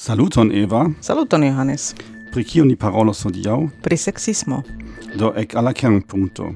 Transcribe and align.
Saluton 0.00 0.50
Eva. 0.52 0.90
Saluton 1.00 1.42
Johannes. 1.44 1.94
Pri 2.32 2.44
kio 2.44 2.64
ni 2.64 2.76
parolos 2.76 3.20
hodiaŭ? 3.24 3.66
Pri 3.84 3.96
seksismo. 4.00 4.62
Do 5.12 5.28
ek 5.36 5.52
al 5.60 5.66
la 5.68 5.72
kernpunkto. 5.76 6.46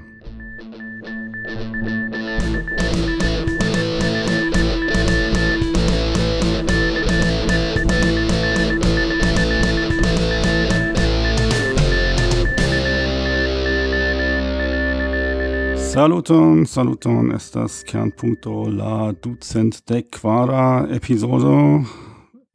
Saluton, 15.92 16.64
saluton, 16.66 17.28
estas 17.36 17.82
kernpunkto 17.84 18.64
la 18.72 19.12
ducent 19.12 19.82
dec 19.84 20.08
quara 20.16 20.86
episodo 20.88 21.84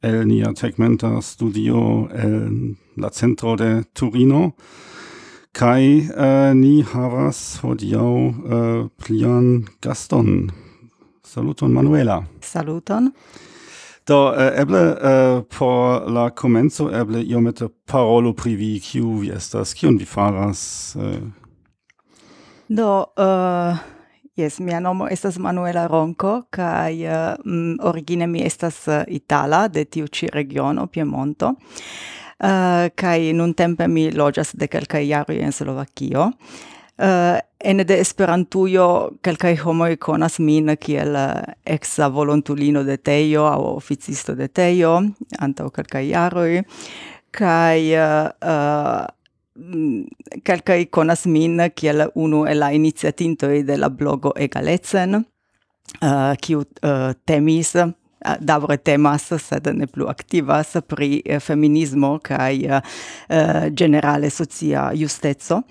el 0.02 0.26
nia 0.26 0.52
tegmenta 0.54 1.20
studio 1.22 2.08
el 2.12 2.76
la 2.96 3.10
centro 3.10 3.56
de 3.56 3.84
Turino. 3.94 4.52
Kai 5.52 6.08
uh, 6.14 6.54
ni 6.54 6.82
havas 6.82 7.58
hodiau 7.62 8.28
uh, 8.28 8.52
eh, 8.54 8.88
plian 8.96 9.66
gaston. 9.82 10.50
Saluton 11.26 11.72
Manuela. 11.72 12.22
Saluton. 12.40 13.10
Do, 14.06 14.30
uh, 14.30 14.52
eble 14.54 14.80
uh, 14.94 15.42
por 15.42 16.08
la 16.10 16.30
comenzo, 16.30 16.88
eble 16.90 17.24
iomete 17.26 17.68
parolo 17.86 18.32
pri 18.32 18.54
vi, 18.54 18.70
kiu 18.80 19.18
vi 19.20 19.32
estas, 19.34 19.74
kiun 19.74 19.98
vi 19.98 20.06
faras? 20.06 20.94
Uh. 20.96 21.18
Do, 22.68 22.90
uh, 23.18 23.76
Yes, 24.40 24.60
mia 24.60 24.80
nomo 24.80 25.08
estas 25.08 25.38
Manuela 25.38 25.86
Ronco, 25.86 26.46
kai 26.50 27.04
uh, 27.04 27.12
eh, 27.12 27.36
mm, 27.44 27.74
origine 27.82 28.26
mi 28.26 28.40
estas 28.40 28.88
uh, 28.88 29.02
itala 29.06 29.68
de 29.68 29.84
tiu 29.84 30.06
ci 30.06 30.28
regiono 30.32 30.86
Piemonto. 30.86 31.54
Eh, 32.38 32.48
uh, 32.48 32.88
kai 32.94 33.32
nun 33.32 33.52
tempe 33.54 33.88
mi 33.88 34.10
loĝas 34.10 34.54
de 34.56 34.68
kelkaj 34.68 35.04
jaroj 35.04 35.36
en 35.44 35.52
Slovakio. 35.52 36.30
Uh, 36.96 37.36
ene 37.58 37.84
de 37.84 38.00
Esperantujo 38.00 39.10
kelkaj 39.20 39.56
homoj 39.56 39.96
konas 39.96 40.38
min 40.38 40.76
kiel 40.80 41.16
eksa 41.64 42.08
volontulino 42.08 42.84
de 42.84 42.96
Tejo 42.96 43.44
aŭ 43.44 43.60
oficisto 43.76 44.34
de 44.34 44.48
Tejo 44.48 45.02
antaŭ 45.38 45.68
kelkaj 45.70 46.06
jaroj 46.08 46.62
kaj 47.30 47.80
uh, 47.92 48.30
uh, 48.40 49.04
Mm, 49.58 50.04
calcai 50.46 50.86
conas 50.86 51.26
min 51.26 51.58
kiel 51.74 52.06
unu 52.14 52.44
el 52.46 52.58
la 52.62 52.70
iniziatintoi 52.70 53.64
de 53.66 53.76
la 53.76 53.88
blogo 53.88 54.32
Egalecen, 54.36 55.14
uh, 55.14 55.24
eh, 56.02 56.36
kiu 56.40 56.60
uh, 56.60 57.12
temis, 57.26 57.74
uh, 57.74 57.90
davre 58.40 58.76
temas, 58.78 59.26
sed 59.42 59.66
ne 59.74 59.86
plu 59.86 60.06
activas 60.08 60.76
pri 60.86 61.22
uh, 61.26 61.40
feminismo 61.40 62.18
kai 62.22 62.68
uh, 62.68 62.80
generale 63.74 64.30
socia 64.30 64.92
justezo 64.94 65.64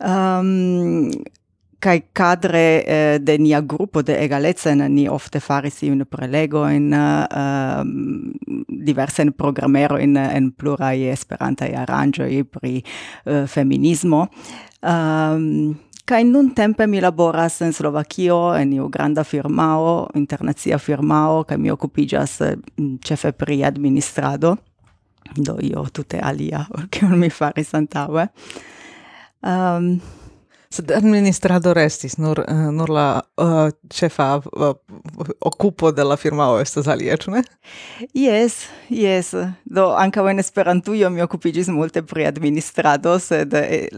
Um, 0.00 1.08
ehm, 1.10 1.10
kai 1.78 2.08
cadre 2.12 2.84
eh, 2.84 3.18
de 3.20 3.38
nia 3.38 3.60
gruppo 3.60 4.02
de 4.02 4.16
egalezza 4.18 4.74
ni 4.74 5.08
ofte 5.08 5.40
faris 5.40 5.82
un 5.82 6.04
prelego 6.08 6.66
in 6.68 6.92
uh, 6.92 7.26
ehm, 7.30 8.32
diverse 8.66 9.22
in 9.22 9.32
programmero 9.32 9.98
in 9.98 10.16
en 10.16 10.52
plurai 10.52 11.08
esperanta 11.08 11.64
aranĝo 11.64 12.24
pri 12.50 12.82
uh, 13.24 13.46
feminismo 13.46 14.28
um, 14.82 15.76
Kai 16.06 16.22
nun 16.22 16.52
tempe 16.54 16.86
mi 16.86 17.00
laboras 17.00 17.60
in 17.60 17.72
Slovakio 17.72 18.54
en 18.54 18.72
iu 18.72 18.84
granda 18.88 19.24
firmao, 19.24 20.06
internacia 20.14 20.78
firmao, 20.78 21.40
kai 21.44 21.58
mi 21.58 21.70
occupigas 21.70 22.36
cefe 23.02 23.28
mm, 23.28 23.36
pri 23.36 23.64
administrado, 23.64 24.56
do 25.34 25.56
io 25.60 25.82
tutte 25.90 26.20
alia, 26.20 26.68
che 26.90 27.06
mi 27.06 27.28
faris 27.28 27.74
antaue. 27.74 28.30
Um, 29.40 29.50
ehm, 29.50 30.00
Sed 30.70 30.90
administrado 30.90 31.74
restis, 31.74 32.16
nur, 32.18 32.40
eh, 32.48 32.70
nur 32.72 32.90
la 32.90 33.06
eh, 33.38 33.44
uh, 33.44 33.70
cefa 33.90 34.36
uh, 34.36 34.70
eh, 34.70 35.32
occupo 35.40 35.92
de 35.92 36.04
la 36.04 36.16
firmao 36.16 36.58
estas 36.60 36.88
alie, 36.88 37.16
ne? 37.28 37.42
Yes, 38.14 38.66
yes. 38.90 39.34
Do, 39.64 39.94
anca 39.96 40.30
en 40.30 40.38
Esperantujo 40.38 41.10
mi 41.10 41.22
occupigis 41.22 41.68
multe 41.68 42.02
pri 42.02 42.26
administrado, 42.26 43.18
sed 43.18 43.54
eh, 43.54 43.88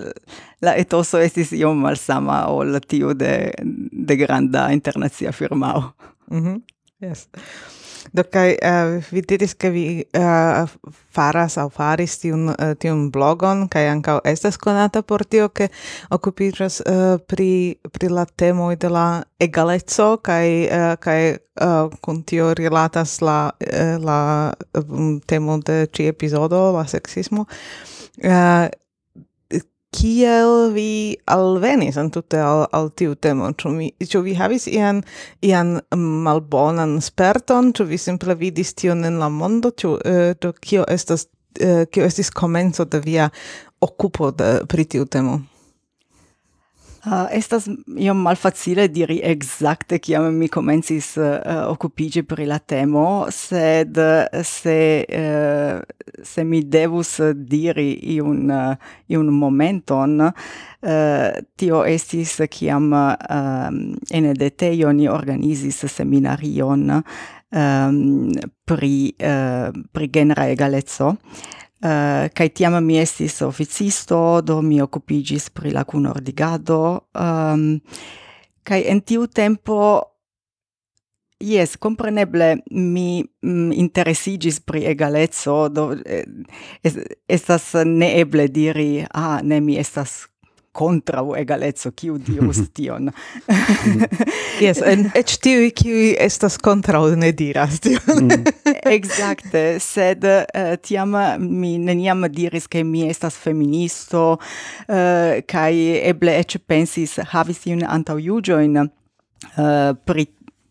la 0.60 0.76
etoso 0.76 1.18
estis 1.18 1.52
iom 1.52 1.80
malsama 1.80 2.46
ol 2.48 2.80
tiu 2.80 3.14
de, 3.14 3.52
de 3.92 4.16
granda 4.16 4.68
internazia 4.72 5.32
firmao. 5.32 5.92
Mm 6.30 6.44
-hmm. 6.44 6.60
Yes. 7.00 7.28
Do 8.12 8.24
kai 8.24 8.56
uh, 8.56 8.68
eh, 8.68 9.04
vi 9.12 9.22
diris 9.22 9.54
ke 9.54 9.70
vi 9.70 9.84
uh, 10.16 10.68
faras 11.14 11.58
au 11.58 11.68
faris 11.68 12.18
tiun 12.22 12.48
uh, 12.48 12.72
tiun 12.80 13.10
blogon 13.12 13.66
kai 13.68 13.86
ankaŭ 13.90 14.18
estas 14.24 14.58
konata 14.58 15.02
por 15.02 15.24
tio 15.24 15.48
ke 15.48 15.68
okupiĝas 16.14 16.80
uh, 16.80 17.18
pri 17.28 17.76
pri 17.92 18.08
la 18.08 18.24
temo 18.24 18.70
de 18.74 18.88
la 18.88 19.06
egaleco 19.40 20.16
kai 20.22 20.48
uh, 20.66 20.96
kai 21.00 21.36
uh, 21.60 21.90
kun 22.00 22.22
tio 22.22 22.54
rilatas 22.54 23.20
la 23.20 23.38
uh, 23.52 23.96
la 24.04 24.18
um, 24.74 25.20
temo 25.20 25.58
de 25.58 25.86
ĉi 25.92 26.08
epizodo 26.14 26.72
la 26.72 26.86
seksismo. 26.86 27.46
Uh, 28.24 28.66
kiel 29.94 30.72
vi 30.74 31.16
alvenis 31.30 31.96
entute 32.00 32.40
al, 32.42 32.66
al 32.72 32.90
tiu 32.96 33.14
temo? 33.14 33.50
Ĉu, 33.56 33.72
mi, 33.74 33.90
ĉu 33.98 34.22
vi 34.26 34.36
havis 34.38 34.68
ian, 34.70 35.02
ian 35.44 35.78
malbonan 35.96 36.98
sperton? 37.04 37.72
Ĉu 37.76 37.88
vi 37.88 37.98
simple 38.00 38.36
vidis 38.38 38.74
tion 38.78 39.04
en 39.08 39.18
la 39.22 39.30
mondo? 39.32 39.72
Ĉu 39.72 39.94
uh, 39.96 40.48
kio 40.60 40.84
estas 40.88 41.28
uh, 41.62 41.84
kio 41.90 42.04
estis 42.08 42.30
komenco 42.30 42.84
de 42.84 43.00
via 43.04 43.30
okupo 43.80 44.30
de, 44.30 44.58
pri 44.68 44.84
tiu 44.84 45.06
temo? 45.06 45.40
Uh, 47.08 47.24
estas 47.32 47.64
iom 47.96 48.18
malfacile 48.20 48.84
diri 48.92 49.20
exacte 49.24 49.96
kiam 49.98 50.26
mi 50.36 50.48
comencis 50.52 51.14
uh, 51.16 51.38
occupigi 51.70 52.20
pri 52.22 52.44
la 52.46 52.58
temo, 52.58 53.26
sed 53.32 53.96
eh, 53.96 54.42
se, 54.44 55.06
uh, 55.08 55.78
se 56.22 56.44
mi 56.44 56.60
devus 56.68 57.14
diri 57.34 57.94
iun, 58.16 58.50
uh, 58.50 58.92
iun 59.08 59.30
momenton, 59.32 60.20
uh, 60.20 61.30
tio 61.56 61.80
estis 61.88 62.34
kiam 62.50 62.92
uh, 62.92 63.72
ene 64.10 64.34
deteio 64.36 64.92
ni 64.92 65.08
organizis 65.08 65.86
seminarion 65.88 66.90
um, 66.92 68.02
pri, 68.68 68.94
uh, 69.16 69.70
pri 69.92 70.10
genera 70.12 70.50
egalezzo, 70.52 71.14
Uh, 71.78 72.26
kai 72.34 72.48
tiam 72.50 72.74
mi 72.82 72.96
estis 72.98 73.36
oficisto, 73.46 74.40
do 74.42 74.58
mi 74.62 74.80
occupigis 74.82 75.50
pri 75.54 75.70
la 75.70 75.84
cunordigado. 75.84 77.08
Um, 77.14 77.78
kai 78.66 78.82
en 78.90 79.00
tiu 79.00 79.28
tempo, 79.30 79.78
yes, 81.38 81.76
compreneble, 81.76 82.56
mi 82.70 83.22
mm, 83.22 83.72
interesigis 83.72 84.58
pri 84.60 84.88
egalezzo, 84.90 85.68
do 85.68 85.92
eh, 86.04 86.24
estas 87.28 87.70
neeble 87.86 88.48
diri, 88.48 89.06
ah, 89.14 89.38
ne, 89.42 89.60
mi 89.60 89.78
estas 89.78 90.26
contrau 90.72 91.34
egalezzo, 91.38 91.92
kiu 91.96 92.18
dirus 92.22 92.60
tion. 92.76 93.10
Mm. 93.10 94.04
yes, 94.60 94.80
en 94.82 95.08
et 95.18 95.34
tiui 95.42 95.70
kiui 95.76 96.12
estas 96.20 96.58
contrau 96.62 97.14
ne 97.18 97.32
diras 97.36 97.80
tion. 97.84 98.28
Mm. 98.28 98.54
Exacte, 98.96 99.64
sed 99.82 100.26
uh, 100.28 100.74
tiam 100.84 101.16
mi 101.42 101.76
neniam 101.82 102.26
diris 102.32 102.68
che 102.68 102.84
mi 102.84 103.06
estas 103.08 103.36
feministo, 103.36 104.38
eh, 104.88 104.94
uh, 104.94 105.42
kai 105.48 106.00
eble 106.04 106.34
et 106.38 106.58
pensis 106.66 107.18
havis 107.32 107.64
iun 107.66 107.84
antau 107.86 108.18
iugioin 108.18 108.76
uh, 108.82 108.88
eh, 109.56 109.92
pri 110.04 110.28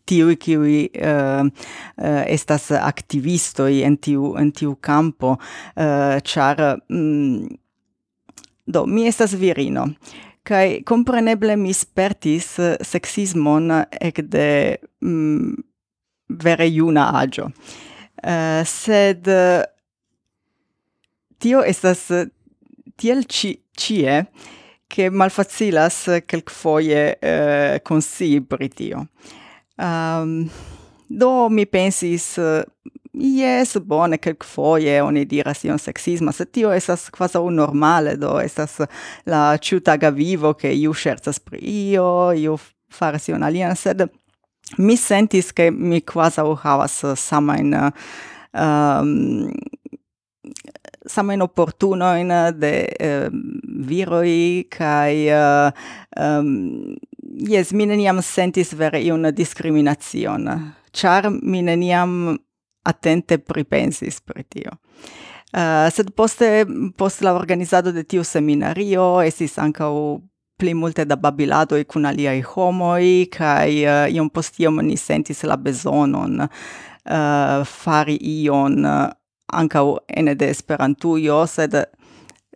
tiui 0.08 0.38
kiui 0.40 0.88
uh, 1.04 1.44
uh, 1.44 2.22
estas 2.24 2.70
activistoi 2.72 3.82
en 3.84 3.98
tiu, 4.00 4.34
en 4.40 4.52
tiu 4.52 4.76
campo, 4.80 5.36
uh, 5.36 6.18
char... 6.24 6.78
Mm, 6.88 7.58
Do, 8.68 8.84
mi 8.86 9.06
estas 9.08 9.32
virino. 9.32 9.86
Kai 10.44 10.82
compreneble 10.84 11.56
mi 11.56 11.72
spertis 11.72 12.58
eh, 12.60 12.76
sexismon 12.84 13.72
ecde 14.00 14.78
mm, 15.04 15.54
vere 16.42 16.68
iuna 16.68 17.08
agio. 17.16 17.48
Uh, 18.18 18.28
eh, 18.28 18.62
sed 18.66 19.28
uh, 19.30 19.62
tio 21.38 21.62
estas 21.62 22.02
tiel 22.98 23.24
ci, 23.30 23.54
cie 23.72 24.26
che 24.88 25.10
malfacilas 25.10 26.22
quelcfoie 26.26 27.18
uh, 27.20 27.78
consii 27.82 28.40
pri 28.40 28.68
tio. 28.68 29.06
Um, 29.76 30.50
do 31.06 31.48
mi 31.48 31.66
pensis 31.66 32.34
Yes, 33.20 33.76
bone, 33.78 34.18
quelcfoie 34.18 35.00
oni 35.02 35.24
diras 35.26 35.64
ion 35.66 35.78
sexisma, 35.78 36.30
sed 36.32 36.52
tio 36.54 36.68
quasi 36.70 37.10
quasau 37.10 37.50
normale, 37.50 38.16
do 38.16 38.38
esas 38.38 38.78
la 39.26 39.58
ciutaga 39.58 40.10
vivo, 40.10 40.54
che 40.54 40.68
iu 40.68 40.92
scherzas 40.92 41.40
pri 41.40 41.58
io, 41.90 42.30
iu 42.32 42.56
faras 42.88 43.28
ion 43.28 43.42
alian, 43.42 43.74
sed 43.74 44.08
mi 44.78 44.96
sentis 44.96 45.52
che 45.52 45.70
mi 45.70 46.00
quasau 46.00 46.54
havas 46.62 47.04
samain 47.16 47.74
ehm, 48.52 49.50
um, 51.16 51.40
opportuno 51.40 52.14
in 52.16 52.54
de 52.56 52.86
uh, 53.00 53.28
viroi, 53.84 54.66
kai 54.68 55.26
uh, 55.26 55.72
um, 56.16 56.94
yes, 57.34 57.72
mi 57.72 57.84
neniam 57.86 58.22
sentis 58.22 58.74
vere 58.74 59.00
iun 59.00 59.32
discriminazione 59.32 60.76
char 60.92 61.30
mi 61.30 61.62
neniam 61.62 62.38
attente 62.88 63.38
pripensis 63.38 64.20
pri 64.24 64.44
tio. 64.48 64.78
Uh, 65.48 65.88
sed 65.92 66.10
poste, 66.12 66.66
post 66.96 67.22
la 67.24 67.32
organizado 67.32 67.92
de 67.92 68.02
tiu 68.04 68.24
seminario, 68.24 69.04
esis 69.24 69.56
ancau 69.58 70.20
pli 70.58 70.74
multe 70.74 71.04
da 71.06 71.16
e 71.16 71.84
cun 71.84 72.04
aliai 72.04 72.42
homoi, 72.42 73.28
kai 73.30 73.84
uh, 73.84 74.06
eh, 74.06 74.14
iom 74.14 74.28
post 74.28 74.58
iom 74.60 74.82
ni 74.82 74.96
sentis 74.96 75.42
la 75.44 75.56
besonon 75.56 76.40
uh, 76.40 76.48
eh, 77.06 77.64
fari 77.64 78.18
ion 78.20 78.84
uh, 78.84 79.10
ancau 79.52 80.00
ene 80.08 80.34
de 80.34 80.50
esperantuio, 80.50 81.46
sed 81.46 81.74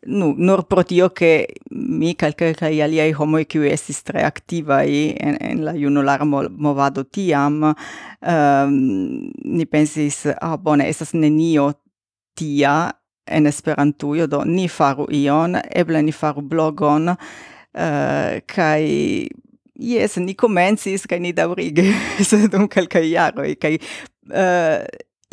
nu, 0.07 0.35
nur 0.37 0.65
pro 0.67 0.83
tio 0.83 1.11
che 1.11 1.49
mi 1.71 2.15
cal 2.15 2.35
calcai 2.35 2.81
aliei 2.83 3.13
homoi 3.13 3.47
qui 3.47 3.71
estis 3.71 4.03
tre 4.03 4.23
activai 4.23 5.15
en, 5.19 5.37
en 5.41 5.65
la 5.65 5.73
junulara 5.73 6.25
mo, 6.25 6.43
movado 6.51 7.05
tiam, 7.05 7.75
um, 8.21 9.31
ni 9.45 9.67
pensis, 9.67 10.27
ah, 10.41 10.57
bone, 10.57 10.89
estas 10.89 11.15
nenio 11.15 11.73
tia 12.35 12.93
en 13.27 13.47
Esperantujo, 13.47 14.27
do 14.27 14.43
ni 14.45 14.67
faru 14.69 15.07
ion, 15.11 15.61
eble 15.71 16.03
ni 16.03 16.13
faru 16.13 16.43
blogon, 16.43 17.15
uh, 17.15 18.41
kai 18.47 19.29
Yes, 19.83 20.19
ni 20.21 20.35
comencis, 20.37 21.07
kai 21.09 21.19
ni 21.19 21.33
daurige, 21.33 21.83
dum 22.53 22.69
calcai 22.71 23.09
jaroi, 23.09 23.57
kai 23.59 23.79
uh, 24.31 24.85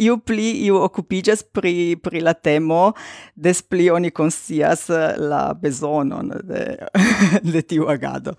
iu 0.06 0.18
pli 0.24 0.52
iu 0.66 0.80
occupigas 0.82 1.44
pri 1.44 1.96
pri 2.04 2.24
la 2.26 2.34
temo 2.34 2.94
des 3.36 3.62
pli 3.62 3.90
oni 3.90 4.12
conscias 4.12 4.90
eh, 4.90 5.16
la 5.18 5.54
besonon 5.54 6.34
de 6.44 6.64
de 7.54 7.62
tiu 7.62 7.90
agado. 7.90 8.36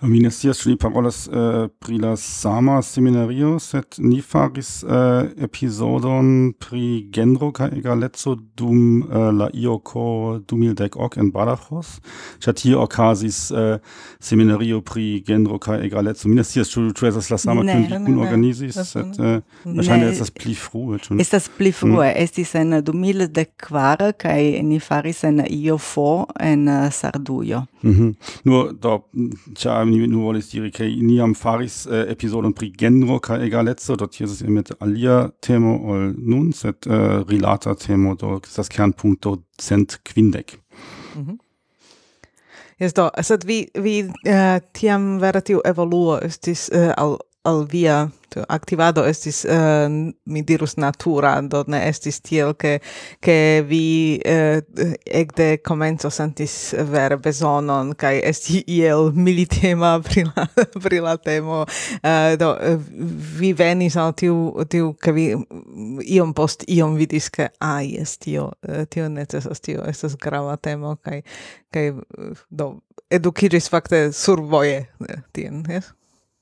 Mi 0.00 0.20
ne 0.20 0.30
scias 0.30 0.60
ĉu 0.62 0.70
ni 0.70 0.76
parolas 0.76 1.26
uh, 1.28 1.68
pri 1.80 1.98
la 1.98 2.16
sama 2.16 2.80
seminario, 2.82 3.58
sed 3.58 3.98
ni 3.98 4.20
faris 4.20 4.82
uh, 4.84 5.26
episodon 5.42 6.52
pri 6.60 7.06
genro 7.12 7.50
kaj 7.52 7.70
egaleco 7.78 8.36
dum 8.56 9.02
uh, 9.02 9.30
la 9.36 9.48
IOKO 9.52 10.06
2010 10.48 11.20
en 11.20 11.30
Badajoz. 11.30 11.96
Ĉar 12.44 12.56
tie 12.60 12.76
okazis 12.76 13.50
uh, 13.50 13.78
seminario 14.20 14.80
pri 14.80 15.22
genro 15.26 15.58
kaj 15.58 15.84
egaleco. 15.86 16.28
Mi 16.28 16.40
ne 16.40 16.44
scias 16.44 16.70
ĉu 16.72 16.86
ĉu 16.96 17.10
estas 17.10 17.30
la 17.30 17.38
sama 17.38 17.64
kiun 17.66 17.86
vi 17.86 18.00
kunorganizis, 18.06 18.78
sed 18.90 19.20
eh, 19.20 19.40
verŝajne 19.64 20.10
estas 20.10 20.32
pli 20.34 20.54
frue. 20.58 20.98
Ĉu 21.02 21.14
ne? 21.14 21.24
Estas 21.24 21.48
pli 21.48 21.70
mm. 21.70 21.78
frue. 21.80 22.08
Mm. 22.08 22.24
Estis 22.24 22.54
en 22.58 22.78
2004 22.86 24.12
kaj 24.20 24.40
ni 24.66 24.80
faris 24.80 25.24
en 25.28 25.42
IOFO 25.46 26.26
en 26.40 26.68
Sardujo. 26.92 27.64
Mm 27.82 27.92
-hmm. 27.92 28.14
Nur 28.44 28.72
do, 28.72 28.98
ĉar 29.54 29.75
mi 29.84 30.06
nu 30.06 30.22
volis 30.22 30.50
diri, 30.50 30.70
che 30.70 30.84
niam 30.84 31.34
faris 31.34 31.86
äh, 31.86 32.00
eh, 32.00 32.12
episodon 32.12 32.52
pri 32.52 32.72
genro 32.72 33.18
ca 33.20 33.38
egaleco, 33.38 33.96
dot 33.96 34.14
jesis 34.14 34.42
mit 34.48 34.70
alia 34.80 35.30
temo 35.40 35.74
ol 35.90 36.14
nun, 36.16 36.52
set 36.52 36.86
eh, 36.86 36.94
äh, 36.94 37.24
rilata 37.28 37.74
temo, 37.74 38.14
do 38.14 38.40
estas 38.42 38.68
kernpunkto 38.68 39.42
cent 39.58 40.00
quindec. 40.04 40.58
Mm 41.16 41.24
-hmm. 41.26 41.38
Yes, 42.78 42.92
do, 42.92 43.10
sed 43.22 43.44
vi, 43.44 43.68
vi 43.74 44.02
uh, 44.04 44.58
tiam 44.72 45.18
vera 45.20 45.40
tiu 45.40 45.62
evoluo 45.64 46.18
estis 46.20 46.68
uh, 46.68 46.78
äh, 46.78 46.92
al 46.96 47.16
al 47.46 47.66
via 47.70 48.08
tu, 48.28 48.42
activado 48.48 49.04
estis 49.06 49.44
uh, 49.44 49.86
mi 50.24 50.42
dirus 50.42 50.76
natura 50.76 51.40
do 51.42 51.62
ne 51.66 51.80
estis 51.88 52.18
tiel 52.20 52.54
ke 52.58 52.78
ke 53.22 53.36
vi 53.68 54.20
eh, 54.24 54.58
uh, 54.58 54.94
ekde 55.20 55.48
komenco 55.66 56.10
sentis 56.10 56.74
vere 56.90 57.18
bezonon 57.22 57.94
kaj 57.94 58.20
esti 58.30 58.62
iel 58.78 59.12
militema 59.14 59.94
pri 60.06 60.26
la 60.26 60.46
pri 60.82 61.00
la 61.00 61.16
temo. 61.16 61.64
Uh, 62.02 62.34
do 62.38 62.52
vi 63.40 63.52
venis 63.52 63.96
al 63.96 64.14
tiu 64.18 64.66
tiu 64.70 64.94
ke 65.02 65.12
vi 65.12 65.26
iom 66.16 66.34
post 66.34 66.64
iom 66.68 66.96
vidis 66.98 67.30
ke 67.30 67.48
ai 67.60 67.68
ah, 67.68 67.82
jes 67.98 68.16
tio 68.18 68.50
tio 68.90 69.08
necesas 69.08 69.60
tio 69.60 69.84
estas 69.86 70.16
grava 70.16 70.56
temo 70.56 70.96
kaj 70.96 71.22
kaj 71.72 71.92
do 72.50 72.72
edukiris 73.10 73.70
fakte 73.70 74.10
survoje 74.12 74.86
tien 75.32 75.62
jes 75.70 75.92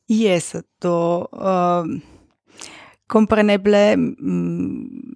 Jes, 0.06 0.54
do 0.80 1.24
um, 1.32 2.00
kompreneble 3.08 3.96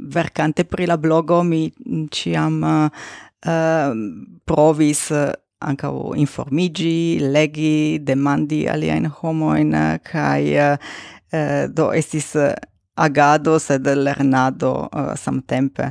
verkante 0.09 0.65
pri 0.65 0.87
la 0.89 0.97
blogo 0.97 1.43
mi 1.45 1.67
ĉiam 2.09 2.63
uh, 2.65 2.89
um, 3.45 4.01
provis 4.49 5.11
uh, 5.13 5.29
ankaŭ 5.61 6.15
informigi, 6.17 7.21
legi, 7.21 7.99
demandi 8.01 8.63
aliajn 8.69 9.11
kai 9.13 10.57
uh, 10.57 10.79
kaj 11.29 11.69
do 11.69 11.91
estis 11.93 12.33
agado 12.97 13.59
sed 13.59 13.87
lernado 13.87 14.89
samtempe. 15.17 15.91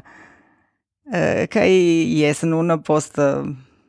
Kaj 1.54 1.70
yes, 1.70 2.42
nun 2.44 2.82
post 2.82 3.20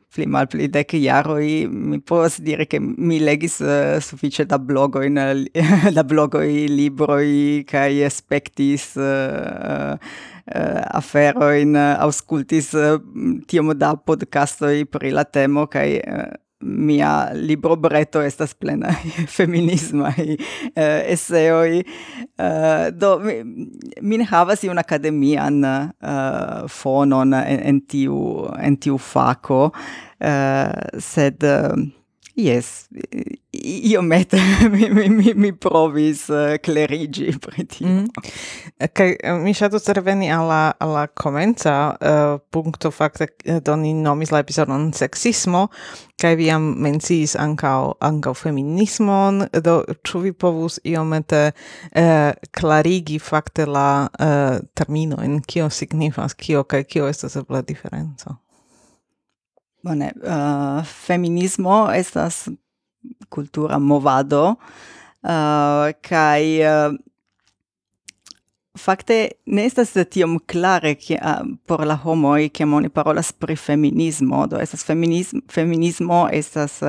pli 0.09 0.25
mal 0.25 0.47
pli 0.49 0.67
dec 0.73 0.93
iaroi 0.97 1.67
mi 1.69 1.99
povas 2.01 2.39
dire 2.41 2.65
che 2.65 2.79
mi 2.79 3.19
legis 3.19 3.59
uh, 3.59 3.99
suffice 3.99 4.45
da 4.45 4.57
blogoin, 4.57 5.15
da 5.95 6.03
blogoi, 6.03 6.67
libroi, 6.67 7.63
cae 7.67 8.05
aspectis 8.05 8.95
uh, 8.95 9.03
eh, 9.03 9.93
uh, 9.93 9.97
eh, 10.45 10.83
aferoin, 10.97 11.75
auscultis 11.77 12.73
uh, 12.73 12.97
tiom 13.45 13.73
da 13.77 13.93
podcastoi 13.95 14.85
pri 14.89 15.13
la 15.13 15.25
temo, 15.25 15.67
cae 15.67 16.01
uh, 16.01 16.33
mia 16.61 17.31
libro 17.33 17.75
breto 17.75 18.21
estas 18.21 18.53
plena 18.53 18.91
feminisma 19.37 20.11
i 20.17 20.37
eh, 20.75 20.83
uh, 20.83 21.11
eseoi 21.13 21.79
uh, 21.79 22.45
eh, 22.45 22.91
do 22.91 23.19
mi, 23.19 23.37
min 24.01 24.25
havas 24.27 24.63
iun 24.63 24.77
akademian 24.77 25.63
uh, 25.63 25.87
eh, 26.01 26.67
fonon 26.67 27.33
en, 27.33 27.63
en 27.71 27.79
tiu 27.81 28.49
en 28.59 28.75
tiu 28.77 28.97
fako 28.97 29.69
uh, 29.69 30.99
sed 30.99 31.47
uh, 31.47 31.79
Yes, 32.39 32.87
io 33.51 34.01
met 34.01 34.31
mi 34.71 34.89
mi 34.89 35.09
mi 35.09 35.33
mi 35.35 35.51
provis 35.53 36.29
uh, 36.29 36.55
clerigi 36.63 37.33
pri 37.43 37.65
tio. 37.65 37.87
Mm. 37.87 38.07
Okay, 38.79 39.17
eh, 39.19 39.33
mi 39.43 39.51
ŝatus 39.53 39.89
reveni 39.91 40.31
al 40.31 40.47
alla 40.47 40.75
al 40.79 40.93
la 40.93 41.03
uh, 41.03 41.95
eh, 41.99 42.39
punto 42.49 42.91
fakte 42.91 43.27
do 43.59 43.75
ni 43.75 43.93
nomis 43.93 44.31
la 44.31 44.39
epizodon 44.39 44.93
sexismo 44.93 45.67
kaj 46.21 46.35
vi 46.35 46.49
am 46.51 46.73
menciis 46.79 47.35
ankaŭ 47.35 47.93
ankaŭ 47.99 48.33
feminismon 48.33 49.47
do 49.63 49.83
ĉu 50.03 50.19
vi 50.19 50.31
povus 50.31 50.79
iomete 50.83 51.51
uh, 51.51 52.31
clarigi 52.51 53.19
fakte 53.19 53.65
la 53.65 54.07
uh, 54.07 54.59
terminojn 54.73 55.41
kio 55.41 55.69
signifas 55.69 56.33
kio 56.33 56.63
kaj 56.63 56.83
kio 56.83 57.07
estas 57.07 57.35
la 57.49 57.61
diferenco? 57.61 58.48
Bone, 59.83 60.11
uh, 60.23 60.83
feminismo 60.83 61.87
estas 61.95 62.49
cultura 63.29 63.79
movado, 63.79 64.57
uh, 65.23 65.93
kai 66.01 66.59
uh, 66.67 66.97
fakte 68.79 69.31
ne 69.45 69.65
estas 69.65 69.93
tiom 70.11 70.37
klare 70.47 70.95
ke 70.99 71.17
uh, 71.17 71.43
por 71.67 71.85
la 71.87 71.95
homoj 72.03 72.49
ke 72.53 72.65
moni 72.65 72.89
parolas 72.89 73.31
pri 73.31 73.55
feminismo 73.55 74.45
do 74.47 74.59
estas 74.59 74.83
feminismo 74.85 75.41
feminismo 75.51 76.27
estas 76.31 76.79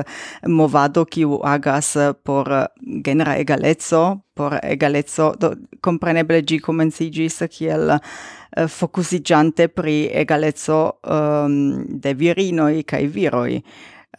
movado 0.47 1.05
kiu 1.05 1.39
agas 1.43 1.95
por 2.23 2.49
genera 3.03 3.37
egaleco 3.37 4.21
por 4.41 4.57
egalezzo. 4.63 5.31
Do 5.37 5.53
compreneble 5.85 6.41
gi 6.41 6.57
comencigis 6.65 7.43
kiel 7.53 7.93
uh, 7.93 8.67
focusigiante 8.67 9.67
pri 9.69 10.09
egalezzo 10.23 10.81
um, 11.05 11.85
de 11.85 12.15
virinoi 12.17 12.83
kai 12.83 13.05
viroi. 13.07 13.61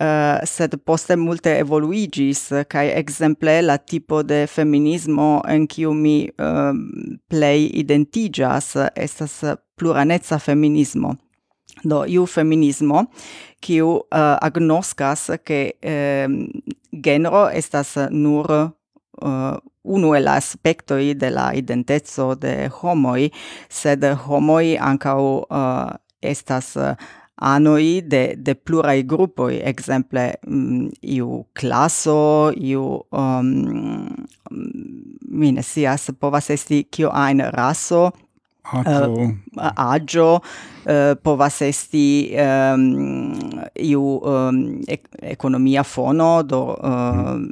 Uh, 0.00 0.40
sed 0.48 0.78
poste 0.88 1.18
multe 1.20 1.52
evoluigis 1.60 2.46
kai 2.72 2.86
exemple 2.96 3.58
la 3.62 3.76
tipo 3.76 4.22
de 4.22 4.46
feminismo 4.48 5.42
en 5.46 5.66
kiu 5.68 5.92
mi 5.94 6.14
ehm, 6.26 6.78
uh, 6.80 7.18
plej 7.28 7.68
identigas 7.82 8.72
estas 8.96 9.36
pluranezza 9.76 10.38
feminismo. 10.40 11.12
Do 11.84 12.04
iu 12.08 12.24
feminismo 12.26 13.04
kiu 13.60 13.90
eh, 14.10 14.18
uh, 14.18 14.38
agnoskas 14.42 15.28
ke 15.44 15.60
ehm, 15.82 16.40
um, 16.40 16.72
genero 16.92 17.48
estas 17.52 17.96
nur 18.10 18.50
uh, 19.22 19.56
unu 19.82 20.14
el 20.14 20.28
aspectoi 20.28 21.14
de 21.14 21.30
la 21.30 21.50
identezo 21.54 22.34
de 22.34 22.70
homoi, 22.80 23.30
sed 23.68 24.04
homoi 24.26 24.76
ancau 24.78 25.42
uh, 25.50 25.90
estas 26.22 26.76
uh, 26.76 26.94
anoi 27.42 28.02
de, 28.06 28.34
de 28.36 28.54
plurai 28.54 29.02
gruppoi, 29.02 29.60
exemple 29.66 30.38
um, 30.46 30.90
iu 31.02 31.44
classo, 31.58 32.52
iu 32.54 33.02
um, 33.10 33.48
mm, 34.50 35.16
mine 35.32 35.62
sias 35.66 36.10
povas 36.20 36.50
esti 36.54 36.84
kio 36.90 37.10
ein 37.10 37.42
raso, 37.50 38.12
agio, 38.62 40.28
uh, 40.36 40.81
Eh, 40.84 41.14
povas 41.22 41.60
esti 41.62 42.34
um, 42.34 43.30
iu 43.78 44.02
um, 44.18 44.56
economia 45.22 45.84
fono 45.86 46.42
do 46.42 46.74
ehm, 46.74 47.44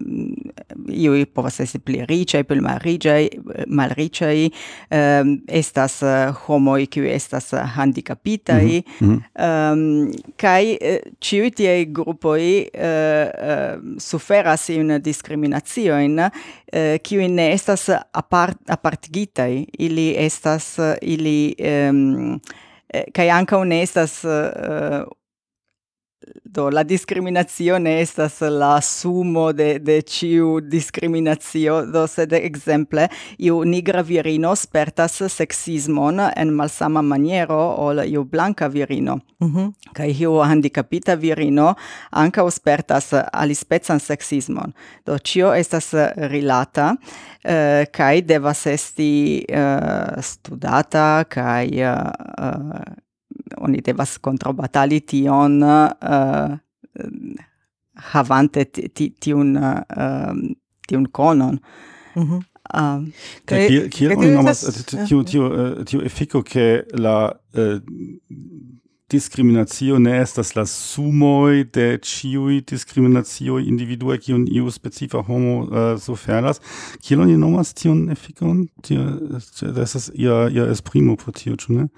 um, 0.75 0.89
iu 0.91 1.13
povas 1.31 1.61
esti 1.63 1.79
pli 1.79 2.01
ricei, 2.09 2.43
pli 2.43 2.59
malricei, 2.61 3.29
malricei 3.71 4.49
um, 4.91 5.37
estas 5.47 6.01
uh, 6.03 6.35
homoi 6.49 6.89
kiu 6.91 7.07
estas 7.07 7.53
eh, 7.55 7.63
handicapitai 7.77 8.83
mm 8.83 9.07
-hmm. 9.07 9.23
um, 9.47 10.11
kai 10.37 10.79
ciui 11.21 11.51
tiei 11.51 11.87
grupoi 11.87 12.67
uh, 12.75 12.83
uh, 12.83 13.95
suferas 13.99 14.69
in 14.71 14.99
discriminatioin 15.05 16.19
uh, 16.19 17.29
ne 17.29 17.53
estas 17.53 17.91
apart, 18.13 18.59
apartigitai 18.69 19.67
ili 19.79 20.15
estas 20.19 20.77
ili 21.01 21.55
um, 21.91 22.41
Eh, 22.93 23.07
kai 23.15 23.29
anka 23.31 23.59
unestas 23.59 24.25
uh, 24.25 24.31
eh, 24.31 25.05
do 26.45 26.69
la 26.71 26.83
discriminazione 26.83 28.01
estas 28.01 28.41
la 28.41 28.81
sumo 28.81 29.53
de 29.53 29.79
de 29.79 30.03
ciu 30.03 30.61
discriminazio 30.61 31.87
do 31.87 32.07
sed 32.07 32.33
ekzemple 32.33 33.09
iu 33.39 33.65
nigra 33.65 34.03
virino 34.03 34.55
spertas 34.57 35.23
sexismon 35.29 36.21
en 36.37 36.53
malsama 36.55 37.03
maniero 37.03 37.61
ol 37.79 38.05
iu 38.05 38.25
blanka 38.25 38.69
virino. 38.69 39.19
Mm 39.41 39.55
-hmm. 39.55 39.73
kaj 39.93 40.11
iu 40.21 40.39
handicapita 40.39 41.15
virino 41.15 41.75
ankaŭ 42.11 42.51
spertas 42.51 43.13
alispecan 43.33 44.01
sexismon 44.01 44.73
do 45.07 45.19
cio 45.19 45.55
estas 45.55 45.95
rilata 46.17 46.97
eh, 47.45 47.87
kaj 47.93 48.23
devas 48.23 48.67
esti 48.67 49.45
eh, 49.49 50.23
studata 50.23 51.25
kaj 51.25 51.67
eh, 51.67 52.13
eh 52.39 53.10
oni 53.59 53.81
devas 53.81 54.19
kontrobatali 54.19 55.01
tion 55.01 55.63
uh, 55.63 56.57
havante 58.13 58.65
tiun 59.21 59.57
eh, 59.57 60.35
tiun 60.89 61.09
konon. 61.13 61.59
Mhm. 62.17 62.47
Um, 62.71 63.07
kaj 63.51 63.65
kiel 63.91 64.13
oni 64.15 64.29
nomas 64.31 64.61
tiu 65.09 65.25
tiu 65.27 65.49
eh, 65.51 65.85
tiu 65.91 66.05
efiko 66.07 66.45
ke 66.47 66.85
la 66.95 67.33
discriminatio 69.11 69.99
ne 69.99 70.13
estas 70.21 70.55
la 70.55 70.63
sumoi 70.71 71.65
de 71.75 71.99
ciui 71.99 72.61
discriminatio 72.63 73.59
individue 73.59 74.19
kiun 74.23 74.45
iu 74.47 74.71
specifa 74.71 75.25
homo 75.27 75.65
uh, 75.65 75.99
suferas. 75.99 76.63
Kiel 77.03 77.25
oni 77.27 77.35
nomas 77.37 77.75
tion 77.75 78.07
efikon? 78.15 78.69
Tio, 78.87 79.03
das 79.75 79.97
ist 79.97 80.13
ihr, 80.15 80.49
ihr 80.55 80.69
esprimo 80.71 81.17
por 81.17 81.35
tio, 81.35 81.57
ne? 81.69 81.89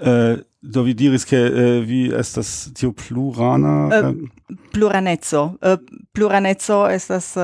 Äh, 0.00 0.38
do 0.62 0.84
vi 0.84 0.94
diris 0.94 1.24
ke 1.28 1.36
äh, 1.36 1.80
vi 1.84 2.12
estas 2.12 2.70
tio 2.76 2.92
plurana? 2.92 3.88
Äh, 3.92 4.14
pluraneco 4.72 5.58
pluraneco 6.12 6.86
estas 6.88 7.34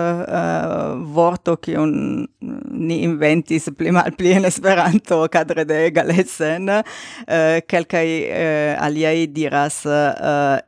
vorto 1.13 1.57
che 1.57 1.77
un 1.77 2.27
ni 2.71 3.03
inventis 3.03 3.71
pli 3.77 3.91
malpli 3.91 4.33
en 4.33 4.45
Esperanto 4.45 5.29
cadre 5.29 5.65
de 5.65 5.91
Galesen. 5.91 6.69
Uh, 6.69 7.61
aliai 8.79 9.27
diras 9.33 9.87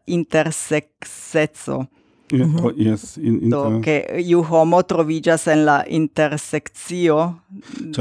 intersexeco. 0.07 1.87
Yes, 2.31 2.47
mm 2.47 2.57
-hmm. 2.57 2.65
oh, 2.65 2.73
yes 2.77 3.17
in, 3.17 3.43
in 3.43 3.51
Do, 3.51 3.63
uh, 3.69 3.81
che 3.81 4.07
iu 4.19 4.43
homo 4.43 4.83
trovigas 4.83 5.47
en 5.47 5.65
la 5.65 5.85
intersectio 5.87 7.41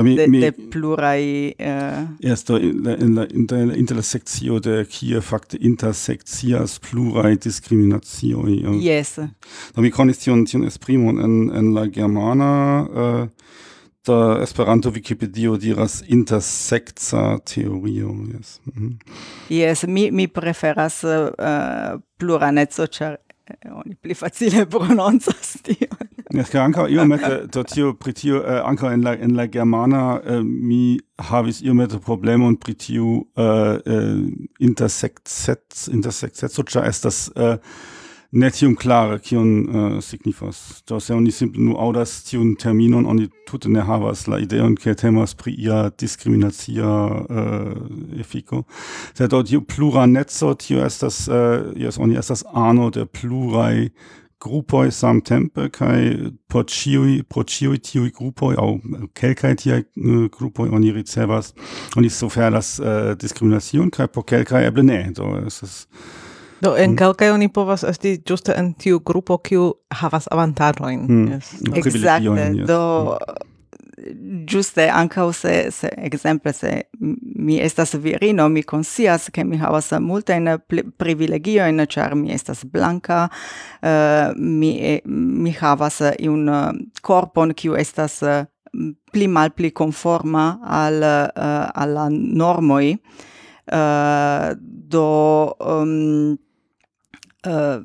mi, 0.04 0.16
de, 0.16 0.28
mi, 0.28 0.40
de 0.40 0.52
plurai... 0.52 1.56
Uh, 1.60 2.08
Yes, 2.20 2.44
do, 2.44 2.58
in 2.58 2.84
la, 2.84 2.96
in 2.96 3.16
la, 3.16 3.26
inter, 3.34 3.60
in 3.60 3.68
la 3.68 3.76
intersectio 3.76 4.60
de 4.60 4.86
kie 4.86 5.22
fakte 5.22 5.58
intersectias 5.60 6.80
plurai 6.80 7.38
discriminatioi. 7.38 8.66
Uh. 8.66 8.82
Yes. 8.82 9.20
Do, 9.74 9.82
mi 9.82 9.90
conis 9.90 10.18
tion, 10.18 10.46
tion 10.46 10.64
esprimon 10.64 11.20
en, 11.20 11.56
en 11.56 11.74
la 11.74 11.88
germana... 11.88 12.82
Uh, 12.82 13.28
da 14.08 14.40
Esperanto 14.42 14.90
Wikipedio 14.90 15.58
diras 15.58 16.04
intersekca 16.08 17.40
teorio. 17.44 18.16
Yes. 18.38 18.60
Mm 18.64 18.74
-hmm. 18.74 18.98
Yes, 19.50 19.84
mi 19.88 20.12
mi 20.12 20.28
preferas 20.28 21.04
uh, 21.04 22.00
pluranezzo, 22.18 22.88
ĉar 22.88 23.18
oni 23.72 23.96
pli 23.96 24.14
facile 24.14 24.66
prononcas 24.66 25.58
tion. 25.64 25.98
Yes, 26.36 26.50
kaj 26.52 26.62
ankaŭ 26.66 26.88
iomete 26.92 27.34
do 27.54 27.64
tio 27.64 27.94
pri 27.96 28.14
tio 28.14 28.42
eh, 28.44 28.60
ankaŭ 28.66 28.92
en 28.94 29.06
la 29.06 29.14
en 29.16 29.36
la 29.38 29.48
germana 29.48 30.20
eh, 30.20 30.42
mi 30.44 31.00
havis 31.30 31.62
iomete 31.64 32.00
problemon 32.04 32.58
pri 32.60 32.76
tiu 32.76 33.14
eh, 33.38 33.44
äh, 33.44 33.78
eh, 33.86 33.94
äh, 33.94 34.26
intersekt 34.60 35.28
set 35.28 35.88
intersekt 35.94 36.36
set 36.36 36.52
ĉar 36.58 36.88
estas 36.90 37.30
eh, 37.36 37.56
netium 38.32 38.76
clare 38.76 39.20
kion 39.20 39.48
uh, 39.68 40.02
signifas. 40.02 40.84
Do 40.88 41.00
se 41.00 41.14
oni 41.14 41.32
simple 41.32 41.64
nu 41.64 41.78
audas 41.80 42.24
tiun 42.28 42.56
terminon 42.60 43.06
oni 43.06 43.30
tute 43.48 43.70
ne 43.70 43.82
havas 43.82 44.28
la 44.28 44.40
ideon 44.44 44.76
ke 44.76 44.96
temas 44.96 45.36
pri 45.36 45.56
ia 45.56 45.90
discriminacia 46.00 46.86
uh, 46.86 48.20
efiko. 48.20 48.64
Se 49.14 49.28
do 49.28 49.44
tiu 49.44 49.62
plura 49.62 50.06
netzo 50.06 50.54
tio 50.54 50.84
estas 50.86 51.28
uh, 51.28 51.72
yes, 51.76 52.00
oni 52.00 52.18
estas 52.18 52.44
ano 52.54 52.90
de 52.90 53.06
plurai 53.06 53.90
gruppoi 54.40 54.92
sam 54.92 55.22
tempe 55.22 55.70
por 56.48 56.66
ciui 56.66 57.24
por 57.24 57.46
ciui 57.46 57.80
tiui 57.80 58.12
gruppoi 58.12 58.56
au 58.58 58.80
kelkai 59.16 59.56
tiai 59.56 59.84
uh, 59.98 60.28
gruppoi 60.30 60.70
oni 60.70 60.92
ricevas 60.92 61.54
oni 61.96 62.10
sofer 62.10 62.52
las 62.52 62.80
uh, 62.80 63.16
discriminacion 63.16 63.90
kai 63.90 64.08
por 64.08 64.26
kelkai 64.26 64.66
eble 64.66 64.84
ne. 64.84 65.12
Es 65.48 65.64
ist 65.64 65.88
Do 66.62 66.76
en 66.76 66.92
mm. 66.92 66.98
kelkaj 66.98 67.32
oni 67.32 67.50
povas 67.54 67.84
esti 67.86 68.18
ĝuste 68.26 68.56
en 68.58 68.74
tiu 68.74 69.00
grupo 69.06 69.38
kiu 69.38 69.74
havas 69.94 70.30
avantaĝojn. 70.32 71.06
Mm. 71.06 71.28
Yes. 71.36 71.54
Ekzakte. 71.74 72.48
Yes. 72.56 72.66
Do 72.70 72.80
mm. 73.14 73.46
ĝuste 74.50 74.88
ankaŭ 74.94 75.32
se 75.34 75.54
se 75.72 75.90
ekzemple 75.98 76.54
se 76.54 76.72
mi 77.00 77.60
estas 77.62 77.94
virino, 77.94 78.50
mi 78.50 78.64
konscias 78.64 79.30
ke 79.34 79.44
mi 79.44 79.58
havas 79.58 79.92
multajn 80.02 80.50
privilegiojn, 80.98 81.86
ĉar 81.86 82.16
mi 82.16 82.34
estas 82.34 82.64
blanka, 82.66 83.28
uh, 83.82 84.34
mi 84.38 85.00
mi 85.06 85.54
havas 85.60 86.02
iun 86.20 86.50
korpon 87.02 87.54
kiu 87.54 87.76
estas 87.76 88.22
mm, 88.22 88.48
mal 88.74 88.96
pli 89.12 89.28
malpli 89.28 89.72
conforma 89.72 90.60
al 90.64 91.02
eh, 91.04 91.28
uh, 91.36 91.70
alla 91.74 92.08
normoi 92.10 92.94
uh, 92.94 93.78
eh, 93.78 94.56
do 94.60 95.56
um, 95.60 96.38
uh, 97.46 97.84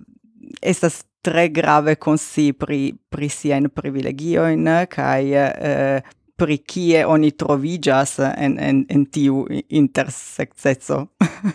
estas 0.61 1.03
tre 1.23 1.49
grave 1.49 1.97
consi 1.97 2.53
pri, 2.53 2.95
pri 3.09 3.29
sien 3.29 3.71
privilegioin, 3.71 4.67
cae 4.91 5.47
uh, 5.47 6.13
pri 6.43 6.59
kie 6.59 7.05
oni 7.07 7.31
trovigas 7.39 8.17
en, 8.19 8.57
en, 8.59 8.83
en 8.91 9.05
tiu 9.07 9.45
interseccezo, 9.69 11.05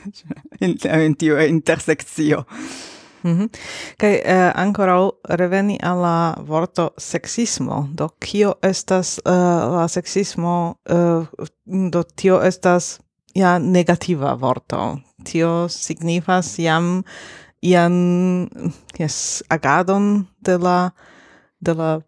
in, 0.64 0.78
in 0.78 1.16
tiu 1.20 1.40
interseccio. 1.44 2.46
Mm 3.24 3.38
-hmm. 3.38 3.50
Kai 3.98 4.14
uh, 4.14 4.32
eh, 4.32 4.52
ancora 4.56 5.10
reveni 5.22 5.78
alla 5.82 6.38
vorto 6.48 6.94
sexismo. 6.98 7.90
Do 7.92 8.10
kio 8.20 8.54
estas 8.62 9.18
eh, 9.18 9.32
la 9.72 9.88
sexismo 9.88 10.76
uh, 10.90 11.28
eh, 11.40 11.90
do 11.92 12.04
tio 12.04 12.42
estas 12.42 13.00
ja 13.34 13.60
negativa 13.60 14.34
vorto. 14.34 15.00
Tio 15.24 15.68
signifas 15.68 16.60
jam 16.60 17.04
ian 17.62 18.50
yes 19.00 19.44
agadon 19.50 20.28
de 20.42 20.58
la 20.58 20.92
de 21.60 21.74
la 21.74 22.00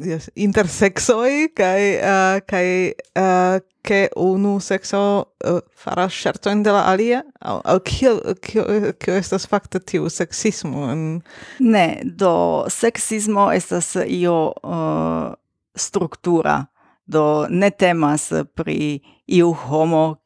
yes, 0.00 0.30
intersexoi 0.34 1.48
kai 1.54 1.98
uh, 2.00 2.40
kai 2.46 2.94
uh, 3.18 3.60
ke 3.82 4.08
unu 4.16 4.58
sexo 4.60 5.26
uh, 5.44 5.60
faras 5.74 6.46
in 6.46 6.62
de 6.62 6.70
la 6.70 6.82
alia? 6.92 7.22
Au 7.40 7.60
au 7.64 7.80
kio 7.80 8.20
kio 8.40 8.92
kio 8.98 9.14
estas 9.14 9.46
fakte 9.46 9.80
tiu 9.80 10.08
sexismo 10.08 10.90
en 10.90 11.22
ne 11.60 12.02
do 12.04 12.64
sexismo 12.68 13.50
estas 13.52 13.96
io 14.06 14.52
uh, 14.62 15.34
struktura. 15.76 16.66
Do 17.06 17.46
ne 17.50 17.70
temas 17.70 18.32
pri 18.54 19.02
iu 19.26 19.52
homo 19.52 20.21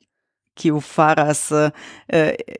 kiu 0.56 0.80
faras 0.80 1.50
uh, 1.52 1.70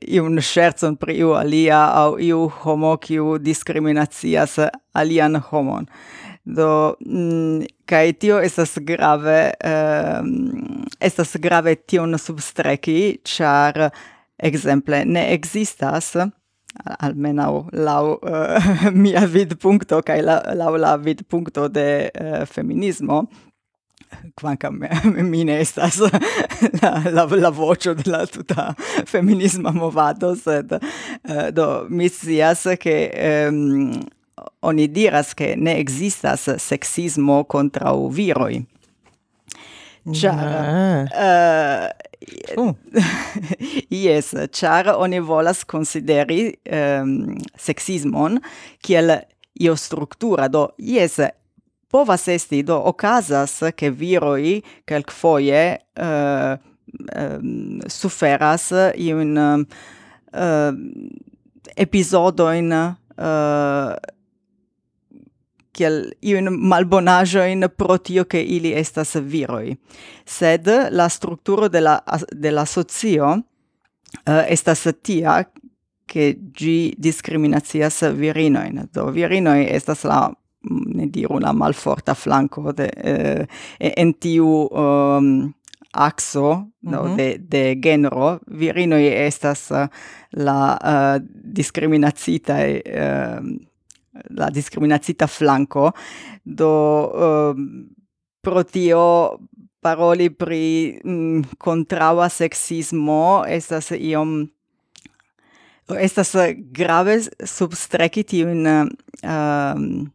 iun 0.07 0.41
scherzon 0.41 0.97
pri 1.01 1.19
iu 1.23 1.35
alia 1.39 1.83
au 2.03 2.17
iu 2.21 2.47
homo 2.63 2.97
kiu 3.03 3.39
discriminacias 3.43 4.59
alian 4.95 5.41
homon. 5.51 5.89
Do, 6.47 6.95
mm, 7.03 7.67
kai 7.91 8.13
tio 8.15 8.39
estas 8.39 8.77
grave, 8.87 9.41
uh, 9.67 10.23
estas 11.01 11.35
grave 11.43 11.75
tion 11.91 12.15
substreki, 12.19 13.19
char, 13.27 13.91
exemple, 14.39 15.03
ne 15.05 15.33
existas, 15.35 16.15
almenau 17.01 17.67
lau 17.73 18.19
uh, 18.23 18.91
mia 19.03 19.27
vidpunkto, 19.27 20.03
kai 20.07 20.21
la, 20.23 20.41
lau 20.55 20.77
la 20.77 20.97
vidpunkto 20.97 21.69
de 21.69 22.11
uh, 22.15 22.45
feminismo, 22.47 23.27
quancam 24.35 24.83
mi 25.05 25.45
ne 25.45 25.61
estas 25.61 25.99
la, 26.83 27.03
la, 27.11 27.25
la 27.25 27.51
vocio 27.51 27.95
de 27.95 28.11
la 28.11 28.27
tuta 28.27 28.75
feminisma 29.07 29.71
movado, 29.73 30.35
sed 30.37 30.73
uh, 30.73 31.51
do 31.53 31.87
mi 31.89 32.09
sias 32.09 32.67
che 32.81 33.49
um, 33.49 33.93
oni 34.61 34.89
diras 34.89 35.35
che 35.35 35.55
ne 35.57 35.79
existas 35.79 36.57
sexismo 36.57 37.45
contra 37.45 37.93
viroi. 38.11 38.67
Char, 40.13 41.09
eh, 41.13 41.95
uh, 42.57 42.63
uh. 42.63 42.77
yes, 43.89 44.35
char 44.53 44.87
oni 44.95 45.19
volas 45.19 45.65
consideri 45.65 46.59
um, 46.71 46.77
ehm, 46.77 47.39
sexismon 47.59 48.39
kiel 48.81 49.27
io 49.59 49.75
struttura, 49.75 50.49
do 50.49 50.75
yes, 50.79 51.19
povas 51.91 52.29
esti, 52.29 52.63
do 52.63 52.77
ocasas 52.77 53.73
che 53.75 53.91
viroi 53.91 54.63
quelc 54.85 55.11
foie 55.11 55.79
uh, 55.95 56.03
eh, 56.03 56.59
um, 57.17 57.81
eh, 57.81 57.89
suferas 57.89 58.71
iun 58.95 59.37
uh, 59.37 60.73
episodoin 61.77 62.73
uh, 62.73 63.95
kiel 65.77 65.99
iun 66.23 66.51
malbonajoin 66.53 67.69
pro 67.77 67.99
tio 67.99 68.25
che 68.25 68.41
ili 68.41 68.73
estas 68.73 69.17
viroi. 69.17 69.77
Sed 70.25 70.67
la 70.91 71.09
strukturo 71.09 71.69
de 71.69 71.81
la, 71.81 72.01
de 72.33 72.51
la 72.51 72.65
socio 72.65 73.33
uh, 73.33 74.43
estas 74.49 74.89
tia 75.03 75.45
che 76.07 76.39
gi 76.53 76.95
discriminacias 76.99 78.03
virinoin. 78.15 78.89
Do 78.93 79.11
virinoi 79.11 79.67
estas 79.71 80.05
la 80.05 80.31
ne 80.71 81.07
diru 81.07 81.39
la 81.39 81.53
malforta 81.53 82.15
flanco 82.15 82.73
de 82.73 82.89
eh, 82.97 83.47
en 83.79 84.13
tiu 84.19 84.69
um, 84.71 85.53
axo 85.93 86.55
mm 86.55 86.63
-hmm. 86.63 86.91
no, 86.91 87.03
mhm. 87.03 87.17
de, 87.17 87.39
de 87.49 87.79
genero 87.81 88.39
virinoi 88.47 89.07
estas 89.07 89.71
uh, 89.71 89.87
la 90.31 90.79
uh, 90.85 91.25
discriminacita 91.55 92.55
uh, 92.55 93.41
la 94.29 94.51
discriminacita 94.51 95.27
flanco 95.27 95.93
do 96.43 96.73
uh, 97.15 97.55
pro 98.41 98.65
tio 98.65 99.39
paroli 99.81 100.31
pri 100.31 100.99
mm, 101.05 101.43
contraua 101.59 102.29
sexismo 102.29 103.45
estas 103.47 103.91
iom 103.91 104.51
estas 106.01 106.35
grave 106.73 107.21
substreki 107.45 108.25
in 108.41 108.67
uh, 108.67 108.87
um, 109.23 110.11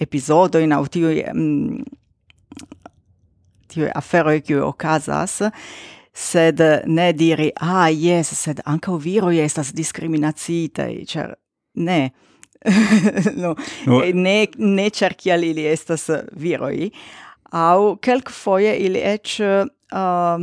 episodo 0.00 0.60
in 0.60 0.72
audio 0.72 1.12
mm, 1.34 1.84
tiuj 3.70 3.92
aferoj 3.94 4.42
o 4.58 4.68
okazas 4.70 5.40
sed 6.12 6.60
ne 6.86 7.12
diri 7.12 7.50
ah 7.60 7.88
yes 7.88 8.34
sed 8.34 8.60
ankaŭ 8.66 8.98
viro 8.98 9.30
estas 9.30 9.72
diskriminacitaj 9.76 10.92
cioè 11.06 11.30
ne 11.74 12.10
no, 13.42 13.54
no. 13.86 14.00
ne 14.14 14.46
ne 14.58 14.90
cerchi 14.90 15.32
ali 15.32 15.54
estas 15.66 16.10
viroi 16.36 16.90
au 17.50 17.92
aŭ 17.92 17.96
kelkfoje 18.04 18.76
ili 18.76 19.00
eĉ 19.00 19.40
uh, 19.40 20.42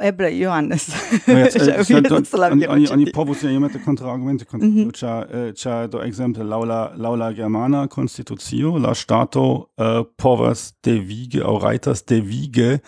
Eble 0.00 0.30
Johannes. 0.30 0.88
No 1.26 1.38
ja, 1.38 1.46
e, 1.46 2.00
do, 2.02 2.22
oni, 2.50 2.66
oni, 2.66 2.88
oni 2.88 3.06
powodują 3.06 3.68
te 3.70 3.78
kontrargumenty. 3.78 4.44
Kontra, 4.44 4.68
mm 4.68 4.76
-hmm. 4.76 4.92
Trzeba, 4.92 5.26
trzeba 5.54 5.88
do 5.88 6.04
exemple 6.04 6.44
laula, 6.44 6.92
laula 6.96 7.32
germana 7.32 7.88
constitutio 7.88 8.78
la 8.78 8.94
stato 8.94 9.70
e, 9.78 10.04
povas 10.16 10.74
devige 10.82 11.42
au 11.42 11.58
raitas 11.58 12.04
devige 12.04 12.80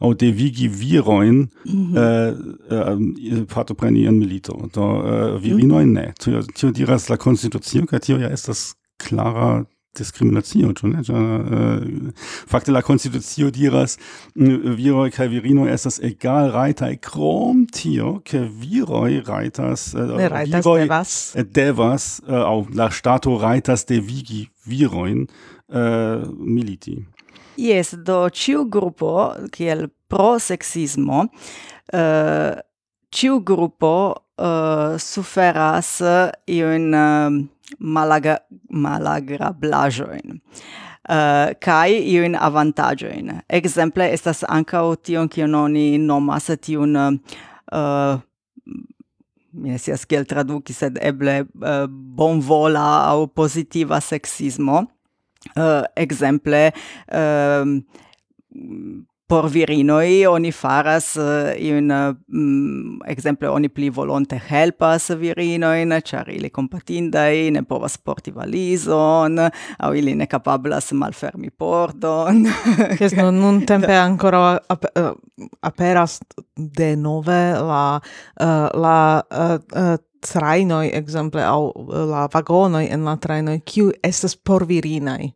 au 0.00 0.14
devigi 0.14 0.68
viroin 0.68 1.40
äh, 1.40 1.70
äh, 1.70 1.74
mm 1.74 1.94
-hmm. 1.94 1.98
e, 3.32 3.40
e, 3.40 3.44
partopreni 3.44 4.04
in 4.04 4.18
milito. 4.18 4.68
Do 4.74 4.82
e, 4.82 5.38
virinoin 5.38 5.88
mm 5.88 5.96
-hmm. 5.96 6.06
ne. 6.06 6.12
Tio, 6.18 6.42
tio 6.54 6.70
diras 6.70 7.08
la 7.08 7.16
constitutio, 7.16 7.86
ca 7.86 7.98
tio 7.98 8.18
ja 8.18 8.30
estas 8.30 8.74
clara 8.96 9.64
discriminatio, 10.00 10.72
ĉu 10.76 10.90
ne? 10.90 11.02
Uh, 11.06 12.10
fakte 12.50 12.72
la 12.74 12.82
konstitucio 12.84 13.50
diras 13.54 13.98
viroj 14.34 15.10
kaj 15.14 15.28
virinoj 15.32 15.68
estas 15.72 16.00
egalrajtaj 16.10 16.96
krom 17.04 17.66
tio, 17.72 18.16
ke 18.24 18.42
viroj 18.62 19.22
rajtas 19.28 19.90
uh, 19.94 20.16
ne 20.16 20.28
rajtas 20.32 20.66
viroj 20.66 20.80
devas 20.84 21.14
eh, 21.36 21.46
devas 21.60 22.10
uh, 22.26 22.34
aŭ 22.40 22.58
la 22.76 22.90
ŝtato 22.90 23.36
rajtas 23.40 23.86
devigi 23.88 24.46
virojn 24.66 25.26
uh, 25.26 26.26
militi. 26.38 26.98
Yes, 27.60 27.92
do 27.92 28.24
ciu 28.32 28.64
gruppo, 28.64 29.34
kiel 29.52 29.90
pro 30.08 30.38
sexismo, 30.40 31.26
uh, 31.92 32.56
ciu 33.12 33.40
gruppo 33.44 33.92
uh, 34.40 34.96
suferas 34.98 35.98
iun 36.48 36.94
uh, 36.96 37.28
malaga 37.78 38.40
malagrablajoin. 38.70 40.40
Uh, 41.10 41.50
kai 41.58 41.96
iun 42.12 42.36
avantajoin 42.36 43.40
Exemple, 43.48 44.04
estas 44.12 44.44
ankaŭ 44.46 44.94
tion 45.02 45.28
kion 45.28 45.54
oni 45.54 45.98
nomas 45.98 46.50
tiun 46.60 46.96
uh, 46.96 48.20
mi 49.52 49.72
ne 49.72 49.78
sias 49.78 50.04
kiel 50.06 50.26
traduki, 50.28 50.74
sed 50.74 50.98
eble 51.02 51.40
uh, 51.42 51.86
bonvola 51.88 52.86
au 53.10 53.26
positiva 53.26 54.00
sexismo. 54.00 54.84
Uh, 55.56 55.82
exemple, 55.96 56.70
uh, 57.08 57.64
por 59.30 59.46
virinoi 59.52 60.26
oni 60.26 60.50
faras 60.52 61.16
uh, 61.16 61.52
in 61.56 61.90
um, 61.90 62.98
exemple 63.06 63.48
oni 63.48 63.68
pli 63.68 63.90
volonte 63.94 64.40
helpas 64.50 65.10
virinoin 65.20 65.94
char 66.04 66.30
ili 66.30 66.50
compatindai 66.50 67.50
ne 67.54 67.62
povas 67.62 67.98
porti 67.98 68.34
valizon 68.34 69.38
au 69.78 69.92
ili 69.94 70.14
ne 70.14 70.26
capablas 70.26 70.92
malfermi 70.92 71.50
pordon. 71.50 72.42
Jes 73.00 73.14
no, 73.16 73.30
nun 73.30 73.62
tempe 73.66 73.94
ancora 73.94 74.58
ap 74.68 74.84
eh, 74.84 75.12
aperas 75.62 76.18
de 76.56 76.96
nove 76.96 77.40
la 77.54 78.00
uh, 78.40 78.80
la 78.82 79.22
uh, 79.30 79.54
uh, 79.54 79.94
trainoi 80.20 80.90
exemple 80.92 81.44
au 81.44 81.70
la 82.10 82.26
vagonoi 82.32 82.88
en 82.90 83.04
la 83.04 83.16
trainoi 83.16 83.60
kiu 83.64 83.92
estas 84.02 84.36
por 84.36 84.66
virinaj. 84.66 85.30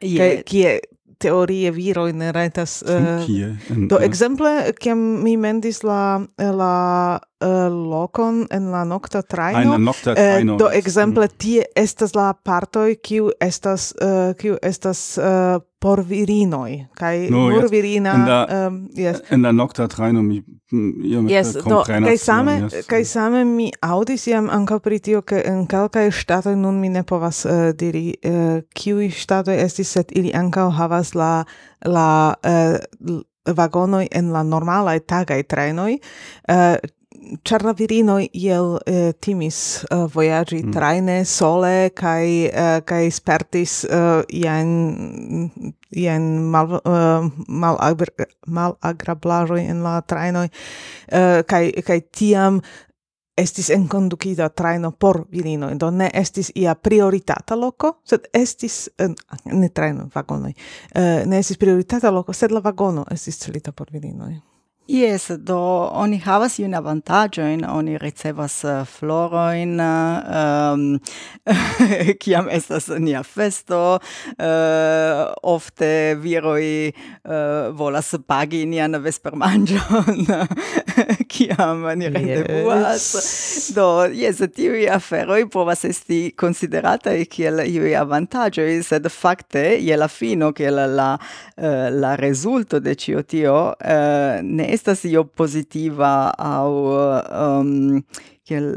Kie, 0.00 0.42
kie 0.44 0.78
teorie 1.18 1.70
viro 1.72 2.06
in 2.06 2.20
retas 2.32 2.82
uh, 2.82 3.24
eh, 3.24 3.86
do 3.88 3.98
exemple 3.98 4.72
kiam 4.80 5.22
mi 5.24 5.36
mendis 5.36 5.82
la 5.82 6.20
la 6.38 7.20
uh, 7.40 8.46
en 8.50 8.70
la 8.70 8.84
nocta 8.84 9.22
traino. 9.22 9.74
En 9.74 9.82
nocta 9.82 10.10
eh, 10.10 10.14
traino. 10.14 10.52
Uh, 10.52 10.58
do 10.58 10.68
exemple 10.70 11.24
mm. 11.24 11.36
tie 11.36 11.64
estas 11.74 12.14
la 12.14 12.32
partoi, 12.34 12.96
kiu 12.96 13.30
estas 13.40 13.94
uh, 14.00 14.34
kiu 14.36 14.56
estas 14.62 15.18
uh, 15.18 15.60
por 15.78 16.02
virinoi, 16.02 16.86
kai 16.96 17.28
no, 17.30 17.48
nur 17.50 17.62
yes. 17.62 17.70
virina 17.70 18.14
en 18.14 18.24
la, 18.26 18.66
um, 18.66 18.88
yes. 18.96 19.20
en 19.30 19.42
la 19.42 19.52
nocta 19.52 19.86
traino 19.88 20.22
mi 20.22 20.40
iom 20.72 21.28
yes, 21.28 21.52
do, 21.62 21.82
kai 21.86 22.16
same 22.18 22.56
yes. 22.64 22.86
kai 22.90 23.04
same 23.04 23.44
mi 23.44 23.68
audis 23.82 24.26
iam 24.26 24.48
ankaŭ 24.50 24.80
pri 24.82 24.98
tio 24.98 25.22
ke 25.22 25.42
en 25.46 25.66
kelkaj 25.70 26.08
stato 26.10 26.54
nun 26.56 26.80
mi 26.80 26.88
ne 26.88 27.04
povas 27.06 27.44
uh, 27.44 27.70
diri 27.76 28.16
uh, 28.24 28.58
kiu 28.74 29.10
stato 29.10 29.52
estis 29.52 29.92
set 29.92 30.16
ili 30.16 30.32
anka 30.34 30.70
havas 30.70 31.14
la 31.14 31.44
la 31.84 32.34
uh, 32.34 33.20
vagonoi 33.46 34.08
en 34.10 34.32
la 34.32 34.42
normala 34.42 34.98
tagai 34.98 35.42
trenoi 35.44 36.00
uh, 36.50 36.74
ĉar 37.46 37.64
la 37.66 37.72
virinoj 37.76 38.28
iel 38.34 38.76
eh, 38.86 39.12
timis 39.20 39.58
uh, 39.90 40.06
voyagi 40.12 40.62
mm. 40.62 40.72
traine 40.74 41.16
sole 41.24 41.90
kai 41.96 42.46
uh, 42.48 42.78
kai 42.86 43.10
spertis 43.14 43.84
uh, 43.84 44.22
ian 44.28 45.50
ian 45.96 46.26
mal 46.52 46.78
uh, 46.78 47.28
mal 47.48 47.78
agr 47.82 48.12
mal 48.46 48.76
agrablajo 48.80 49.58
in 49.60 49.82
la 49.86 50.00
trajnoj 50.00 50.48
uh, 50.48 51.42
kai 51.46 51.70
kai 51.86 52.00
tiam 52.12 52.60
estis 53.36 53.70
enkondukita 53.70 54.48
traino 54.48 54.92
por 54.92 55.26
virino 55.32 55.68
do 55.80 55.90
ne 55.90 56.10
estis 56.14 56.50
ia 56.54 56.74
prioritata 56.74 57.56
loco 57.56 57.98
sed 58.04 58.30
estis, 58.32 58.88
ne 59.44 59.68
traino, 59.68 60.08
vagonoi 60.14 60.54
uh, 60.54 61.24
ne 61.26 61.38
estis 61.38 61.60
prioritata 61.60 62.10
loco 62.10 62.32
sed 62.32 62.54
la 62.54 62.60
vagono 62.64 63.04
estis 63.10 63.38
celita 63.44 63.72
por 63.72 63.92
virinoi. 63.92 64.55
Yes, 64.88 65.32
do 65.42 65.58
oni 65.90 66.20
havas 66.22 66.60
iun 66.62 66.74
avantaggioin, 66.78 67.64
oni 67.66 67.96
ricevas 67.98 68.60
uh, 68.64 68.84
floroin, 68.86 69.80
um, 69.82 70.84
kiam 72.22 72.46
estas 72.46 72.86
nia 73.02 73.24
festo, 73.26 73.98
uh, 73.98 75.22
ofte 75.42 76.14
viroi 76.22 76.92
uh, 76.92 77.74
volas 77.74 78.14
pagi 78.28 78.62
nian 78.70 78.94
vespermangion, 79.02 80.22
kiam 81.36 81.84
ni 81.98 82.08
rendevuas. 82.08 83.06
Yes. 83.14 83.70
Do, 83.76 83.86
yes, 84.12 84.40
tiui 84.54 84.86
aferoi 84.88 85.44
povas 85.52 85.84
esti 85.88 86.32
consideratai 86.38 87.18
kiel 87.30 87.62
iui 87.66 87.94
avantagioi, 87.98 88.80
sed 88.86 89.08
facte, 89.12 89.64
je 89.82 89.96
la 89.98 90.08
fino, 90.08 90.52
kiel 90.56 90.80
la, 90.96 91.12
uh, 91.16 91.86
la 91.92 92.16
resulto 92.20 92.80
de 92.80 92.96
cio 92.96 93.22
tio, 93.22 93.56
uh, 93.76 94.42
ne 94.42 94.70
estas 94.72 95.04
io 95.04 95.26
positiva 95.26 96.30
au 96.38 96.74
um, 96.90 97.72
ehm, 97.96 98.04
kiel 98.46 98.74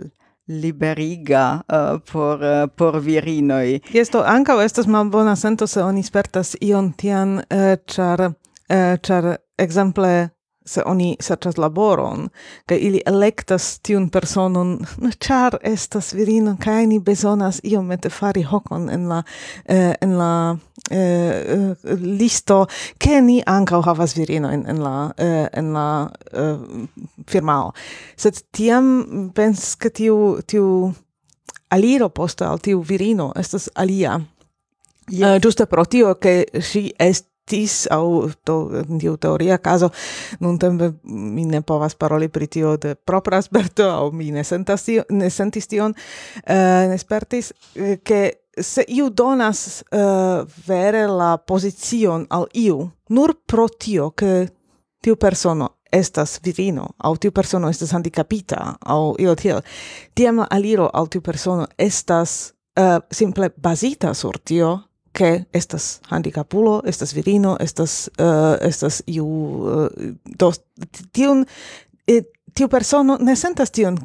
liberiga 0.49 1.61
uh, 1.69 1.99
por 2.11 2.41
uh, 2.41 2.65
por 2.75 2.99
virinoi. 3.05 3.81
Jesto 3.93 4.23
anka 4.25 4.57
estas 4.63 4.87
malbona 4.87 5.35
sento 5.35 5.67
se 5.67 5.83
oni 5.83 6.03
spertas 6.03 6.55
ion 6.61 6.93
tian 6.97 7.37
uh, 7.37 7.75
char 7.85 8.21
uh, 8.21 9.35
exemple 9.57 10.29
se 10.69 10.83
oni 10.85 11.15
serĉas 11.19 11.57
laboron 11.57 12.29
kaj 12.69 12.77
ili 12.77 13.01
elektas 13.05 13.79
tiun 13.79 14.09
personon. 14.09 14.77
No, 14.99 15.09
ĉar 15.11 15.57
estas 15.63 16.11
virino 16.13 16.57
kaj 16.59 16.85
ni 16.87 16.99
bezonas 16.99 17.61
iomete 17.63 18.09
fari 18.09 18.43
hokon 18.43 18.89
en 18.89 19.07
la 19.09 19.21
eh, 19.65 19.93
en 20.01 20.17
la 20.17 20.57
eh, 20.91 20.97
eh 20.99 21.93
listo 22.19 22.65
ke 22.97 23.21
ni 23.21 23.39
ankaŭ 23.45 23.81
havas 23.85 24.15
virinojn 24.17 24.65
en 24.67 24.81
la 24.83 24.95
eh, 25.17 25.47
en 25.53 25.73
la 25.73 26.09
eh, 26.33 26.57
firmao. 27.27 27.71
Sed 28.17 28.41
tiam 28.51 29.31
pens 29.35 29.75
ke 29.75 29.89
tiu 29.89 30.17
tiu 30.45 30.91
aliro 31.69 32.09
poste 32.09 32.45
al 32.45 32.59
tiu 32.59 32.81
virino 32.81 33.31
estas 33.35 33.69
alia. 33.75 34.19
Yes. 35.09 35.21
Eh, 35.21 35.35
uh, 35.35 35.41
giuste 35.41 35.65
pro 35.65 35.85
tio 35.85 36.15
che 36.15 36.45
si 36.61 36.93
est 36.97 37.28
tis 37.49 37.87
au 37.91 38.29
to 38.45 38.83
tiu 39.01 39.17
teoria 39.17 39.57
caso 39.57 39.89
non 40.39 40.57
tempe 40.61 40.93
mi 41.03 41.45
ne 41.45 41.61
povas 41.61 41.95
paroli 41.95 42.29
pri 42.29 42.47
tio 42.47 42.75
de 42.77 42.95
propra 42.95 43.41
sperto 43.41 43.89
au 43.89 44.11
mi 44.11 44.31
ne 44.31 44.43
sentas 44.43 44.85
tio, 44.85 45.03
ne 45.09 45.29
sentis 45.29 45.67
tion 45.67 45.93
uh, 45.93 46.85
ne 46.89 46.97
spertis 46.97 47.53
eh, 47.73 47.99
che 48.03 48.45
se 48.59 48.83
iu 48.87 49.09
donas 49.09 49.83
uh, 49.91 50.45
vere 50.67 51.07
la 51.07 51.37
pozicion 51.37 52.25
al 52.29 52.47
iu 52.53 52.91
nur 53.09 53.35
pro 53.45 53.67
tio 53.69 54.11
che 54.11 54.53
tiu 55.01 55.15
persono 55.15 55.79
estas 55.91 56.39
virino, 56.43 56.87
au 56.97 57.17
tiu 57.17 57.31
persono 57.31 57.69
estas 57.69 57.93
handicapita, 57.93 58.77
au 58.85 59.15
io 59.17 59.35
tio 59.35 59.61
tiam 60.13 60.45
aliro 60.49 60.89
al 60.93 61.07
tiu 61.07 61.21
persono 61.21 61.65
estas 61.77 62.53
uh, 62.79 62.99
simple 63.09 63.49
basita 63.57 64.13
sur 64.13 64.37
tio, 64.39 64.88
che 65.19 65.45
estas 65.51 65.99
handicapulo, 66.07 66.81
estas 66.85 67.13
virino, 67.13 67.57
estas 67.59 68.09
uh, 68.19 68.55
estas 68.61 69.01
iu 69.07 69.25
uh, 69.27 69.87
dos 70.39 70.61
tiun 71.11 71.45
tiu 72.53 72.67
persono 72.67 73.17
ne 73.19 73.35
sentas 73.35 73.71
tion 73.71 73.97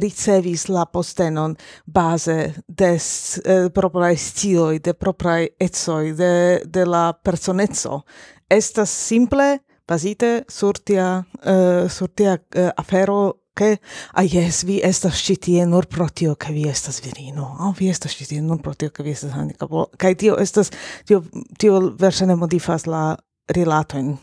ricevis 0.00 0.66
la 0.68 0.86
postenon 0.86 1.54
base 1.86 2.36
des 2.68 3.06
eh, 3.44 3.64
uh, 3.64 3.70
propraj 3.72 4.16
stioj, 4.16 4.80
de 4.84 4.94
propraj 4.94 5.46
etsoi 5.60 6.12
de, 6.16 6.34
de 6.64 6.84
la 6.84 7.12
personezzo 7.12 8.02
Estas 8.48 8.90
simple 8.90 9.62
basite 9.88 10.44
sur 10.48 10.78
tia, 10.78 11.24
uh, 11.46 11.88
sur 11.88 12.08
tia 12.08 12.34
uh, 12.34 12.68
afero 12.76 13.41
che 13.54 13.78
ah 14.12 14.24
yes 14.24 14.64
vi 14.64 14.80
estas 14.82 15.20
ĉi 15.22 15.66
nur 15.66 15.86
pro 15.86 16.08
tio 16.08 16.36
vi 16.48 16.68
estas 16.68 17.00
virino. 17.04 17.56
Aŭ 17.60 17.68
oh, 17.68 17.76
vi 17.78 17.88
estas 17.88 18.12
ĉi 18.12 18.40
nur 18.40 18.62
pro 18.62 18.74
tio 18.74 18.90
vi 18.98 19.10
estas 19.10 19.32
handikapo 19.32 19.86
kai 19.98 20.14
tio 20.14 20.36
estas 20.38 20.70
tio 21.06 21.22
tio 21.58 21.94
versione 21.98 22.36
modifas 22.36 22.86
la 22.86 23.16
rilatojn. 23.48 24.16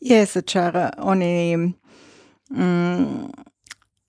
Yes 0.00 0.36
chara 0.46 0.90
oni 0.98 1.56
mm, 2.50 3.30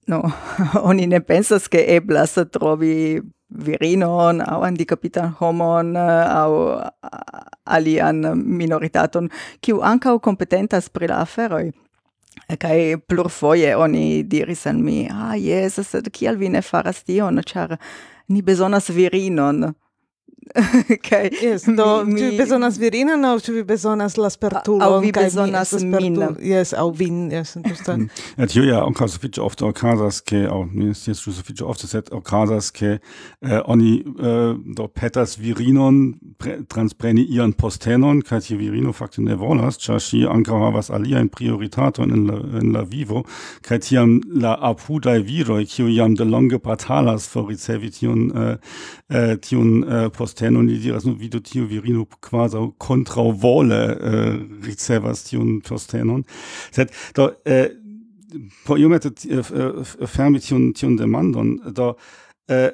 no 0.07 0.21
oni 0.89 1.07
ne 1.07 1.19
pensas 1.19 1.67
ke 1.67 1.85
eblas 1.95 2.37
trovi 2.51 3.21
virinon 3.49 4.41
au 4.41 4.61
handicapitan 4.63 5.35
homon 5.39 5.95
au 5.97 6.81
alian 7.65 8.21
minoritaton 8.35 9.29
kiu 9.61 9.81
ankaŭ 9.81 10.19
kompetentas 10.19 10.89
pri 10.89 11.07
la 11.07 11.21
aferoj. 11.21 11.71
Kai 12.59 12.97
plur 13.07 13.29
foje 13.29 13.75
oni 13.75 14.23
diris 14.23 14.65
an 14.67 14.83
mi 14.83 15.07
ah 15.11 15.35
yes 15.35 15.79
sed 15.89 16.09
kial 16.11 16.37
vi 16.37 16.49
ne 16.49 16.61
faras 16.61 17.03
tion 17.03 17.41
char 17.43 17.77
ni 18.29 18.41
bezonas 18.41 18.89
virinon 18.89 19.73
kaj 21.09 21.29
yes, 21.41 21.65
do, 21.77 22.03
mi, 22.05 22.21
mi, 22.21 22.37
bezonas 22.37 22.77
virinan 22.77 23.25
aŭ 23.25 23.33
besonders 23.35 23.55
vi 23.55 23.63
bezonas 23.63 24.17
la 24.17 24.29
spertulon 24.29 24.83
aŭ 24.85 24.99
vi 25.01 25.11
bezonas 25.11 25.73
min 25.81 26.19
jes 26.39 26.73
aŭ 26.77 26.85
vin 26.93 27.31
jes 27.33 27.55
entute 27.57 27.95
ja 28.37 28.45
auch 28.45 28.67
ja 28.67 28.83
ankaŭ 28.85 29.07
sufiĉe 29.09 29.41
ofte 29.41 29.65
okazas 29.65 30.21
ke 30.21 30.43
aŭ 30.45 30.59
ne 30.71 30.93
scias 30.93 31.23
ĉu 31.23 31.33
sufiĉe 31.39 31.65
ofte 31.65 31.87
sed 31.87 32.11
okazas 32.11 32.69
ke 32.71 32.91
eh, 32.99 33.59
oni 33.65 34.03
eh, 34.05 34.53
do 34.77 34.87
petas 34.87 35.37
virinon 35.41 36.13
pre, 36.37 36.59
transpreni 36.69 37.25
ian 37.35 37.53
postenon 37.53 38.21
kaj 38.21 38.45
tiu 38.45 38.59
virino 38.61 38.93
fakte 38.93 39.25
ne 39.25 39.35
volas 39.35 39.81
ĉar 39.81 39.99
ŝi 39.99 40.25
ankaŭ 40.29 40.61
alia 40.93 41.25
in 41.25 41.29
prioritatojn 41.29 42.13
in 42.13 42.27
la 42.29 42.37
en 42.61 42.71
la 42.73 42.83
vivo 42.83 43.25
kaj 43.65 43.79
tiam 43.89 44.21
la 44.29 44.53
apudaj 44.61 45.19
viroj 45.25 45.65
kiuj 45.65 45.97
jam 45.97 46.15
delonge 46.15 46.59
batalas 46.59 47.27
por 47.33 47.49
ricevi 47.49 47.89
tion, 47.91 48.29
eh, 49.09 49.37
tiun 49.41 49.83
äh, 49.83 50.05
eh, 50.05 50.09
postenon 50.09 50.34
posten 50.35 50.57
oni 50.57 50.77
diras, 50.79 51.05
vi 51.05 51.29
do 51.29 51.39
tio 51.39 51.65
virino 51.65 52.05
quasi 52.21 52.57
kontraŭ 52.77 53.31
vole 53.41 53.75
eh, 53.75 53.97
äh, 54.01 54.65
ricevas 54.65 55.23
tiun 55.29 55.61
postenon. 55.61 56.23
Sed 56.71 56.91
do 57.15 57.31
eh, 57.45 57.69
por 58.65 58.77
iomete 58.77 59.11
fermi 60.07 60.39
tiun 60.39 60.73
tiun 60.73 60.97
demandon 60.97 61.59
da 61.73 61.93
eh, 62.49 62.71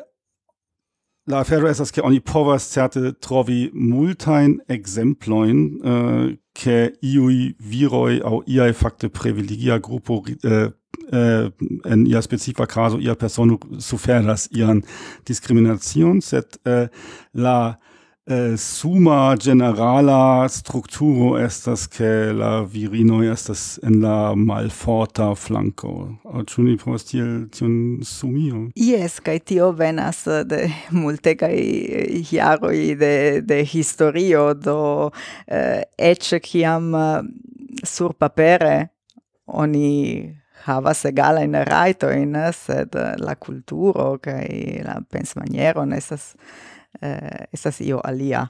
La 1.30 1.44
afero 1.46 1.68
estas 1.70 1.92
ke 1.94 2.02
oni 2.02 2.18
povas 2.20 2.66
certe 2.66 3.12
trovi 3.22 3.70
multajn 3.74 4.56
ekzemplojn 4.68 5.60
eh, 5.86 6.38
ke 6.58 6.78
iui 7.06 7.54
viroi 7.62 8.20
au 8.26 8.42
iaj 8.48 8.74
fakte 8.74 9.08
privilegia 9.10 9.78
grupo 9.80 10.24
eh, 10.28 10.74
äh, 11.12 11.52
in 11.86 12.06
ia 12.06 12.22
specifa 12.22 12.66
caso 12.68 13.00
ia 13.00 13.16
Person 13.16 13.58
suferas 13.80 14.50
ian 14.52 14.84
discriminacion, 15.28 16.22
set 16.22 16.60
äh, 16.66 16.88
la 17.34 17.80
äh, 18.26 18.58
suma 18.58 19.36
generala 19.36 20.48
strukturo 20.50 21.38
estas 21.38 21.88
che 21.90 22.32
la 22.32 22.64
virino 22.64 23.22
estas 23.24 23.80
en 23.84 24.02
la 24.02 24.36
malforta 24.36 25.36
flanco. 25.36 26.18
Ĉu 26.24 26.64
ni 26.64 26.78
povas 26.78 27.06
tiel 27.10 27.48
tion 27.52 28.00
sumio? 28.04 28.70
Yes, 28.76 29.20
kaj 29.20 29.40
tio 29.40 29.72
venas 29.72 30.24
de 30.26 30.70
multegaj 30.92 31.58
eh, 31.58 32.22
jaroj 32.32 32.96
de, 33.00 33.42
de 33.42 33.64
historio, 33.66 34.54
do 34.54 35.12
eh, 35.48 35.84
eĉ 35.98 36.34
kiam 36.46 36.94
eh, 36.96 37.24
sur 37.84 38.14
papere 38.14 38.90
oni 39.48 40.41
havas 40.66 41.06
raito 41.06 42.10
inas 42.12 42.70
eh, 42.70 42.74
sed 42.74 42.96
eh, 42.96 43.16
la 43.20 43.36
kulturo 43.36 44.18
kaj 44.22 44.48
la 44.86 45.02
pensmanieron 45.10 45.94
estas 45.94 46.36
eh, 47.02 47.46
estas 47.52 47.82
io 47.82 48.02
alia. 48.04 48.48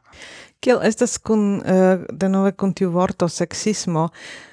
Kiel 0.60 0.82
estas 0.84 1.18
kun 1.18 1.62
eh, 1.66 2.00
denove 2.12 2.52
kun 2.52 2.74
tiu 2.74 2.92
vorto 2.92 3.28
seksismo, 3.28 4.10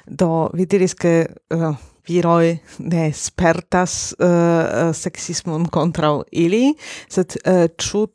do 0.07 0.51
vi 0.55 0.67
diris 0.67 0.95
ke 0.95 1.27
eh, 1.51 1.73
viroj 2.09 2.57
ne 2.79 3.11
spertas 3.13 4.15
eh, 4.19 4.29
eh 4.29 4.95
seksismon 4.95 5.69
kontraŭ 5.69 6.23
ili, 6.33 6.75
sed 7.09 7.37
eh, 7.45 7.69
ĉu 7.77 8.07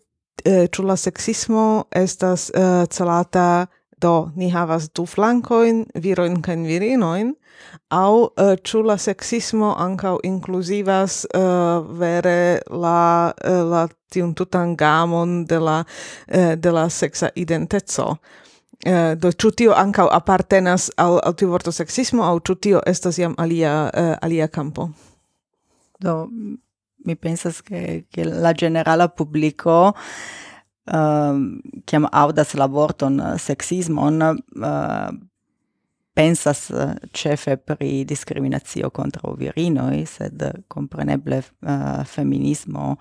eh, 0.45 0.67
ĉu 0.71 0.83
la 0.83 0.95
seksismo 0.97 1.85
estas 1.95 2.49
uh, 2.49 2.83
celata 2.89 3.67
do 4.01 4.31
ni 4.35 4.49
havas 4.51 4.89
du 4.91 5.05
flankojn, 5.05 5.85
virojn 5.95 6.41
kaj 6.43 6.57
virinoin, 6.67 7.35
au 7.89 8.21
uh, 8.23 8.53
ĉu 8.63 8.83
la 8.87 8.97
sexismo 8.97 9.73
ankaŭ 9.79 10.17
inkluzivas 10.23 11.25
uh, 11.25 11.85
vere 11.99 12.61
la 12.69 13.33
uh, 13.33 13.63
la 13.71 13.87
tiun 14.13 14.33
tutan 14.33 14.75
gamon 14.77 15.45
de 15.45 15.59
la 15.59 15.83
uh, 15.83 16.53
de 16.55 16.71
la 16.71 16.89
sexa 16.89 17.29
identeco 17.35 18.15
Uh, 18.83 19.13
do 19.15 19.29
ĉu 19.31 19.49
tio 19.55 19.71
ankaŭ 19.79 20.09
apartenas 20.11 20.89
al 20.99 21.13
al 21.23 21.35
tiu 21.39 21.47
vorto 21.47 21.71
sexismo 21.71 22.23
aŭ 22.27 22.41
ĉu 22.43 22.55
tio 22.55 22.81
estas 22.85 23.15
jam 23.17 23.35
alia 23.39 23.71
uh, 23.87 24.17
alia 24.21 24.47
campo? 24.47 24.89
do 26.03 26.27
mi 27.05 27.15
pensas 27.15 27.61
che, 27.61 28.05
che 28.11 28.23
la 28.25 28.51
generala 28.51 29.07
publico 29.07 29.93
uh, 30.91 31.35
chiam 31.85 32.07
audas 32.11 32.53
la 32.53 32.67
vorton 32.67 33.21
sexismon 33.37 34.21
uh, 34.21 35.15
pensas 36.13 36.69
eh, 36.69 36.95
cefe 37.11 37.57
pri 37.57 38.05
discriminatio 38.05 38.89
contra 38.91 39.33
virinoi, 39.33 40.05
sed 40.05 40.43
compreneble 40.67 41.41
uh, 41.41 41.69
eh, 41.69 42.05
feminismo 42.05 42.97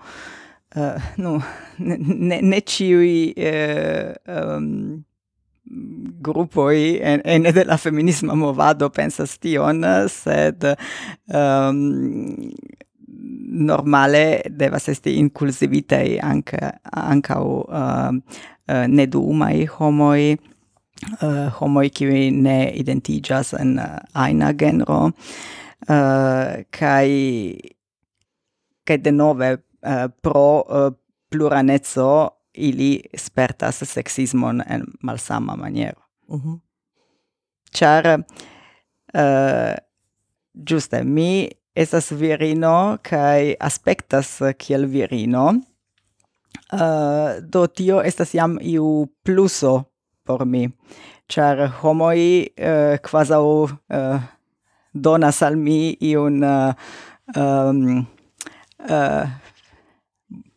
uh, 0.75 1.01
nu, 1.17 1.37
ne, 1.77 2.41
ne 2.41 2.61
ciui 2.61 3.33
uh, 3.37 4.13
um, 4.25 5.03
gruppoi 6.23 6.99
en, 7.01 7.21
ene 7.23 7.53
de 7.53 7.63
la 7.65 7.77
feminisma 7.77 8.35
movado 8.35 8.89
pensas 8.89 9.37
tion, 9.39 9.85
sed 10.09 10.65
um, 11.29 12.49
normale 13.53 14.41
devas 14.49 14.89
esti 14.89 15.17
inclusivitei 15.21 16.17
anca, 16.19 16.73
anca 16.91 17.39
uh, 17.39 18.09
uh, 18.09 18.85
nedumai 18.89 19.67
homoi, 19.77 20.33
uh, 21.21 21.49
homoi 21.59 21.89
qui 21.89 22.31
ne 22.31 22.71
identigas 22.75 23.53
en 23.53 23.77
eh, 23.79 23.85
uh, 23.85 23.99
aina 24.13 24.53
genro 24.53 24.99
uh, 25.89 26.63
kai 26.71 27.11
kai 28.85 28.97
de 28.97 29.11
nove 29.11 29.51
uh, 29.53 30.07
pro 30.21 30.63
uh, 30.67 30.93
pluranezzo 31.29 32.29
ili 32.53 33.01
spertas 33.17 33.83
sexismon 33.89 34.61
en 34.69 34.85
malsama 35.01 35.55
maniero. 35.55 36.01
Uh 36.27 36.41
-huh. 36.45 36.59
Char 37.73 38.05
uh, 38.17 39.75
giuste 40.67 41.03
mi 41.03 41.49
esas 41.75 42.11
virino 42.11 42.97
kai 43.01 43.55
aspectas 43.59 44.41
kiel 44.57 44.85
virino. 44.85 45.53
Uh, 46.73 47.41
do 47.41 47.67
tio 47.67 48.01
estas 48.01 48.33
jam 48.33 48.57
iu 48.61 49.07
pluso 49.23 49.92
por 50.25 50.45
mi, 50.45 50.67
char 51.27 51.67
homoi 51.81 52.49
uh, 52.57 52.97
quasau 53.03 53.69
uh, 53.69 54.19
donas 54.93 55.41
al 55.41 55.55
mi 55.55 55.97
iun 56.01 56.43
uh, 56.43 56.73
um, 57.35 58.05
uh, 58.89 59.25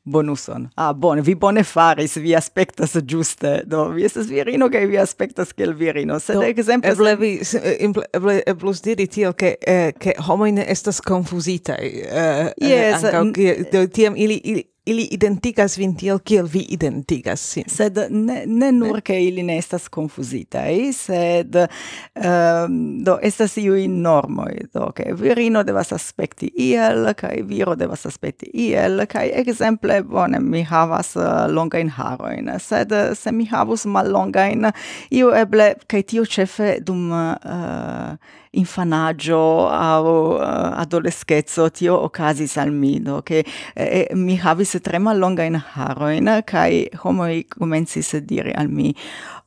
bonuson. 0.07 0.69
Ah, 0.77 0.93
bone, 0.95 1.23
vi 1.23 1.35
bone 1.35 1.65
faris, 1.65 2.17
vi 2.17 2.35
aspectas 2.35 2.95
giuste, 3.05 3.63
do, 3.67 3.89
vi 3.91 4.05
estes 4.05 4.29
virino, 4.31 4.69
che 4.69 4.87
vi 4.87 4.97
aspectas 4.97 5.53
quel 5.53 5.75
virino, 5.75 6.19
sed 6.19 6.37
do, 6.37 6.43
exemple... 6.43 6.91
Eble 6.91 7.17
vi, 7.17 7.41
eble, 8.13 8.43
eblus 8.47 8.81
diri 8.81 9.09
tio, 9.09 9.33
che, 9.33 9.59
eh, 9.61 9.95
che 9.99 10.15
homoine 10.29 10.67
estas 10.69 11.01
confusitae, 11.01 11.91
eh, 12.07 12.53
yes, 12.63 13.05
anca, 13.05 13.57
do, 13.73 13.87
tiam 13.89 14.17
ili, 14.17 14.41
ili 14.45 14.65
ili 14.87 15.09
identigas 15.11 15.79
vin 15.79 15.97
tiel 15.97 16.19
kiel 16.19 16.47
vi 16.53 16.63
identigas 16.71 17.43
sin. 17.53 17.65
Sed 17.67 17.99
ne, 18.11 18.43
ne 18.47 18.73
nur 18.73 19.01
che 19.01 19.19
ili 19.21 19.43
ne 19.43 19.59
estas 19.59 19.89
confusitai, 19.89 20.93
sed 20.93 21.57
um, 21.57 22.77
do 23.05 23.19
estas 23.23 23.57
iui 23.59 23.89
normoi, 23.89 24.69
do 24.75 24.93
che 24.95 25.13
virino 25.15 25.65
devas 25.67 25.93
aspecti 25.93 26.53
iel, 26.69 27.11
kai 27.19 27.43
viro 27.43 27.75
devas 27.75 28.07
aspecti 28.07 28.51
iel, 28.55 29.07
kai 29.11 29.31
exemple, 29.35 30.01
bone, 30.03 30.41
mi 30.41 30.63
havas 30.63 31.17
eh, 31.17 31.23
uh, 31.25 31.51
longain 31.51 31.91
haroin, 31.91 32.51
sed 32.63 32.95
se 33.19 33.33
mi 33.33 33.49
havus 33.51 33.87
mal 33.91 34.11
longain, 34.13 34.71
iu 35.11 35.35
eble, 35.35 35.73
kai 35.91 36.03
tio 36.07 36.25
cefe 36.25 36.77
dum 36.87 37.11
uh, 37.11 38.15
infanaggio 38.57 39.69
au 39.69 40.37
uh, 40.37 40.81
adolescezzo 40.81 41.71
tio 41.71 41.95
ocasis 42.05 42.57
al 42.57 42.73
mi 42.73 43.01
do 43.01 43.23
che 43.23 43.45
eh, 43.75 44.09
eh 44.11 44.15
mi 44.15 44.37
havis 44.37 44.79
tre 44.83 44.99
mallonga 44.99 45.45
in 45.45 45.61
haro 45.75 46.09
in 46.09 46.43
kai 46.45 46.89
homoi 47.03 47.47
comensis 47.49 48.17
dire 48.17 48.53
al 48.53 48.69
mi 48.69 48.95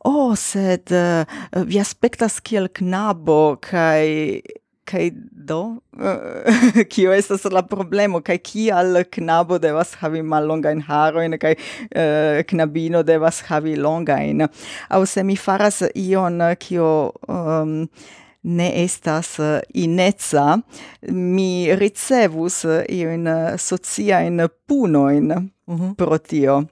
oh 0.05 0.35
sed 0.35 0.91
uh, 0.91 1.25
vi 1.65 1.79
aspectas 1.79 2.39
kiel 2.41 2.69
knabo 2.69 3.57
kai 3.59 4.41
kai 4.89 5.11
do 5.49 5.81
kio 6.93 7.11
estas 7.13 7.45
la 7.45 7.61
problemo 7.61 8.21
kai 8.21 8.37
kial 8.37 9.03
knabo 9.17 9.59
devas 9.59 9.95
havi 10.01 10.21
mallonga 10.21 10.71
in 10.71 10.81
haro 10.81 11.21
in 11.21 11.37
kai 11.37 11.55
uh, 11.55 12.41
knabino 12.49 13.03
devas 13.03 13.41
havi 13.49 13.75
longa 13.75 14.21
in 14.21 14.47
au 14.89 15.05
se 15.05 15.23
mi 15.23 15.35
faras 15.35 15.83
ion 15.95 16.41
kio 16.59 16.89
um, 17.27 17.89
ne 18.41 18.83
estas 18.83 19.39
eh, 19.39 19.61
inezza, 19.73 20.57
mi 21.09 21.75
ricevus 21.75 22.65
eh, 22.65 22.85
iun 22.89 23.27
eh, 23.27 23.57
sociaen 23.57 24.47
punoin 24.67 25.27
mm 25.27 25.77
-hmm. 25.77 25.95
pro 25.95 26.17
tio. 26.17 26.63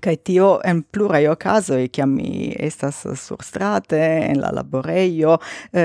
Kai 0.00 0.16
tio 0.16 0.60
en 0.64 0.82
pluraj 0.82 1.26
okazoj, 1.28 1.88
kiam 1.88 2.14
mi 2.14 2.56
estas 2.58 3.06
surstrate, 3.14 4.26
en 4.30 4.40
la 4.40 4.50
laborejo, 4.52 5.38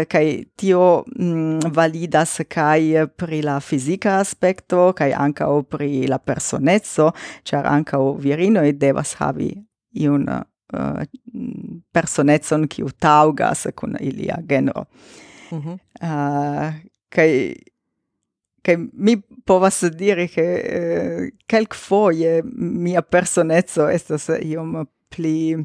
kai 0.08 0.46
tio 0.56 1.04
mm, 1.20 1.60
validas 1.76 2.42
kai 2.48 3.08
pri 3.18 3.42
la 3.42 3.60
fizika 3.60 4.20
aspekto, 4.20 4.94
kai 4.94 5.14
ankaŭ 5.14 5.64
pri 5.64 6.08
la 6.08 6.18
personeco, 6.18 7.12
ĉar 7.44 7.66
ankaŭ 7.66 8.20
e 8.64 8.72
devas 8.72 9.14
havi 9.14 9.64
iun 9.94 10.26
uh, 10.74 11.04
personetson 11.94 12.68
kiu 12.68 12.90
taugas 13.00 13.68
kun 13.76 13.98
ilia 14.00 14.38
genro. 14.48 14.86
Eh, 15.52 15.56
mm 15.56 15.62
-hmm. 15.62 15.80
uh, 16.04 16.74
kai 17.10 17.56
che 18.68 18.90
mi 18.94 19.24
povas 19.44 19.88
diri 19.88 20.28
che 20.28 20.60
eh, 20.60 21.34
quelc 21.46 21.74
foje 21.74 22.42
mia 22.44 23.02
personezzo 23.02 23.88
estas 23.88 24.28
iom 24.28 24.86
pli 25.08 25.56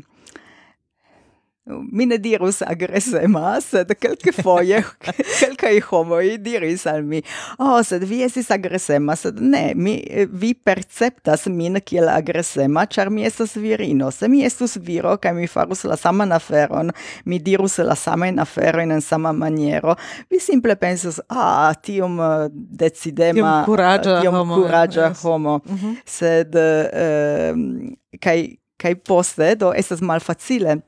mi 1.92 2.06
ne 2.06 2.18
dirus 2.18 2.62
agresema, 2.62 3.60
sed 3.60 3.94
kelke 4.00 4.32
foje, 4.32 4.82
kelkaj 5.40 5.80
homoj 5.88 6.36
diris 6.42 6.86
al 6.90 7.02
mi, 7.06 7.22
oh, 7.58 7.78
sed 7.86 8.04
vi 8.08 8.22
esis 8.26 8.50
agresema, 8.54 9.16
sed 9.16 9.40
ne, 9.40 9.72
mi, 9.76 9.96
vi 10.30 10.52
perceptas 10.54 11.46
min 11.46 11.80
kiel 11.84 12.08
agresema, 12.12 12.86
char 12.86 13.10
mi 13.10 13.26
estas 13.26 13.56
virino. 13.56 14.10
Se 14.10 14.28
mi 14.28 14.44
estus 14.46 14.76
viro 14.76 15.16
kaj 15.16 15.34
mi 15.34 15.46
farus 15.46 15.84
la 15.84 15.96
saman 15.96 16.32
aferon, 16.32 16.92
mi 17.24 17.38
dirus 17.38 17.78
la 17.78 17.96
saman 17.98 18.38
aferon 18.42 18.92
en 18.92 19.00
sama 19.00 19.32
maniero, 19.32 19.96
vi 20.30 20.40
simple 20.40 20.76
pensas, 20.76 21.20
ah, 21.28 21.72
tium 21.74 22.20
eh, 22.20 22.48
decidema, 22.52 23.34
tium 23.34 23.64
curagia 23.66 24.20
tium 24.20 24.34
homo. 24.34 24.62
Curagia 24.62 25.08
yes. 25.08 25.22
homo. 25.22 25.60
Mm 25.66 25.76
-hmm. 25.76 25.96
Sed, 26.04 26.54
eh, 26.54 27.52
uh, 27.52 27.92
kai, 28.20 28.58
kai 28.76 28.94
poste, 28.94 29.54
do 29.54 29.72
estas 29.72 30.00
malfacile 30.00 30.80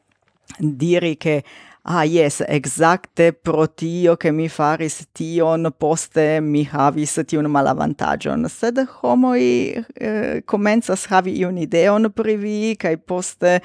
diri 0.59 1.17
che 1.17 1.43
ah 1.87 2.05
yes 2.05 2.43
exacte 2.47 3.33
pro 3.33 3.67
tio 3.67 4.17
che 4.17 4.31
mi 4.31 4.49
faris 4.49 5.09
tion 5.13 5.71
poste 5.77 6.41
mi 6.41 6.65
havis 6.65 7.21
tion 7.27 7.45
malavantagion. 7.51 8.49
Sed 8.49 8.79
homoi 9.03 9.85
eh, 9.95 10.43
comenzas 10.47 11.07
havi 11.11 11.37
iun 11.41 11.59
ideon 11.59 12.11
pri 12.11 12.37
vi 12.37 12.77
kai 12.77 12.97
poste 12.97 13.61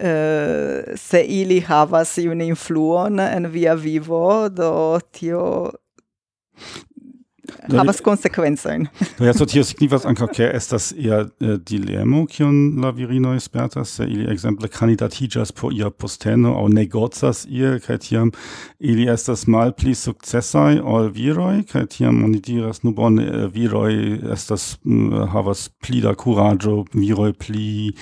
eh, 0.00 0.94
se 0.96 1.20
ili 1.20 1.60
havas 1.60 2.16
iun 2.16 2.40
influon 2.40 3.20
en 3.20 3.50
via 3.50 3.74
vivo 3.74 4.48
do 4.48 4.98
tio 5.12 5.72
havas 7.72 8.00
konsekvencojn. 8.00 8.86
Do 9.18 9.26
ja 9.26 9.34
so 9.34 9.46
tio 9.48 9.64
signifas 9.64 10.06
ankaŭ 10.08 10.28
ke 10.34 10.48
estas 10.54 10.90
ia 10.96 11.20
eh, 11.26 11.56
dilemo 11.70 12.24
kion 12.30 12.80
la 12.82 12.90
virinoj 12.94 13.40
spertas 13.40 13.96
se 13.98 14.06
ili 14.08 14.28
ekzemple 14.32 14.68
kandidatiĝas 14.72 15.52
por 15.52 15.74
ia 15.74 15.90
posteno 15.90 16.54
aŭ 16.60 16.66
negocas 16.72 17.44
ie 17.48 17.78
kaj 17.84 17.98
tiam 18.06 18.32
ili 18.78 19.08
estas 19.12 19.46
malpli 19.46 19.94
sukcesaj 19.94 20.80
ol 20.84 21.10
viroj 21.14 21.62
kaj 21.72 21.86
tiam 21.96 22.22
oni 22.24 22.40
diras 22.44 22.82
nu 22.82 22.92
bone 22.94 23.24
äh, 23.26 23.46
viroj 23.54 23.94
estas 24.32 24.78
mm, 24.84 25.28
havas 25.32 25.68
pli 25.82 26.02
da 26.04 26.14
kuraĝo 26.14 26.84
viroj 26.94 27.32
pli 27.32 27.92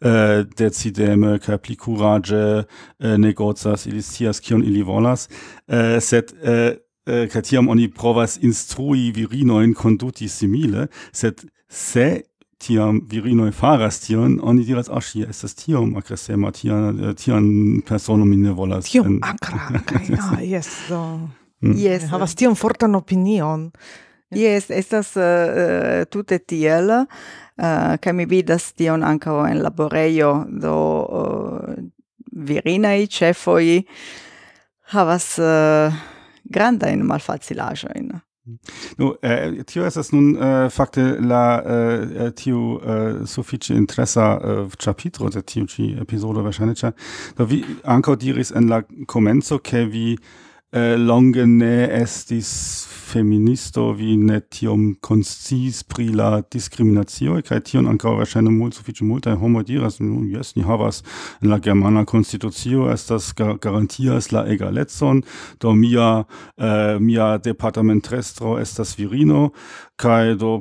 äh, 0.00 0.44
decideme 0.58 1.38
kaj 1.38 1.58
pli 1.58 1.76
kuraĝe 1.76 2.44
eh, 2.60 3.16
negocas 3.18 3.86
ili 3.86 4.02
scias 4.02 4.40
kion 4.40 4.64
ili 4.64 4.82
volas 4.82 5.28
sed 6.00 6.32
Äh, 7.10 7.26
kaj 7.30 7.42
tiam 7.48 7.68
oni 7.72 7.88
provas 7.90 8.36
instrui 8.42 9.08
virinojn 9.14 9.72
konduti 9.74 10.28
simile, 10.28 10.86
sed 11.12 11.42
se 11.66 12.22
tiam 12.60 13.00
virinoj 13.10 13.50
faras 13.56 13.98
tion, 14.04 14.36
oni 14.42 14.66
diras, 14.68 14.90
ah, 14.92 15.02
ŝi 15.02 15.24
estas 15.30 15.56
tiom 15.58 15.96
agresema, 15.98 16.52
tian, 16.54 17.00
tian 17.18 17.48
persono 17.88 18.28
mi 18.28 18.36
ne 18.36 18.52
volas. 18.54 18.90
Tiom 18.92 19.18
akra, 19.26 19.80
kaj, 19.88 20.12
ah, 20.18 20.36
jes, 20.44 20.68
do. 20.90 21.00
Mm. 21.64 21.74
Jes, 21.80 22.06
havas 22.12 22.36
tiom 22.38 22.54
fortan 22.56 22.94
opinion. 22.94 23.70
Yes, 24.30 24.68
estas 24.70 25.16
uh, 25.18 26.04
tute 26.06 26.38
tiel, 26.38 26.92
uh, 26.94 27.96
kaj 27.98 28.14
mi 28.14 28.28
vidas 28.30 28.68
tion 28.78 29.02
ankaŭ 29.02 29.40
en 29.48 29.64
laborejo, 29.64 30.30
do 30.62 30.76
uh, 31.02 31.74
virinaj 32.30 33.08
ĉefoj 33.10 33.82
havas 34.94 35.32
uh, 35.42 35.98
granda 36.44 36.90
in 36.90 37.06
malfacilajo 37.06 37.88
in 37.94 38.12
Nu, 38.96 39.14
eh, 39.22 39.62
tio 39.66 39.84
estas 39.86 40.12
nun 40.12 40.32
eh, 40.34 40.70
fakte 40.70 41.02
la 41.20 41.62
eh, 41.66 42.26
eh 42.26 42.30
tiu 42.34 42.80
eh, 42.80 43.20
sufiĉe 43.26 43.76
interesa 43.76 44.26
eh, 44.42 44.76
ĉapitro 44.78 45.28
de 45.30 45.42
tiu 45.42 45.68
ĉi 45.68 45.90
epizodo 46.00 46.42
verŝajne, 46.42 46.74
ĉar 46.74 46.92
do 47.38 47.44
vi 47.44 47.62
ankaŭ 47.84 48.16
diris 48.16 48.50
en 48.56 48.70
la 48.72 48.82
komenco, 49.06 49.58
ke 49.58 49.84
vi 49.84 50.06
eh, 50.14 50.49
longe 50.98 51.46
ne 51.46 51.88
estis 52.02 52.86
feministo 53.10 53.90
vi 53.92 54.16
ne 54.16 54.40
tiom 54.40 54.94
conscis 55.02 55.82
pri 55.82 56.08
la 56.14 56.28
discriminatio 56.52 57.40
kai 57.48 57.58
tion 57.66 57.88
ankaŭ 57.90 58.12
verŝajne 58.20 58.52
mult 58.54 58.78
sufiĉe 58.78 59.06
multaj 59.08 59.34
homoj 59.40 59.64
diras 59.66 59.98
nu 60.00 60.22
jes 60.30 60.54
ni 60.56 60.62
havas 60.66 61.02
en 61.42 61.50
la 61.50 61.58
germana 61.58 62.04
konstitucio 62.06 62.86
estas 62.92 63.32
garantias 63.34 64.30
la 64.32 64.44
egalecon 64.54 65.24
do 65.60 65.74
mia 65.74 66.10
uh, 66.20 67.00
mia 67.00 67.32
departamentrestro 67.38 68.58
estas 68.62 68.94
virino 68.98 69.48
kai 69.96 70.36
do 70.38 70.60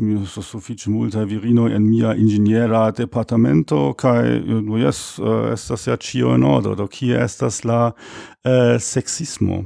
mi 0.00 0.18
so 0.26 0.42
sufiĉe 0.42 0.90
multaj 0.90 1.24
virinoj 1.28 1.70
en 1.76 1.86
mia 1.86 2.14
inĝeniera 2.16 2.90
departamento 2.96 3.92
kaj 4.00 4.22
eh, 4.36 4.54
nu 4.64 4.80
jes 4.80 5.18
eh, 5.18 5.52
estas 5.52 5.86
ja 5.86 5.96
ĉio 5.96 6.34
en 6.34 6.44
ordo. 6.44 6.74
Do 6.74 6.88
kie 6.90 7.18
estas 7.20 7.64
la 7.64 7.90
uh, 7.92 8.76
seksismo? 8.80 9.64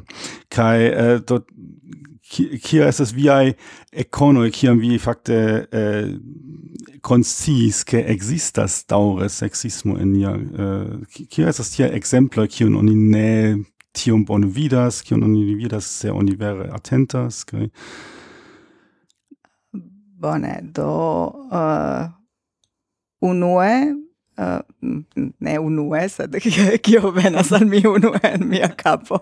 Kaj 0.52 0.78
uh, 0.90 1.20
do 1.26 1.40
kia 2.62 2.88
estas 2.88 3.12
viaj 3.12 3.52
ekonoj 3.92 4.50
kiam 4.50 4.78
vi 4.78 4.98
fakte 4.98 5.36
eh, 5.72 6.08
konsciis 7.04 7.84
ke 7.84 8.00
ekzistas 8.14 8.82
daŭre 8.90 9.28
seksismo 9.28 9.98
en 10.00 10.12
nia 10.12 10.32
eh, 10.34 11.26
kia 11.30 11.52
estas 11.52 11.74
tia 11.76 11.90
ekzemploj 11.94 12.48
kiun 12.56 12.76
oni 12.80 12.94
ne 12.94 13.30
tiom 13.94 14.24
bone 14.24 14.48
vidas 14.50 15.02
kiun 15.02 15.22
oni 15.24 15.54
vidas 15.54 15.90
se 16.00 16.10
oni 16.10 16.36
vere 16.40 16.70
atentas 16.72 17.44
kaj 17.44 17.68
Bone, 20.24 20.72
do 20.72 20.88
uh, 21.52 22.08
unue 23.20 24.00
Uh, 24.36 24.58
ne 25.38 25.52
unue, 25.62 26.08
sed 26.10 26.34
kio 26.82 27.12
venas 27.14 27.52
al 27.54 27.68
mi 27.70 27.84
unue 27.86 28.18
en 28.26 28.48
mia 28.50 28.66
capo. 28.74 29.20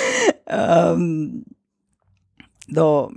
um, 0.58 1.44
do, 2.66 3.10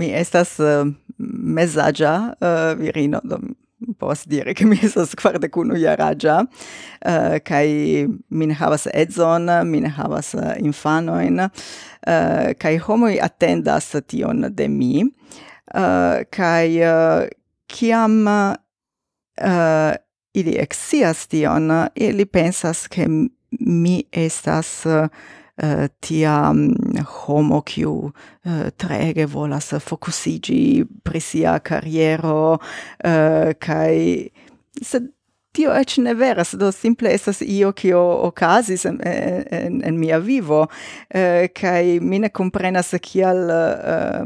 mi 0.00 0.08
estas 0.10 0.58
uh, 0.58 0.90
mesagia 1.16 2.34
uh, 2.40 2.74
virino, 2.74 3.20
do 3.22 3.38
povas 3.98 4.26
dire 4.26 4.54
che 4.54 4.64
mi 4.64 4.76
estas 4.82 5.14
kvardek 5.14 5.56
unu 5.56 5.78
jaraĝa 5.78 6.40
uh, 6.42 7.38
kaj 7.44 7.68
mi 8.28 8.46
ne 8.46 8.54
havas 8.54 8.88
edzon, 8.94 9.46
mi 9.70 9.80
ne 9.80 9.88
havas 9.88 10.34
uh, 10.34 10.56
infanojn 10.58 11.40
uh, 11.46 11.50
kaj 12.58 12.78
homoj 12.88 13.14
atendas 13.22 13.94
tion 14.06 14.48
de 14.50 14.68
mi 14.68 15.06
uh, 15.74 16.22
kai 16.30 16.80
uh, 16.84 17.28
kiam 17.66 18.26
uh, 18.26 19.92
ili 20.34 20.56
exias 20.58 21.26
tion 21.26 21.70
ili 21.94 22.24
pensas 22.24 22.86
ke 22.88 23.06
mi 23.60 24.02
estas 24.12 24.86
uh, 24.86 25.06
tia 26.00 26.52
homo 27.06 27.60
kiu 27.60 27.94
uh, 28.44 28.68
trege 28.76 29.26
volas 29.26 29.72
fokusigi 29.78 30.84
pri 31.04 31.20
sia 31.20 31.58
kariero 31.58 32.58
uh, 32.58 33.52
kai 33.58 34.30
sed 34.82 35.10
tio 35.52 35.72
ec 35.74 35.96
ne 35.98 36.14
veras, 36.14 36.54
do 36.54 36.70
simple 36.72 37.10
estas 37.14 37.40
io 37.42 37.72
kio 37.72 38.00
okazis 38.28 38.84
en, 38.86 39.00
en, 39.04 39.80
en 39.84 39.98
mia 39.98 40.18
vivo, 40.18 40.66
eh, 41.10 41.48
kai 41.54 41.98
mi 42.00 42.18
ne 42.22 42.30
comprenas 42.30 42.94
kial 43.02 43.50
eh, 43.50 44.22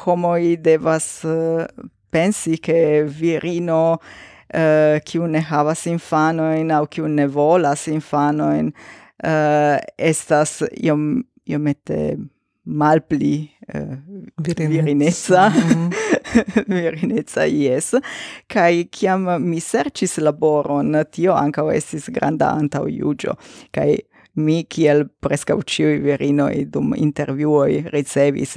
homoi 0.00 0.56
devas 0.56 1.24
uh, 1.24 1.64
pensi 2.10 2.58
che 2.58 3.04
virino 3.04 3.98
eh, 3.98 4.20
uh, 4.54 4.98
kiu 5.04 5.26
ne 5.26 5.40
havas 5.40 5.86
infanoin 5.86 6.70
au 6.70 6.86
kiu 6.86 7.06
ne 7.08 7.26
volas 7.26 7.86
infanoin 7.86 8.72
uh, 8.72 9.28
eh, 9.30 9.78
estas 9.96 10.60
iom, 10.82 11.22
iomete 11.46 12.16
malpli 12.64 13.48
uh, 13.74 13.96
virinezza. 14.44 15.48
mm 15.50 15.90
virinezza 16.68 17.44
yes. 17.44 17.94
Kai 18.46 18.84
kiam 18.92 19.26
mi 19.42 19.60
sercis 19.60 20.18
laboron 20.18 20.94
tio 21.10 21.34
anka 21.34 21.64
estis 21.74 22.08
granda 22.08 22.52
antau 22.54 22.86
iugio 22.88 23.34
kai 23.72 23.98
mi 24.34 24.62
kiel 24.64 25.08
preskaŭ 25.20 25.58
ĉiuj 25.66 25.96
virinoj 26.04 26.66
dum 26.74 26.94
interviuoi 26.96 27.84
ricevis 27.92 28.56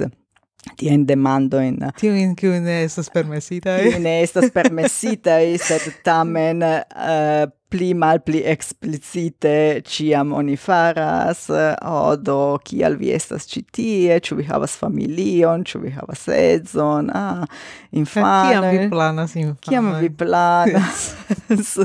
tien 0.76 1.04
demandoin. 1.08 1.78
Tiuin, 2.00 2.36
kiu 2.38 2.54
ne 2.60 2.82
estas 2.84 3.10
permesitai. 3.14 3.80
Kiu 3.88 4.00
ne 4.04 4.20
estas 4.22 4.50
permesita 4.54 5.38
sed 5.66 5.90
tamen 6.06 6.64
uh, 6.64 7.44
pli 7.74 7.90
mal 7.98 8.20
pli 8.22 8.44
explicite 8.46 9.82
ciam 9.88 10.32
oni 10.36 10.54
faras, 10.60 11.48
o 11.50 12.14
do, 12.16 12.58
kial 12.62 12.94
vi 13.00 13.10
estas 13.14 13.48
e 13.50 14.20
ciu 14.22 14.36
vi 14.38 14.44
havas 14.46 14.76
familion, 14.78 15.64
ciu 15.64 15.80
vi 15.82 15.90
havas 15.90 16.28
edzon, 16.28 17.10
ah, 17.10 17.46
infanoi. 17.90 18.52
Ciam 18.52 18.68
vi 18.70 18.88
planas 18.90 19.36
infanoi. 19.36 19.70
Ciam 19.70 19.92
vi 20.00 20.10
planas. 20.10 21.14
Yes. 21.54 21.78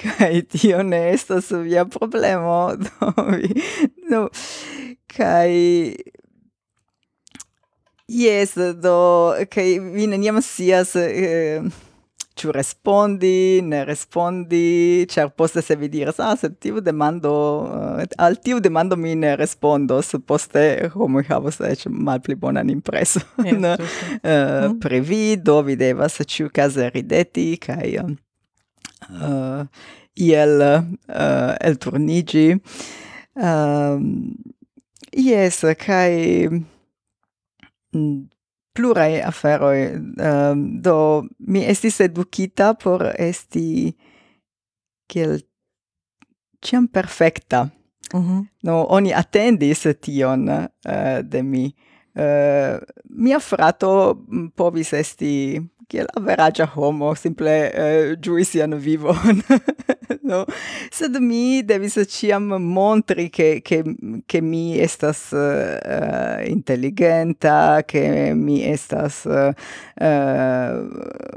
Kai 0.00 0.42
tio 0.42 0.82
ne 0.82 1.12
estas 1.12 1.50
via 1.50 1.84
problemo, 1.84 2.76
do 2.76 3.12
vi... 3.30 3.62
no 4.10 4.28
kai 5.16 5.96
Yes, 8.08 8.54
do 8.54 9.34
kaj 9.50 9.78
vi 9.80 10.06
neniam 10.06 10.38
scias 10.42 10.92
eh, 10.96 11.62
ĉu 12.38 12.52
respondi, 12.54 13.62
ne 13.66 13.80
respondi, 13.84 15.06
ĉar 15.10 15.32
poste 15.34 15.62
se 15.62 15.74
vi 15.76 15.88
diras, 15.90 16.20
ah, 16.22 16.36
se 16.38 16.52
tiu 16.54 16.78
demando, 16.80 17.32
eh, 17.98 18.06
al 18.22 18.38
tiu 18.38 18.60
demando 18.62 18.96
mi 18.96 19.16
ne 19.18 19.32
respondos, 19.36 20.12
poste 20.26 20.90
homo 20.94 21.24
havos 21.26 21.58
eĉ 21.58 21.88
malpli 21.90 22.36
bonan 22.38 22.70
impreson 22.70 23.26
yes, 23.42 23.58
uh, 23.58 24.22
mm. 24.22 24.78
pri 24.84 25.00
vi, 25.00 25.20
do 25.36 25.58
vi 25.66 25.74
devas 25.76 26.20
ĉiukaze 26.22 26.92
rideti 26.94 27.48
kaj 27.58 27.90
uh, 28.04 29.66
iel 30.14 30.62
uh, 30.62 31.52
elturniĝi. 31.58 32.46
Uh, 33.34 33.98
yes, 35.10 35.64
kaj... 35.82 36.14
Mm, 37.96 38.28
plurai 38.76 39.20
aferoi. 39.24 39.96
Um, 40.20 40.64
do, 40.82 41.24
mi 41.38 41.64
estis 41.64 42.00
educita 42.04 42.74
por 42.74 43.06
esti 43.18 43.96
kiel 45.08 45.40
ciam 46.60 46.86
perfecta. 46.88 47.70
Mm 48.12 48.22
-hmm. 48.22 48.46
No, 48.62 48.84
oni 48.88 49.12
attendis 49.14 49.86
tion 50.00 50.48
uh, 50.48 51.20
de 51.22 51.42
mi. 51.42 51.74
Uh, 52.16 52.80
mia 53.04 53.40
frato 53.40 54.14
mm, 54.14 54.48
povis 54.56 54.92
esti 54.92 55.60
kiel 55.88 56.08
averagia 56.18 56.66
homo, 56.74 57.14
simple 57.14 57.54
eh, 57.70 58.12
uh, 58.12 58.16
giui 58.20 58.44
sian 58.44 58.74
vivon. 58.82 59.42
no? 60.30 60.44
Sed 60.92 61.18
mi 61.22 61.62
devis 61.62 61.98
ciam 62.10 62.54
montri 62.62 63.28
che, 63.30 63.60
che, 63.62 63.82
che 64.26 64.40
mi 64.40 64.78
estas 64.78 65.32
eh, 65.32 65.78
uh, 65.78 66.50
intelligenta, 66.50 67.82
che 67.86 68.34
mi 68.34 68.62
estas 68.64 69.24
uh, 69.24 69.54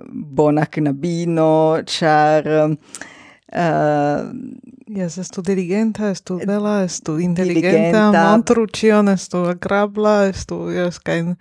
bona 0.10 0.66
knabino, 0.66 1.82
char... 1.86 2.78
Uh, 3.52 4.30
Yes, 4.90 5.20
estu 5.22 5.44
diligenta, 5.46 6.08
estu 6.10 6.40
bella, 6.50 6.80
estu 6.82 7.20
inteligenta, 7.22 8.08
montru 8.10 8.64
cion, 8.74 9.12
estu 9.12 9.44
agrabla, 9.46 10.14
estu, 10.32 10.56
yes, 10.74 10.98
kain, 11.06 11.36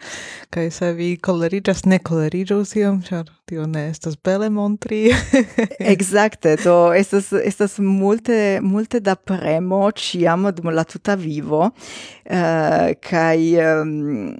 kai 0.53 0.67
se 0.69 0.91
vi 0.93 1.15
colerigas, 1.17 1.87
ne 1.89 1.97
colerigas 2.05 2.75
iam, 2.77 2.99
char 3.01 3.31
tio 3.49 3.65
ne 3.65 3.87
estas 3.89 4.19
belle 4.21 4.51
montri. 4.53 5.07
Exacte, 5.95 6.59
do 6.61 6.75
estas, 6.93 7.31
estas 7.41 7.79
multe, 7.81 8.59
multe 8.61 9.01
da 9.01 9.17
premo 9.17 9.81
ciam 9.97 10.51
dum 10.53 10.69
la 10.77 10.85
tuta 10.85 11.17
vivo, 11.17 11.71
uh, 11.73 12.93
kai, 13.01 13.41
um, 13.65 14.37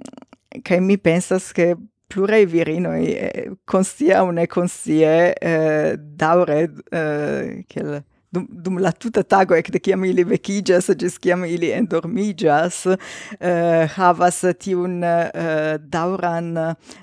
kai 0.61 0.79
mi 0.85 0.99
pensas 1.01 1.49
che 1.51 1.73
plurei 2.09 2.45
virinoi 2.45 3.09
eh, 3.09 3.49
conscia 3.65 4.21
o 4.21 4.29
ne 4.29 4.45
conscie 4.45 5.33
eh, 5.33 5.97
daure 5.97 6.69
eh, 6.91 7.65
quel 7.65 8.03
dum, 8.31 8.47
dum 8.49 8.77
la 8.77 8.91
tuta 8.91 9.23
tago 9.23 9.55
ekde 9.57 9.79
kiam 9.81 10.03
ili 10.05 10.23
vecigas 10.23 10.89
gis 10.99 11.17
kiam 11.21 11.45
ili 11.45 11.71
endormigas 11.73 12.85
eh, 12.87 13.89
havas 13.95 14.41
tiun 14.59 15.03
eh, 15.03 15.77
dauran 15.79 16.51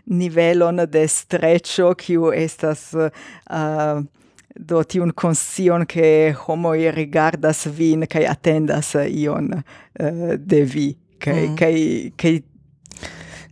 nivelon 0.06 0.84
de 0.90 1.06
streccio 1.08 1.94
kiu 1.94 2.32
estas 2.34 2.92
eh, 2.94 4.04
do 4.58 4.82
tiun 4.84 5.12
konscion 5.12 5.86
che 5.86 6.34
homoj 6.46 6.90
rigardas 6.94 7.66
vin 7.66 8.06
kai 8.06 8.24
attendas 8.26 8.94
ion 8.94 9.52
eh, 9.54 10.36
de 10.38 10.62
vi 10.64 10.96
kai 11.18 11.48
mm. 11.48 11.56
kai 11.56 12.12
kai 12.16 12.42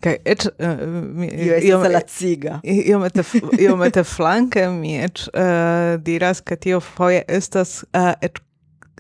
kai 0.05 0.19
et 0.29 0.45
uh, 0.47 0.87
mi 1.17 1.31
Io 1.33 1.59
iom 1.73 1.85
Io 1.89 2.81
Iomete 2.93 3.25
iomete 3.59 4.05
flanke 4.05 4.67
mi 4.73 4.99
et 5.01 5.27
uh, 5.33 5.95
diras 6.05 6.43
ke 6.45 6.59
tio 6.61 6.81
foje 6.85 7.25
estas 7.29 7.83
uh, 7.97 8.13
et 8.21 8.41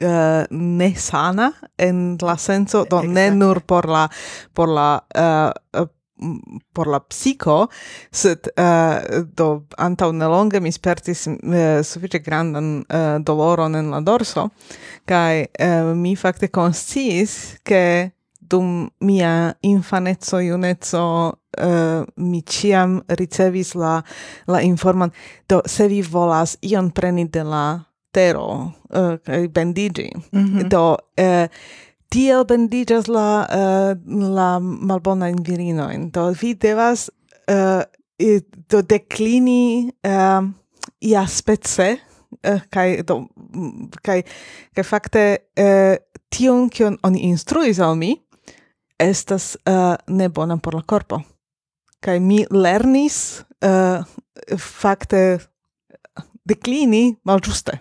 uh, 0.03 0.45
ne 0.51 0.95
sana 0.97 1.53
en 1.79 2.17
la 2.23 2.37
senso 2.37 2.85
do 2.85 3.03
exact. 3.03 3.15
ne 3.15 3.31
nur 3.31 3.61
por 3.61 3.89
la 3.89 4.09
por 4.55 4.69
la 4.69 5.01
uh, 5.15 5.87
por 6.73 6.87
la 6.87 7.01
psico 7.01 7.69
sed 8.13 8.49
uh, 8.57 9.25
do 9.37 9.67
antau 9.79 10.13
nelonge 10.13 10.61
mi 10.61 10.73
spertis 10.73 11.27
uh, 11.27 11.83
suffice 11.83 12.23
grandan 12.23 12.85
uh, 12.89 13.19
doloron 13.21 13.75
en 13.75 13.91
la 13.91 14.01
dorso 14.01 14.51
kai 15.07 15.47
uh, 15.61 15.93
mi 15.95 16.17
fakte 16.17 16.49
konsciis 16.49 17.59
ke 17.65 18.13
dum 18.49 18.91
mia 19.01 19.55
infanezzo 19.61 20.41
iunezzo 20.41 21.33
uh, 21.59 22.05
mi 22.17 22.43
ciam 22.43 23.03
ricevis 23.09 23.75
la 23.75 24.03
la 24.47 24.61
informan 24.61 25.11
do 25.49 25.63
se 25.67 25.89
vi 25.89 26.03
volas 26.03 26.57
ion 26.63 26.91
preni 26.91 27.25
de 27.25 27.43
la 27.45 27.81
tero 28.13 28.73
eh, 28.95 29.19
uh, 29.29 29.47
bendigi 29.51 30.11
mm 30.33 30.45
-hmm. 30.45 30.69
do 30.69 30.97
uh, 31.19 31.47
tiel 32.09 32.45
bendigas 32.45 33.07
la 33.07 33.47
uh, 33.51 33.93
la 34.35 34.59
malbona 34.61 35.33
virinoin 35.43 36.11
do 36.11 36.33
vi 36.41 36.55
devas 36.55 37.11
uh, 37.51 37.83
do 38.69 38.83
declini 38.83 39.91
uh, 40.07 40.43
ia 41.01 41.27
spece 41.27 41.99
uh, 42.47 42.61
kai 42.71 43.03
do 43.03 43.27
kai 44.03 44.23
kai 44.75 44.85
fakte 44.85 45.39
uh, 45.59 45.97
tion 46.31 46.69
kion 46.71 46.99
oni 47.03 47.19
instruis 47.31 47.79
al 47.81 47.97
mi 47.97 48.15
estas 48.99 49.57
uh, 49.69 49.95
ne 50.09 50.29
bona 50.29 50.57
por 50.57 50.75
la 50.75 50.83
corpo. 50.83 51.21
Kaj 52.01 52.21
mi 52.21 52.45
lernis 52.51 53.43
uh, 53.65 54.05
fakte 54.59 55.39
declini 56.45 57.15
malĝuste. 57.25 57.79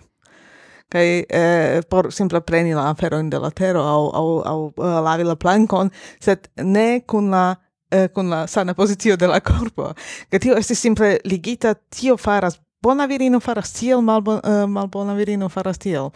Kaj 0.94 1.06
eh, 1.26 1.82
por 1.90 2.10
simple 2.14 2.40
preni 2.44 2.74
la 2.76 2.90
aferojn 2.92 3.30
de 3.30 3.40
la 3.42 3.50
tero 3.50 3.82
aŭ 3.82 4.02
aŭ 4.14 4.26
aŭ 4.46 4.58
uh, 4.60 4.84
lavi 5.02 5.24
la 5.26 5.34
plankon, 5.40 5.90
sed 6.22 6.46
ne 6.62 7.00
kun 7.08 7.32
la 7.32 7.56
eh, 7.90 8.06
kun 8.14 8.30
la 8.30 8.44
sana 8.46 8.74
pozicio 8.74 9.16
de 9.16 9.26
la 9.26 9.40
corpo. 9.40 9.90
Kaj 10.30 10.42
tio 10.44 10.58
estis 10.60 10.80
simple 10.84 11.16
ligita, 11.24 11.74
tio 11.74 12.16
faras 12.16 12.60
bona 12.84 13.08
virino 13.08 13.40
faras 13.40 13.72
tiel, 13.72 14.02
malbon, 14.04 14.42
uh, 14.44 14.64
malbona 14.70 15.16
virino 15.16 15.48
faras 15.48 15.80
tiel. 15.80 16.12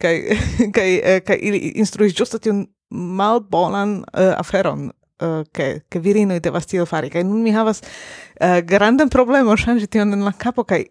Kaj, 0.00 0.16
kaj, 0.76 0.88
kaj 1.28 1.38
ili 1.40 1.60
instruis 1.80 2.16
ĝuste 2.16 2.40
tiun 2.42 2.64
malbonan 2.90 4.04
uh, 4.12 4.34
aferon 4.38 4.90
eh, 5.18 5.44
che 5.50 5.84
che 5.88 5.98
virino 5.98 6.34
i 6.34 6.40
devastio 6.40 6.84
fari 6.84 7.08
che 7.08 7.22
non 7.22 7.40
mi 7.40 7.50
havas 7.50 7.80
uh, 8.40 8.60
grandan 8.60 9.08
problema 9.08 9.56
ŝanĝi 9.56 9.88
tion 9.88 10.12
en 10.12 10.24
la 10.24 10.32
capo 10.32 10.64
kai 10.64 10.86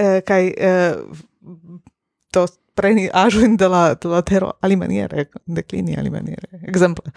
uh, 0.00 0.20
uh, 0.24 1.90
to 2.32 2.46
preni 2.74 3.08
aĵojn 3.12 3.56
de 3.56 3.68
la 3.68 3.94
de 3.94 4.08
la 4.08 4.22
tero 4.22 4.52
alimaniere 4.62 5.28
deklini 5.46 5.96
alimaniere 5.98 6.62
esempio 6.74 7.12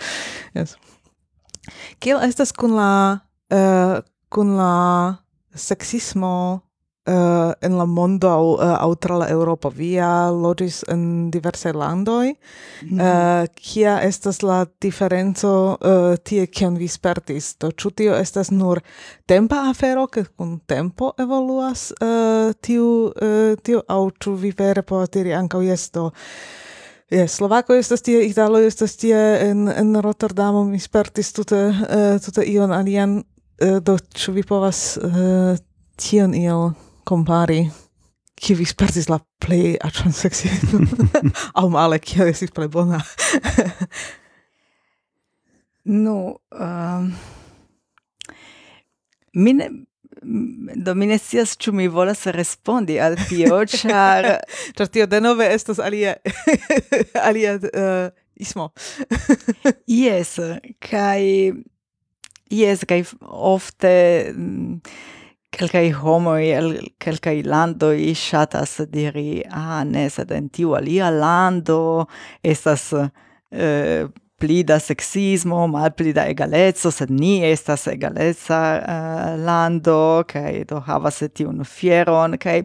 yes. 0.53 0.75
kiel 1.99 2.21
estas 2.21 2.51
kun 2.51 2.75
la 2.75 2.91
uh, 3.53 4.01
kun 4.29 4.57
la 4.57 4.73
sexismo 5.55 6.61
uh, 7.07 7.51
en 7.59 7.77
la 7.77 7.85
mondo 7.85 8.29
uh, 8.29 8.81
au 8.81 8.95
tra 8.95 9.17
la 9.17 9.27
Europa 9.29 9.69
via 9.69 10.29
logis 10.31 10.83
en 10.87 11.29
diverse 11.31 11.73
landoi 11.73 12.35
mm 12.81 12.89
-hmm. 12.89 13.01
uh, 13.01 13.41
eh, 13.41 13.47
kia 13.53 14.01
estas 14.01 14.41
la 14.41 14.65
diferenco 14.81 15.77
uh, 15.79 16.15
tie 16.23 16.47
kion 16.47 16.77
vi 16.77 16.87
spertis? 16.87 17.55
Do 17.59 17.71
ĉu 17.71 17.89
tio 17.89 18.13
estas 18.15 18.49
nur 18.49 18.79
tempa 19.25 19.69
afero 19.69 20.07
ke 20.07 20.25
kun 20.37 20.59
tempo 20.65 21.13
evoluas 21.17 21.93
uh, 22.01 22.53
tiu 22.61 22.85
uh, 23.21 23.57
tiu 23.63 23.81
au 23.87 24.11
ĉu 24.11 24.35
vi 24.35 24.53
vere 24.57 24.81
povas 24.81 25.09
diri 25.09 25.33
ankaŭ 25.33 25.61
jes 25.61 25.91
do 25.91 26.11
Yes, 27.11 27.31
Slovako 27.31 27.73
estas 27.73 28.01
tie, 28.01 28.25
Italo 28.25 28.59
estas 28.59 28.95
tie, 28.95 29.49
en, 29.49 29.67
en 29.67 30.01
Rotterdamo 30.01 30.63
mi 30.63 30.79
spertis 30.79 31.33
tute, 31.33 31.67
uh, 31.67 32.21
tute 32.25 32.43
ion 32.43 32.71
alian, 32.71 33.23
uh, 33.61 33.77
do 33.83 33.97
ĉu 34.13 34.31
vi 34.31 34.43
povas 34.43 34.97
uh, 34.97 35.57
tion 35.97 36.33
iel 36.33 36.71
compari 37.03 37.71
chi 38.41 38.55
vi 38.57 38.65
spertis 38.65 39.07
la 39.07 39.19
play 39.37 39.77
a 39.77 39.89
sexy 40.11 40.49
au 41.59 41.69
male 41.69 41.99
che 41.99 42.27
estis 42.29 42.51
play 42.51 42.67
bona. 42.67 42.99
No 45.83 46.41
um, 46.49 46.59
ehm, 46.59 47.13
min 49.33 49.85
do 50.85 50.93
mine 50.95 51.17
sias 51.17 51.53
scias 51.53 51.57
ĉu 51.57 51.71
mi 51.73 51.87
volas 51.87 52.25
respondi 52.25 52.99
al 52.99 53.15
tio 53.29 53.61
ĉar 53.77 54.27
ĉar 54.77 54.87
tio 54.87 55.05
denove 55.05 55.47
estas 55.53 55.79
alia 55.79 56.15
alia 57.27 57.55
uh, 57.55 58.09
ismo. 58.35 58.71
Yes 59.87 60.37
kaj 60.89 61.21
yes 62.49 62.85
kaj 62.89 63.03
ofte 63.21 63.93
mm, 64.35 64.81
Kelkai 65.51 65.89
homoi 65.91 66.51
el 66.55 66.69
kelkai 67.01 67.41
landoi 67.43 68.13
shatas 68.15 68.77
diri 68.91 69.43
ah 69.51 69.83
ne 69.83 70.07
sed 70.09 70.31
en 70.31 70.47
tiu 70.49 70.75
alia 70.77 71.09
lando 71.11 72.07
estas 72.43 72.93
eh, 72.95 74.07
pli 74.41 74.63
da 74.63 74.79
sexismo, 74.79 75.67
malpli 75.67 76.13
da 76.13 76.25
egaleco, 76.31 76.89
sed 76.91 77.11
ni 77.13 77.35
estas 77.45 77.85
egalezza 77.91 78.61
uh, 78.79 78.95
eh, 78.95 79.35
lando, 79.45 80.23
kaj 80.31 80.63
do 80.71 80.81
havas 80.87 81.21
tiun 81.37 81.61
fieron, 81.67 82.39
kaj 82.41 82.63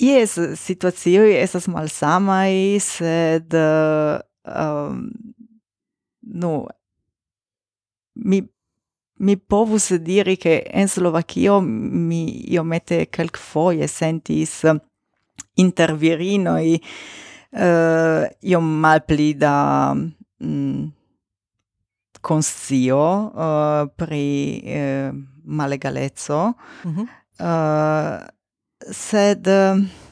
jes, 0.00 0.38
situacioj 0.62 1.34
estas 1.42 1.68
malsamai, 1.72 2.80
sed 2.80 3.52
uh, 3.58 4.16
um, 4.48 5.04
nu, 6.42 6.54
mi 8.14 8.40
Mi 9.22 9.36
povus 9.38 9.94
diri 9.94 10.36
che 10.36 10.68
in 10.74 10.88
Slovacchia 10.88 11.60
mi 11.60 12.50
iomete 12.50 13.08
quelcfoie 13.08 13.86
sentis 13.86 14.66
inter 15.54 15.94
virinoi 15.94 16.80
uh, 17.50 17.58
eh, 17.60 18.36
iom 18.40 18.64
malpli 18.80 19.36
da 19.36 19.94
mm, 19.94 20.84
conscio 22.20 22.98
uh, 22.98 23.40
eh, 23.42 23.90
pri 23.94 24.62
uh, 24.64 25.14
malegalezzo, 25.44 26.54
mm 26.86 26.94
-hmm. 26.94 27.06
uh, 27.38 28.26
sed... 28.90 29.46
Uh, 29.46 30.10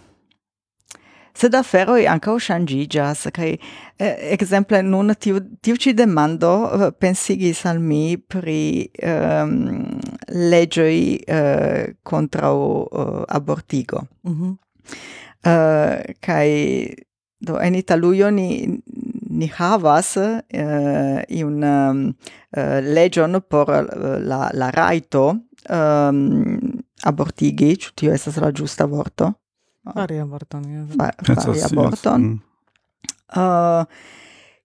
sed 1.41 1.55
aferoi 1.57 2.05
ancau 2.11 2.36
shangigas, 2.43 3.24
cae 3.32 3.55
eh, 3.99 4.32
exemple 4.34 4.82
nun 4.84 5.14
tiu, 5.16 5.41
tiu 5.64 5.78
ci 5.80 5.95
demando 5.97 6.53
eh, 6.68 6.91
pensigis 6.93 7.64
al 7.70 7.80
mi 7.80 8.18
pri 8.18 8.91
um, 9.03 9.55
legioi 10.28 11.16
eh, 11.24 11.38
uh, 11.38 11.95
contra 12.03 12.53
uh, 12.53 12.86
eh, 12.93 13.24
abortigo. 13.28 14.07
Mm 14.24 14.34
-hmm. 14.36 14.53
uh, 15.51 16.14
cae 16.20 16.95
do 17.41 17.59
en 17.59 17.74
Italuio 17.74 18.30
ni 18.30 18.80
ni 19.30 19.47
havas 19.47 20.16
uh, 20.16 21.45
un 21.45 21.62
um, 21.62 22.14
uh, 22.57 22.80
legion 22.82 23.41
por 23.49 23.66
la, 24.20 24.51
la 24.53 24.70
raito 24.70 25.28
um, 25.30 25.38
ehm, 25.68 26.59
abortigi, 27.03 27.76
tio 27.95 28.12
estas 28.12 28.36
la 28.36 28.53
giusta 28.53 28.86
vorto? 28.86 29.34
fari 29.95 30.18
aborton. 30.22 30.64
Fa, 30.97 31.11
fari 31.26 31.62
aborton. 31.68 32.30
Mm. 32.30 32.41
Uh, 33.36 33.84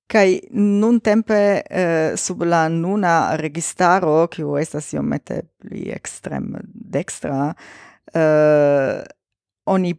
Kai 0.05 0.37
nun 0.53 0.99
tempe 1.01 1.37
uh, 1.65 2.13
sub 2.15 2.43
la 2.45 2.67
nuna 2.69 3.35
registaro 3.41 4.27
kiu 4.29 4.53
estas 4.61 4.91
iomete 4.93 5.39
pli 5.57 5.87
ekstrem 5.95 6.51
dextra, 6.93 7.47
uh, 8.13 8.99
oni 9.65 9.95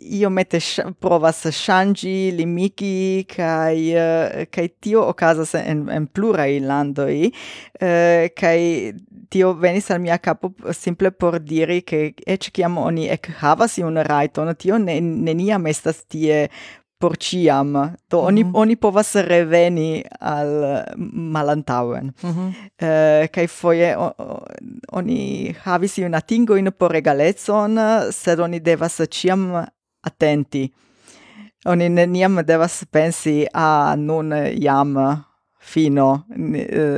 iomete 0.00 0.60
provas 1.00 1.44
shangi 1.52 2.32
limiki 2.36 3.26
kai 3.28 3.94
uh, 3.94 4.44
kai 4.50 4.68
tio 4.80 5.02
okazas 5.08 5.54
en 5.54 5.88
en 5.88 6.06
plurai 6.06 6.60
landoi 6.60 7.30
uh, 7.30 8.28
kai 8.36 8.92
tio 9.30 9.54
venis 9.54 9.90
al 9.90 10.00
mia 10.00 10.18
capo 10.18 10.52
simple 10.72 11.10
por 11.10 11.38
diri 11.38 11.82
che 11.82 12.14
ec 12.26 12.50
kiam 12.52 12.78
oni 12.78 13.08
ec 13.08 13.28
havas 13.40 13.78
iun 13.78 14.02
raiton 14.02 14.54
tio 14.56 14.78
ne, 14.78 15.00
neniam 15.00 15.66
estas 15.66 16.04
tie 16.08 16.48
por 16.98 17.16
ciam 17.18 17.96
to 18.08 18.20
oni 18.20 18.44
mm 18.44 18.50
-hmm. 18.50 18.60
oni 18.60 18.76
povas 18.76 19.14
reveni 19.14 20.04
al 20.20 20.84
malantauen 21.34 22.12
mm 22.22 22.30
-hmm. 22.30 22.48
uh, 22.48 22.88
eh, 22.88 23.28
kai 23.28 23.46
foje 23.46 23.96
o, 23.96 24.12
oni 24.92 25.54
havis 25.64 25.98
un 25.98 26.14
atingo 26.14 26.56
in 26.56 26.72
por 26.78 26.90
regalezon 26.92 27.78
sed 28.10 28.40
oni 28.40 28.60
devas 28.60 29.00
ciam 29.10 29.66
attenti. 30.06 30.68
Oni 31.64 31.88
neniam 31.88 32.42
devas 32.44 32.82
pensi 32.92 33.46
a 33.52 33.94
nun 33.96 34.32
jam 34.60 34.96
fino. 35.64 36.24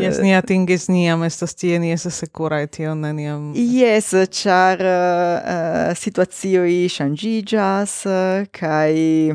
Yes, 0.00 0.18
eh, 0.18 0.22
ni 0.22 0.34
atingis 0.34 0.88
niam, 0.90 1.22
estas 1.26 1.54
tie, 1.54 1.78
ni 1.78 1.92
estas 1.94 2.18
secura, 2.18 2.60
et 2.64 2.78
neniam. 2.78 3.52
Yes, 3.54 4.10
char 4.30 4.82
uh, 4.82 5.38
eh, 5.54 5.94
situazioi 5.94 6.88
shangigas, 6.90 7.94
kai 8.50 9.30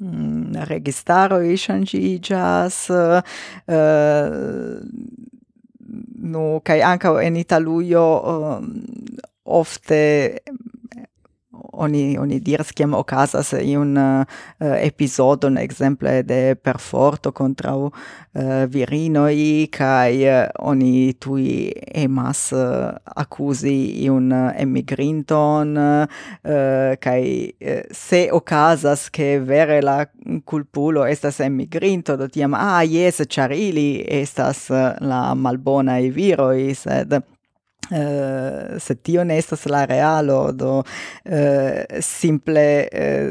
mm, 0.00 0.68
registaroi 0.68 1.56
shangigas, 1.56 2.82
uh, 2.92 3.22
eh, 3.66 4.76
no, 6.20 6.60
kai 6.64 6.80
anca 6.82 7.16
en 7.22 7.36
Italuio 7.36 8.04
um, 8.28 8.72
ofte 9.44 10.42
oni 11.78 12.18
oni 12.18 12.40
diras 12.40 12.72
kiam 12.72 12.94
okazas 12.94 13.52
un 13.52 13.96
uh, 13.96 14.24
un 15.46 15.58
ekzemple 15.58 16.22
de 16.22 16.54
perforto 16.54 17.32
contra 17.32 17.74
uh, 17.76 17.90
eh, 18.34 18.66
virinoj 18.66 19.68
kaj 19.70 20.22
eh, 20.22 20.50
oni 20.58 21.12
tuj 21.12 21.72
emas 21.94 22.52
uh, 22.52 22.90
akuzi 23.16 24.08
uh, 24.32 24.52
emigrinton 24.58 25.76
kaj 27.00 27.22
se 27.92 28.28
okazas 28.32 29.08
ke 29.10 29.38
vere 29.38 29.80
la 29.82 30.06
kulpulo 30.44 31.06
estas 31.06 31.40
emigrinto 31.40 32.16
do 32.16 32.28
tiam 32.28 32.54
ah 32.54 32.82
yes 32.84 33.22
charili 33.28 34.04
estas 34.08 34.70
uh, 34.70 34.94
la 35.00 35.34
malbona 35.34 35.98
i 36.00 36.74
sed 36.74 37.37
Uh, 37.90 38.76
se 38.78 38.94
tio 38.94 39.24
ne 39.24 39.38
estas 39.38 39.64
la 39.66 39.84
realo, 39.88 40.52
do 40.52 40.78
uh, 40.78 42.00
simple 42.04 42.64
uh, 42.92 43.30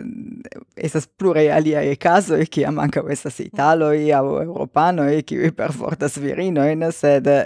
estas 0.76 1.05
pluraj 1.08 1.51
aliaj 1.53 1.95
kazoj, 2.01 2.45
kiam 2.49 2.80
ankaŭ 2.82 3.05
estas 3.14 3.39
e 3.39 3.49
che 5.24 5.51
per 5.51 5.72
forza 5.74 6.10
svirino 6.10 6.62
virinojn, 6.62 6.91
sed 6.91 7.28
uh, 7.28 7.43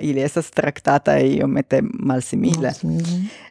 ili 0.00 0.20
estas 0.22 0.50
traktataj 0.50 1.22
iomete 1.36 1.82
mal 1.82 2.22
simile 2.22 2.72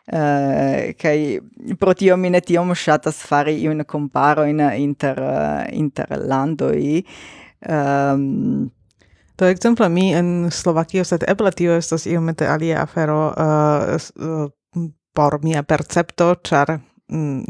Uh, 0.03 0.91
kai 0.99 1.39
pro 1.79 1.93
tio 1.95 2.17
mi 2.17 2.29
ne 2.29 2.41
tiom 2.43 2.73
ŝatas 2.75 3.21
fari 3.23 3.53
comparo 3.87 4.43
in 4.43 4.59
inter, 4.59 5.15
uh, 5.23 5.63
inter 5.71 6.07
landoj, 6.27 7.03
um, 7.69 8.69
Do 9.37 9.49
ekzemple 9.49 9.89
mi 9.89 10.11
en 10.13 10.51
Slovakio, 10.51 11.03
sed 11.03 11.25
eble 11.27 11.51
tio 11.51 11.77
estas 11.77 12.05
iomete 12.05 12.47
alia 12.47 12.83
afero 12.83 13.33
uh, 13.33 13.95
uh 14.19 14.49
por 15.13 15.37
mia 15.43 15.61
percepto, 15.63 16.35
char, 16.41 16.79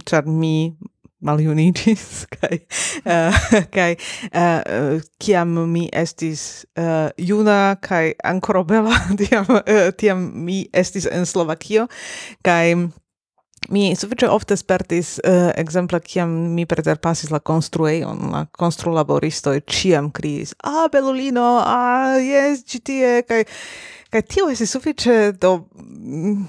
char 0.05 0.25
mm, 0.25 0.39
mi 0.39 0.75
maljunigis, 1.23 2.25
kai, 2.35 2.59
uh, 3.07 3.37
kai 3.75 3.95
uh, 4.35 4.99
kiam 5.19 5.55
mi 5.71 5.87
estis 5.93 6.65
uh, 6.75 7.09
juna 7.17 7.77
kai 7.81 8.13
ancora 8.23 8.63
bela 8.67 8.97
tiam 9.21 9.47
uh, 9.47 9.87
tiam 9.97 10.27
mi 10.45 10.65
estis 10.73 11.07
en 11.11 11.25
Slovakio 11.25 11.87
kai 12.43 12.75
mi 13.69 13.93
sufiĉe 13.95 14.29
ofte 14.29 14.57
spertis 14.57 15.15
uh, 15.23 15.51
ekzemple 15.55 15.99
kiam 16.03 16.31
mi 16.55 16.65
preterpasis 16.65 17.31
la 17.31 17.39
konstruejon 17.39 18.29
la 18.33 18.45
konstrulaboristoj 18.51 19.61
ĉiam 19.69 20.11
kriis 20.11 20.55
a 20.59 20.83
ah, 20.83 20.87
belulino 20.91 21.47
a 21.59 21.77
ah, 21.77 22.17
jes 22.19 22.65
ĉi 22.67 22.83
tie 22.89 23.11
kaj 23.27 23.43
kaj 24.13 24.21
tio 24.29 24.49
estis 24.53 24.71
sufiĉe 24.75 25.15
do 25.41 25.55
mm, 25.75 26.43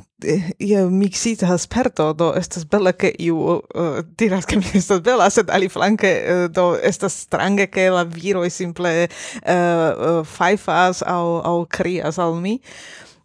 je 0.58 0.80
miksita 0.90 1.58
sperto 1.58 2.12
do 2.12 2.32
estas 2.36 2.66
bela 2.68 2.92
ke 2.92 3.12
iu 3.18 3.38
uh, 3.38 4.00
diras 4.18 4.48
ke 4.48 4.58
mi 4.60 4.66
estas 4.80 5.00
bela 5.04 5.30
sed 5.30 5.52
aliflanke 5.52 6.10
uh, 6.12 6.44
do 6.52 6.74
estas 6.82 7.16
strange 7.24 7.66
ke 7.72 7.88
la 7.92 8.04
viroj 8.04 8.50
simple 8.52 8.92
uh, 9.06 9.54
uh, 9.54 10.20
fajfas 10.28 11.02
aŭ 11.06 11.24
aŭ 11.52 11.56
krias 11.78 12.20
al 12.20 12.36
mi. 12.40 12.58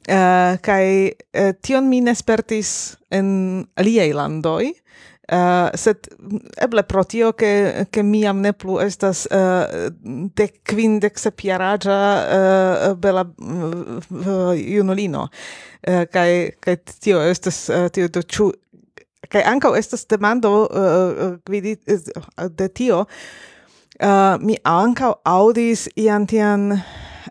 Uh, 0.07 0.55
kai 0.63 1.11
uh, 1.35 1.51
tion 1.61 1.89
mi 1.89 1.99
nespertis 2.01 2.95
en 3.11 3.67
aliei 3.77 4.13
landoi, 4.15 4.69
uh, 4.71 5.35
eh, 5.37 5.77
sed 5.77 6.07
mm, 6.17 6.39
eble 6.65 6.83
pro 6.83 7.03
tio 7.03 7.33
che, 7.33 7.85
che 7.91 8.01
miam 8.01 8.39
ne 8.41 8.53
plu 8.53 8.79
estas 8.79 9.25
uh, 9.29 9.89
de 10.01 10.47
quindec 10.63 11.19
sepiaragia 11.19 11.99
uh, 12.23 12.95
bella 12.95 13.25
uh, 13.27 14.53
junulino, 14.55 15.27
uh, 15.87 16.05
kai, 16.09 16.55
kai 16.59 16.79
tio 16.99 17.21
estas, 17.21 17.67
uh, 17.69 17.89
tio 17.93 18.07
do 18.07 18.23
chu 18.23 18.51
kai 19.29 19.43
ancau 19.45 19.75
estas 19.77 20.07
demando 20.09 20.65
uh, 20.65 21.37
uh, 21.37 22.49
de 22.49 22.69
tio, 22.69 23.05
uh, 24.01 24.37
mi 24.41 24.57
ancau 24.65 25.19
audis 25.25 25.87
ian 25.95 26.25
tian 26.25 26.71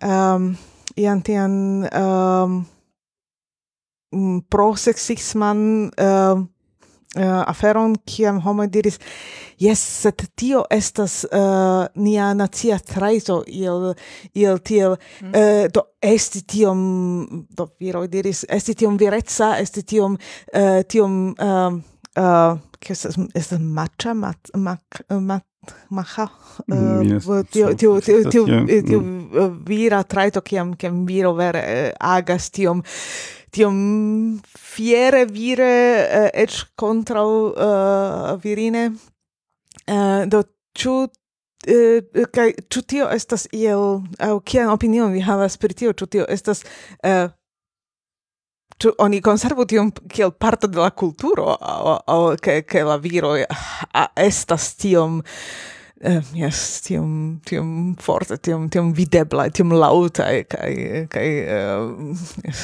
um, 0.02 0.52
ian 0.98 1.22
tian 1.22 1.54
um, 1.94 2.60
mm, 4.14 4.38
pro 4.50 4.74
sexisman 4.76 5.90
uh, 5.94 6.42
uh, 7.16 7.42
aferon 7.46 7.96
kiam 8.06 8.40
homo 8.44 8.66
diris 8.66 8.98
yes 9.58 9.80
sed 10.02 10.24
tio 10.36 10.64
estas 10.70 11.24
uh, 11.24 11.86
nia 11.94 12.32
nacia 12.34 12.78
traito 12.78 13.42
il 13.46 13.94
il 14.34 14.58
tiel 14.62 14.96
mm. 15.22 15.32
uh, 15.32 15.68
do 15.72 15.82
esti 16.02 16.42
tiom 16.42 17.46
do 17.50 17.68
viro 17.80 18.06
diris 18.06 18.44
esti 18.48 18.74
tiom 18.74 18.98
virezza 18.98 19.56
esti 19.58 19.82
tiom 19.82 20.18
uh, 20.54 20.82
tiom 20.88 21.34
um, 21.38 21.82
äh, 22.14 22.56
es 22.88 23.04
ist 23.04 23.52
ein 23.52 23.72
Matcha, 23.72 24.14
Mat, 24.14 24.38
Mat, 24.54 24.80
Mat, 25.10 25.44
Macha, 25.90 26.30
ah, 26.70 27.02
tio, 27.50 27.74
tio, 27.74 28.00
tio, 28.00 28.30
tio, 28.30 28.46
eh, 28.46 28.82
tio 28.82 29.00
vira 29.66 30.02
traito, 30.04 30.40
kiam, 30.40 30.74
kiam 30.76 31.04
viro 31.06 31.34
vere 31.34 31.62
eh, 31.64 31.92
agas 32.00 32.50
tiom, 32.50 32.82
tiom 33.50 34.40
fiere 34.56 35.26
vire, 35.26 35.72
eh, 36.08 36.24
uh, 36.24 36.30
ec 36.44 36.62
contrau 36.76 37.52
uh, 37.52 38.36
virine, 38.40 38.92
uh, 39.88 40.24
do, 40.26 40.44
chu 40.72 41.08
kai 42.32 42.52
ĉu 42.70 42.82
tio 42.86 43.08
estas 43.10 43.48
iel 43.52 44.04
au 44.22 44.40
kian 44.40 44.70
opinion 44.70 45.12
vi 45.12 45.20
havas 45.20 45.58
pri 45.58 45.74
tio? 45.74 45.92
Chu 45.92 46.06
tio 46.06 46.24
estas 46.28 46.62
uh, 47.02 47.28
tu 48.78 48.92
oni 48.98 49.20
conservu 49.20 49.66
tion 49.66 49.90
kiel 50.10 50.30
parto 50.30 50.70
de 50.70 50.78
la 50.78 50.90
kulturo 50.90 51.56
aŭ 51.58 52.36
ke 52.42 52.62
ke 52.62 52.84
la 52.86 52.98
viroj 53.02 53.42
estas 54.28 54.74
tiom 54.78 55.22
Uh, 55.98 56.22
yes, 56.30 56.78
tiom, 56.86 57.40
tiom 57.42 57.96
forte, 57.98 58.36
tiom, 58.38 58.68
tiom 58.70 58.92
videbla, 58.94 59.48
tiom 59.50 59.72
lauta, 59.74 60.28
kai, 60.46 61.08
kai, 61.10 61.26
uh, 61.42 61.88
eh, 62.14 62.44
yes. 62.46 62.60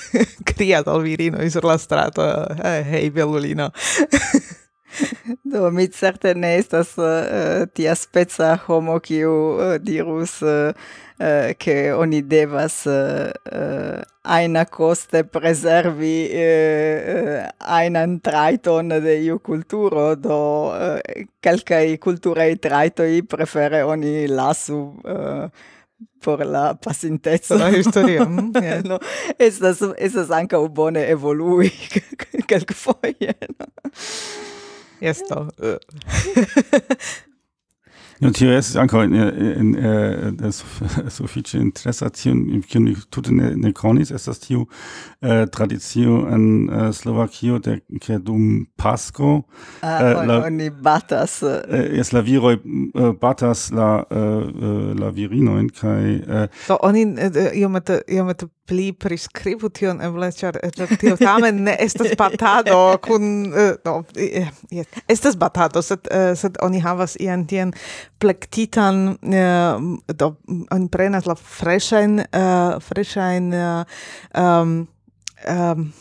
criat 0.52 0.84
al 0.92 1.00
virinoi 1.00 1.48
sur 1.48 1.64
la 1.64 1.78
strato, 1.80 2.20
eh, 2.20 2.60
hei, 2.60 2.84
hey, 2.90 3.10
bellulino. 3.16 3.70
Do, 5.52 5.70
mi 5.70 5.88
certe 5.88 6.34
ne 6.34 6.56
estas 6.58 6.96
uh, 6.98 7.66
tia 7.74 7.94
spezza 7.94 8.56
homo 8.66 9.00
kiu 9.00 9.32
uh, 9.32 9.74
dirus 9.82 10.40
eh, 10.42 10.72
uh, 10.72 11.06
uh, 11.18 11.54
che 11.56 11.92
oni 11.92 12.26
devas 12.26 12.84
uh, 12.84 13.30
uh, 13.52 14.00
aina 14.22 14.64
coste 14.66 15.24
preservi 15.24 16.28
uh, 16.32 17.14
uh, 17.14 17.48
ainan 17.58 18.20
traiton 18.20 18.88
de 18.88 19.14
iu 19.24 19.38
culturo, 19.38 20.14
do 20.14 20.72
uh, 20.72 20.98
calcai 21.40 21.98
culturei 21.98 22.56
traitoi 22.56 23.22
prefere 23.22 23.82
oni 23.82 24.26
lasu 24.26 24.94
uh, 25.04 25.48
por 26.20 26.44
la 26.44 26.74
pasinteco 26.74 27.54
la 27.54 27.70
historio 27.70 28.26
mm, 28.28 28.52
yeah. 28.62 28.82
no 28.84 28.98
estas 29.38 29.80
estas 29.96 30.30
ankaŭ 30.30 30.68
bone 30.68 31.06
evolui 31.08 31.70
kelkfoje 32.48 33.34
no? 33.58 33.66
Jest 35.00 35.28
to. 35.28 35.48
Y. 35.62 35.78
Ja, 38.20 38.30
tio 38.32 38.52
es 38.56 38.70
ankaŭ 38.80 39.02
in 39.04 39.14
in 39.14 39.24
en 39.60 39.74
eh, 39.76 40.48
eh 40.48 41.10
sufiĉe 41.16 41.58
interesa 41.60 42.08
tion 42.08 42.62
kiun 42.64 42.84
mi 42.84 42.94
tute 43.12 43.32
ne, 43.32 43.50
ne 43.56 43.72
konis 43.76 44.10
estas 44.10 44.40
tiu 44.40 44.64
eh, 45.20 45.44
tradicio 45.52 46.22
en 46.32 46.46
eh, 46.70 46.92
Slovakio 46.96 47.58
de 47.58 47.80
ke 48.00 48.16
dum 48.18 48.66
Pasko 48.76 49.42
ah, 49.82 50.24
la, 50.24 50.40
oni 50.46 50.70
batas 50.70 51.42
es 51.42 52.12
la 52.12 52.20
viroj 52.20 52.56
batas 53.20 53.70
la 53.70 54.04
la 54.08 55.10
virino 55.10 55.58
virinojn 55.58 55.68
kaj 55.68 56.48
so 56.66 56.78
oni 56.82 57.04
iomete 57.52 58.00
iomete 58.08 58.48
pli 58.66 58.92
priskribu 58.92 59.68
tion 59.68 60.00
eble 60.02 60.30
ĉar 60.32 60.56
tio 61.00 61.16
tamen 61.28 61.62
ne 61.68 61.76
estas 61.80 62.16
batado 62.18 62.96
kun 63.04 63.52
no 63.84 64.02
estas 65.08 65.36
batado 65.36 65.82
sed 65.82 66.08
sed 66.34 66.56
oni 66.62 66.80
havas 66.80 67.16
ian 67.20 67.46
tien 67.46 67.72
plektitan 68.18 69.08
uh, 69.08 69.34
eh, 69.34 70.14
do 70.16 70.36
on 70.70 70.88
prenas 70.88 71.26
la 71.26 71.34
freshen 71.34 72.18
uh, 72.18 72.26
eh, 72.32 72.80
freshen 72.80 73.52
uh, 73.52 73.80
eh, 74.34 74.42
um, 74.42 74.88
ehm, 75.44 75.56
um, 75.56 75.92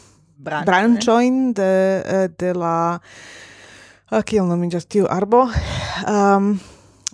ehm, 0.43 0.63
branchoin 0.65 1.53
de 1.53 2.29
de 2.37 2.53
la 2.53 2.99
kiel 4.25 4.45
nomiĝas 4.45 4.85
tiu 4.85 5.09
arbo? 5.09 5.47
Um, 6.07 6.59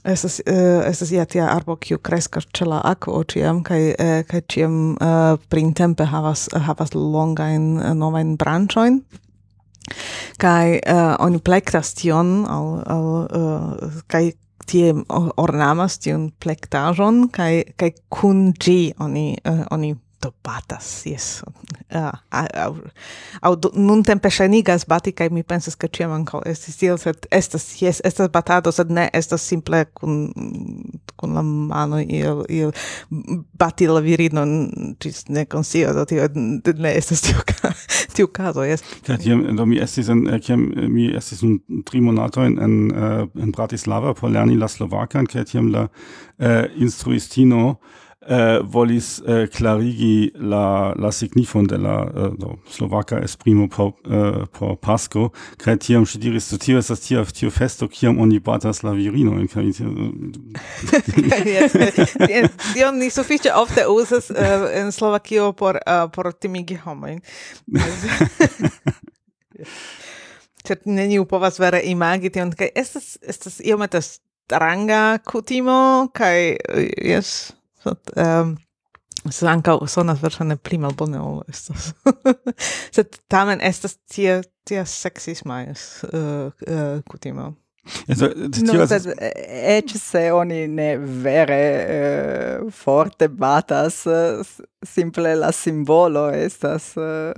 Estas, 0.01 0.39
uh, 0.49 0.81
estas 0.89 1.11
ja 1.13 1.27
tia 1.29 1.45
arbo 1.45 1.75
kiu 1.77 1.99
kreskas 2.01 2.47
ĉe 2.57 2.65
la 2.65 2.79
akvo 2.89 3.19
ĉiam 3.29 3.59
kaj 3.61 3.81
uh, 3.91 4.13
kaj 4.25 4.39
ĉiam 4.49 4.77
uh, 4.95 5.35
printempe 5.53 6.07
havas 6.09 6.47
havas 6.49 6.95
longajn 6.97 7.67
novajn 7.99 8.31
branĉojn 8.41 8.97
kaj 10.41 10.79
uh, 10.79 11.15
oni 11.21 11.37
plektas 11.45 11.93
tion 11.93 12.33
al, 12.49 12.71
al 12.89 13.05
uh, 13.29 14.01
kaj 14.09 14.31
tie 14.71 14.93
ornamas 15.41 15.99
tiun 16.03 16.29
plektajon 16.43 17.25
kai 17.35 17.63
kai 17.77 17.91
kun 18.09 18.51
gi 18.63 18.93
oni 18.99 19.25
uh, 19.45 19.65
oni 19.75 19.93
do 20.21 20.31
batas, 20.43 21.05
yes. 21.05 21.43
Uh, 21.93 22.11
au, 22.65 22.75
au, 23.41 23.55
nun 23.73 24.03
tempe 24.03 24.29
shenigas 24.29 24.85
bati, 24.87 25.11
kai 25.11 25.29
mi 25.29 25.43
pensas 25.43 25.75
ca 25.75 25.87
ciam 25.87 26.13
anco 26.15 26.41
estis 26.45 26.77
tiel, 26.79 26.97
sed 27.01 27.27
estas, 27.31 27.65
yes, 27.81 28.01
estas 28.05 28.31
batado, 28.33 28.71
sed 28.71 28.91
ne 28.91 29.09
estas 29.13 29.43
simple 29.47 29.83
kun, 29.97 30.31
kun 31.19 31.35
la 31.35 31.43
mano 31.43 31.99
il, 31.99 32.45
il 32.49 32.71
bati 33.57 33.87
la 33.87 34.01
virino, 34.01 34.45
cis 35.01 35.25
ne 35.29 35.45
consio, 35.45 35.93
do 35.93 36.05
tio, 36.05 36.27
ne 36.33 36.93
estas 36.95 37.25
tiu, 37.25 37.41
tiu 38.15 38.27
caso, 38.27 38.65
yes. 38.67 38.85
Ja, 39.07 39.17
tiam, 39.17 39.43
do 39.57 39.65
mi 39.65 39.81
estis, 39.81 40.09
en, 40.13 40.27
eh, 40.29 40.39
ciam, 40.43 40.67
eh, 40.75 40.87
mi 40.89 41.09
estis 41.17 41.43
un 41.47 41.59
tri 41.87 42.01
monatoin 42.01 42.57
en, 42.61 42.77
eh, 42.91 43.25
en 43.41 43.51
Bratislava 43.51 44.13
por 44.13 44.31
lerni 44.31 44.57
la 44.59 44.69
Slovakan, 44.71 45.27
kai 45.29 45.45
tiam 45.47 45.71
la 45.71 45.87
uh, 46.41 46.65
instruistino, 46.81 47.79
eh, 48.27 48.59
volis 48.63 49.21
eh, 49.27 49.47
clarigi 49.47 50.31
la, 50.35 50.93
la 50.97 51.11
signifon 51.11 51.67
de 51.67 51.77
la 51.77 52.11
eh, 52.15 52.29
do, 52.37 52.57
Slovaka 52.69 53.19
esprimo 53.19 53.67
por, 53.67 53.93
eh, 54.05 54.45
por 54.59 54.77
Pasco, 54.77 55.31
kaj 55.57 55.77
tiam 55.77 56.05
si 56.05 56.19
diris, 56.19 56.51
do 56.51 56.57
tio 56.57 56.77
estas 56.77 56.99
tia 57.01 57.25
tio 57.25 57.51
festo, 57.51 57.87
kiam 57.87 58.19
oni 58.21 58.39
batas 58.39 58.83
la 58.83 58.91
virinojn. 58.91 59.47
Kaj 59.47 59.71
tion 62.73 62.97
ni 62.99 63.09
sufiĉe 63.09 63.53
ofte 63.55 63.87
usas 63.87 64.29
uh, 64.29 64.37
eh, 64.37 64.79
en 64.81 64.91
Slovakio 64.91 65.53
por, 65.53 65.79
uh, 65.87 66.11
por 66.11 66.33
timigi 66.33 66.75
homojn. 66.75 67.21
Sed 70.65 70.79
neniu 70.85 71.25
povas 71.25 71.59
vere 71.59 71.81
imagi 71.89 72.29
tion, 72.29 72.51
kai 72.53 72.69
estas, 72.75 73.17
estas 73.21 73.61
iomete 73.65 74.01
stranga 74.01 75.17
kutimo, 75.25 76.07
kai, 76.13 76.57
yes, 77.01 77.49
eh, 77.49 77.60
Ehm, 77.85 77.95
sed, 77.95 78.25
um, 78.25 79.31
sed 79.31 79.49
anca 79.49 79.77
sonas 79.87 80.21
versane 80.21 80.57
pli 80.57 80.79
malbone 80.81 81.21
ol 81.21 81.41
estas. 81.49 81.91
sed 82.95 83.17
tamen 83.31 83.61
estas 83.61 83.97
tia, 84.09 84.41
tia 84.67 84.85
seksisma 84.85 85.63
uh, 85.69 86.51
uh, 86.67 87.01
kutimo. 87.09 87.53
Also, 88.07 88.27
no, 88.61 88.85
sed, 88.85 89.07
eh, 89.17 89.77
ec 89.79 89.95
se 89.97 90.27
oni 90.31 90.67
ne 90.69 90.91
vere 90.97 91.61
uh, 92.61 92.67
forte 92.73 93.27
batas, 93.27 94.03
uh, 94.05 94.43
simple 94.85 95.33
la 95.35 95.49
simbolo 95.51 96.27
estas 96.29 96.91
uh, 96.97 97.33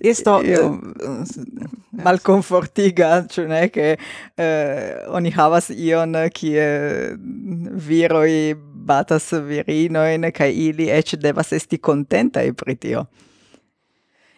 Isto 0.00 0.40
io... 0.42 0.78
Eh, 1.00 1.68
malconfortiga, 2.00 3.26
cioè 3.26 3.46
ne, 3.46 3.70
che 3.70 3.98
eh, 4.34 5.04
oni 5.08 5.30
havas 5.30 5.68
ion 5.68 6.16
kie 6.32 7.16
viroi 7.16 8.54
batas 8.56 9.30
virinoin, 9.46 10.30
kai 10.32 10.52
ili 10.68 10.88
ec 10.90 11.16
devas 11.16 11.52
esti 11.52 11.78
contenta 11.78 12.42
i 12.42 12.52
pritio. 12.52 13.08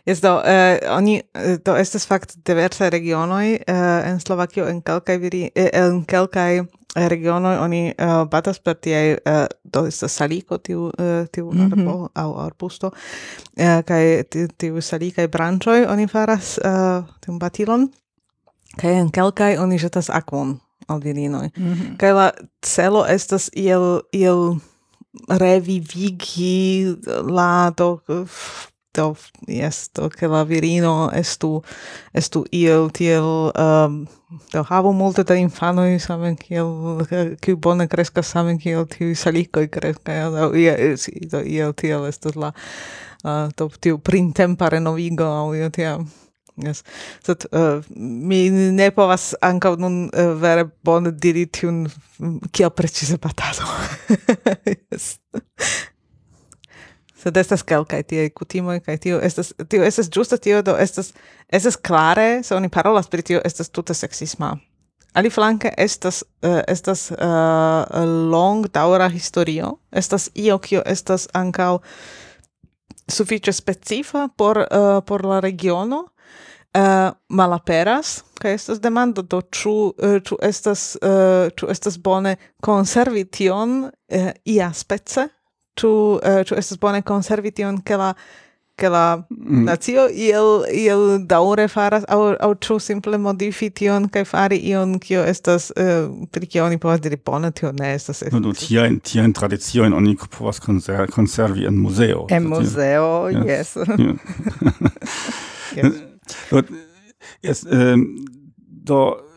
Isto 0.04 0.42
eh, 0.42 0.80
oni, 0.90 1.20
eh, 1.32 1.58
to 1.62 1.76
estes 1.78 2.06
fakt 2.06 2.34
diversai 2.42 2.90
regionoi 2.90 3.54
eh, 3.54 4.08
en 4.08 4.18
Slovakio, 4.18 4.66
en 4.66 4.82
kelkai, 4.82 5.18
viri, 5.22 5.44
eh, 5.54 5.70
en 5.78 6.02
kelkai 6.04 6.64
Eh, 6.96 7.08
regiono 7.08 7.48
oni 7.48 7.94
uh, 7.96 8.28
batas 8.28 8.58
per 8.60 8.76
tie 8.76 9.16
uh, 9.16 9.46
do 9.64 9.86
estas 9.88 10.12
salico 10.12 10.58
tiu 10.58 10.90
uh, 10.92 11.24
tiu 11.32 11.50
mm 11.50 11.58
-hmm. 11.58 11.72
arbo 11.72 12.10
au 12.14 12.38
arbusto 12.38 12.86
uh, 12.86 13.80
kaj 13.84 14.22
tiu 14.58 14.80
salica 14.80 15.28
branchoi 15.28 15.86
oni 15.86 16.06
faras 16.06 16.58
uh, 16.58 17.04
tiu 17.20 17.38
batilon 17.38 17.88
kai 18.76 18.92
en 18.92 19.10
kelkai 19.10 19.58
oni 19.58 19.78
jetas 19.78 20.10
akvon 20.10 20.60
al 20.88 21.00
virinoi 21.00 21.48
mm 21.56 21.72
-hmm. 21.72 21.96
kai 21.96 22.12
la 22.12 22.32
celo 22.66 23.06
estas 23.06 23.50
iel 23.56 24.00
iel 24.12 24.56
revivigi 25.28 26.96
la 27.26 27.72
do 27.78 28.00
do 28.94 29.16
yes 29.48 29.90
do 29.94 30.08
che 30.08 30.26
la 30.26 30.44
virino 30.44 31.10
estu 31.12 31.62
estu 32.12 32.44
io 32.50 32.88
tiel 32.90 33.50
um, 33.56 34.06
do 34.52 34.62
havo 34.62 34.92
multe 34.92 35.24
da 35.24 35.34
infano 35.34 35.86
infanoi 35.86 35.98
same 35.98 36.34
kiel 36.36 37.36
kiu 37.40 37.56
bone 37.56 37.86
kreskas 37.88 38.28
same 38.28 38.58
kiel 38.58 38.86
tiu 38.86 39.10
i 39.10 39.68
kreskas 39.68 40.32
do 40.32 40.54
ia 40.54 40.96
si 40.96 41.12
do 41.30 41.40
io 41.40 41.72
tiel 41.72 42.06
estu 42.06 42.30
la 42.34 42.52
uh, 43.24 43.48
do 43.56 43.70
tiu 43.80 43.98
printempa 43.98 44.68
renovigo 44.68 45.24
au 45.24 45.54
io 45.54 45.70
tia 45.70 45.98
Yes. 46.56 46.82
Sed 47.24 47.46
uh, 47.50 47.80
mi 47.96 48.50
ne 48.50 48.90
povas 48.92 49.30
ankaŭ 49.40 49.76
nun 49.80 50.10
uh, 50.12 50.34
vere 50.36 50.66
bone 50.84 51.14
diri 51.16 51.46
tiun 51.48 51.86
kiel 52.52 52.70
precize 52.76 53.16
batado. 53.16 53.64
yes 54.92 55.16
sed 57.22 57.36
estas 57.36 57.62
kelkaj 57.62 58.02
tiaj 58.10 58.30
kutimoj 58.34 58.80
kaj 58.80 58.96
tio 59.04 59.20
estas 59.22 59.52
tio 59.68 59.84
estas 59.86 60.10
ĝuste 60.10 60.38
tio 60.42 60.62
do 60.62 60.74
estas 60.78 61.12
estas 61.48 61.76
klare 61.76 62.42
se 62.42 62.56
oni 62.56 62.68
parolas 62.68 63.08
pri 63.08 63.22
tio 63.22 63.40
estas 63.44 63.70
tute 63.70 63.94
seksisma. 63.94 64.56
Aliflanke 65.12 65.74
estas 65.76 66.22
uh, 66.22 66.60
estas 66.68 67.10
uh, 67.10 67.18
longdaŭra 68.32 69.08
historio. 69.08 69.76
Estas 69.92 70.30
io 70.34 70.58
kio 70.58 70.82
estas 70.86 71.28
ankaŭ 71.34 71.78
sufiĉe 73.12 73.52
specifa 73.52 74.28
por 74.36 74.58
uh, 74.58 75.04
por 75.06 75.24
la 75.24 75.40
regiono. 75.40 76.06
Uh, 76.72 77.12
malaperas 77.28 78.22
kaj 78.40 78.54
estas 78.54 78.80
demando 78.80 79.22
do 79.22 79.42
ĉu 79.42 79.74
uh, 79.92 80.16
ĉu 80.24 80.38
estas 80.42 80.96
uh, 80.96 81.52
ĉu 81.52 81.68
estas 81.70 81.98
bone 81.98 82.36
konservi 82.64 83.26
tion 83.28 83.84
uh, 83.84 84.30
ia 84.44 84.72
spece 84.72 85.28
tu 85.74 85.88
uh, 85.88 86.20
eh, 86.22 86.44
tu 86.44 86.54
estas 86.54 86.78
bone 86.78 87.02
konservi 87.02 87.50
tion 87.50 87.80
ke 87.82 87.96
la 87.96 88.12
ke 88.76 88.88
la 88.88 89.22
mm. 89.30 89.64
nacio 89.64 90.08
iel 90.08 90.64
iel 90.72 91.02
daure 91.28 91.68
faras 91.68 92.04
au 92.08 92.34
au 92.40 92.54
tu 92.54 92.78
simple 92.78 93.18
modifi 93.18 93.70
tion 93.70 94.08
kaj 94.08 94.24
fari 94.24 94.58
ion 94.72 94.98
kio 94.98 95.24
estas 95.24 95.70
uh, 95.76 96.08
pri 96.32 96.46
kio 96.46 96.64
oni 96.64 96.78
povas 96.78 97.00
diri 97.00 97.16
bone 97.16 97.50
tio 97.50 97.72
ne 97.72 97.94
estas 97.94 98.22
no 98.32 98.40
do 98.40 98.52
tia 98.52 98.86
en 98.86 99.00
tia 99.00 99.24
en 99.24 99.32
tradicio 99.32 99.84
en 99.84 99.92
oni 99.92 100.16
povas 100.38 100.60
konser 100.60 101.06
konservi 101.10 101.66
en 101.66 101.76
muzeo 101.76 102.26
en 102.30 102.48
muzeo 102.48 103.28
yes, 103.28 103.46
yes. 103.46 103.76
yes. 103.86 103.90
yes. 105.76 105.84
yes. 105.84 105.92
yes. 106.52 106.62
yes. 106.62 106.64
yes. 107.42 107.64
yes. 107.64 107.66
do 108.84 109.31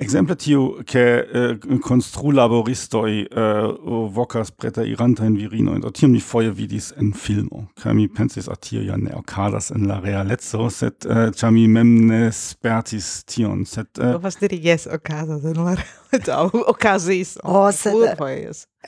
Exemple 0.00 0.36
tiu 0.36 0.78
che 0.84 1.18
eh, 1.18 1.58
constru 1.80 2.30
laboristoi 2.30 3.26
uh, 3.34 4.08
vocas 4.08 4.52
preta 4.52 4.84
iranta 4.84 5.24
in 5.24 5.34
virino 5.34 5.72
und 5.72 5.90
tiam 5.92 6.12
mi 6.12 6.20
foje 6.20 6.52
vidis 6.52 6.92
en 6.96 7.12
filmo 7.12 7.64
kaj 7.74 7.94
mi 7.94 8.06
pensis 8.06 8.46
a 8.48 8.54
tio 8.54 8.80
ja 8.80 8.96
ne 8.96 9.10
okazas 9.18 9.72
en 9.74 9.88
la 9.88 9.98
realezzo 9.98 10.68
sed 10.70 11.02
uh, 11.04 11.50
mi 11.50 11.66
mem 11.66 12.06
ne 12.06 12.30
spertis 12.30 13.24
tion 13.24 13.64
sed 13.66 13.88
eh, 13.98 14.12
povas 14.12 14.38
diri 14.38 14.60
jes 14.62 14.86
okazas 14.86 15.42
en 15.44 15.58
la 15.64 15.74
realezzo 15.74 16.62
okazis 16.74 17.36
oh, 17.42 17.72
sed, 17.72 18.22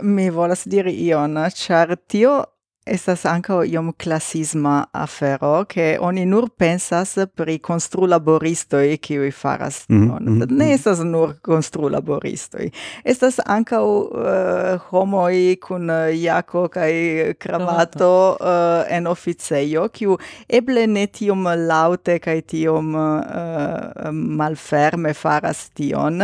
mi 0.02 0.30
volas 0.30 0.62
diri 0.64 0.94
ion 1.08 1.34
ĉar 1.34 1.96
tio 2.06 2.44
estas 2.90 3.24
ankaŭ 3.24 3.60
iom 3.64 3.92
klasisma 3.92 4.84
afero, 4.92 5.64
ke 5.68 5.96
oni 6.00 6.24
nur 6.26 6.48
pensas 6.58 7.14
pri 7.34 7.58
konstrulaboristoj 7.58 8.96
kiuj 9.02 9.30
faras 9.30 9.84
mhm, 9.88 10.02
tion. 10.02 10.22
Mm 10.22 10.40
-hmm. 10.40 10.50
Ne 10.50 10.64
mhm. 10.64 10.74
estas 10.74 10.98
nur 11.04 11.34
konstrulaboristoj. 11.42 12.70
Estas 13.04 13.40
ankaŭ 13.46 13.84
uh, 13.84 14.80
homoj 14.90 15.56
kun 15.62 15.90
eh, 15.90 16.22
jako 16.22 16.68
kaj 16.68 16.92
kravato 17.38 18.36
uh, 18.40 18.96
en 18.96 19.06
oficejo, 19.06 19.88
kiu 19.88 20.18
eble 20.48 20.86
ne 20.86 21.06
tiom 21.06 21.44
laŭte 21.44 22.18
kaj 22.18 22.40
tiom 22.40 22.94
uh, 22.94 24.10
malferme 24.12 25.14
faras 25.14 25.70
tion, 25.70 26.22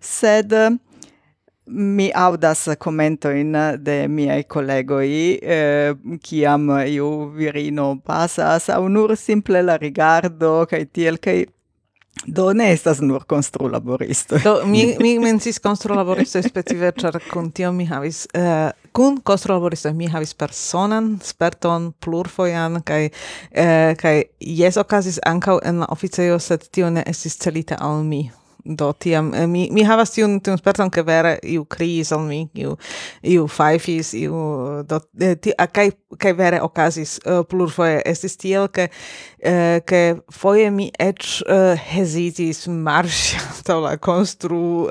sed 0.00 0.52
uh, 0.52 0.87
mi 1.68 2.10
audas 2.14 2.68
commento 2.78 3.30
in 3.30 3.52
de 3.78 4.08
miei 4.08 4.44
collegoi 4.44 5.38
eh, 5.42 5.94
ciam 6.22 6.70
iu 6.86 7.30
virino 7.36 8.00
passas 8.04 8.68
au 8.68 8.88
nur 8.88 9.16
simple 9.16 9.62
la 9.62 9.76
rigardo 9.76 10.66
kai 10.66 10.86
tiel 10.86 11.18
kai 11.18 11.46
Do 12.26 12.52
ne 12.52 12.72
estas 12.72 13.00
nur 13.00 13.24
konstru 13.24 13.68
laboristo. 13.68 14.38
Do 14.44 14.62
mi 14.66 14.96
mi 15.00 15.18
mencis 15.18 15.58
konstru 15.58 15.94
laboristo 15.94 16.42
specife 16.42 16.90
ĉar 17.00 17.20
kun 17.30 17.50
tio 17.54 17.70
mi 17.72 17.86
havis 17.86 18.26
uh, 18.34 18.70
kun 18.92 19.20
konstru 19.22 19.54
laboristo 19.54 19.92
mi 19.94 20.08
havis 20.10 20.34
personan 20.34 21.18
sperton 21.22 21.92
plurfojan 22.00 22.82
kaj 22.82 23.06
uh, 23.06 23.94
kaj 24.00 24.22
jes 24.40 24.76
okazis 24.76 25.20
ankaŭ 25.26 25.60
en 25.64 25.84
la 25.84 25.88
oficejo 25.94 26.38
sed 26.38 26.68
tio 26.70 26.90
ne 26.90 27.06
estis 27.06 27.38
celita 27.38 27.78
al 27.80 28.02
mi 28.02 28.26
do 28.68 28.92
tiam 28.92 29.32
eh, 29.34 29.46
mi 29.46 29.68
mi 29.72 29.82
havas 29.82 30.12
tiun 30.12 30.38
tiun 30.44 30.58
sperton 30.60 30.90
ke 30.92 31.02
vere 31.06 31.38
iu 31.42 31.64
kriis 31.64 32.12
al 32.12 32.26
mi 32.28 32.42
iu 32.54 32.76
iu 33.22 33.46
faifis 33.48 34.12
iu 34.14 34.34
eh, 34.34 34.82
do 34.88 35.00
eh, 35.20 35.34
ti 35.40 35.54
kai 35.72 35.88
kai 36.18 36.32
vere 36.36 36.60
okazis 36.64 37.18
plurfoje 37.48 38.02
estis 38.08 38.36
tiel 38.40 38.68
ke 38.68 38.88
Eh, 39.40 39.82
che 39.84 40.22
foie 40.28 40.70
mi 40.70 40.90
ec 40.98 41.42
eh, 41.46 41.78
hesitis 41.78 42.66
marsi 42.66 43.36
antau 43.52 43.80
la 43.84 43.96
constru, 43.98 44.88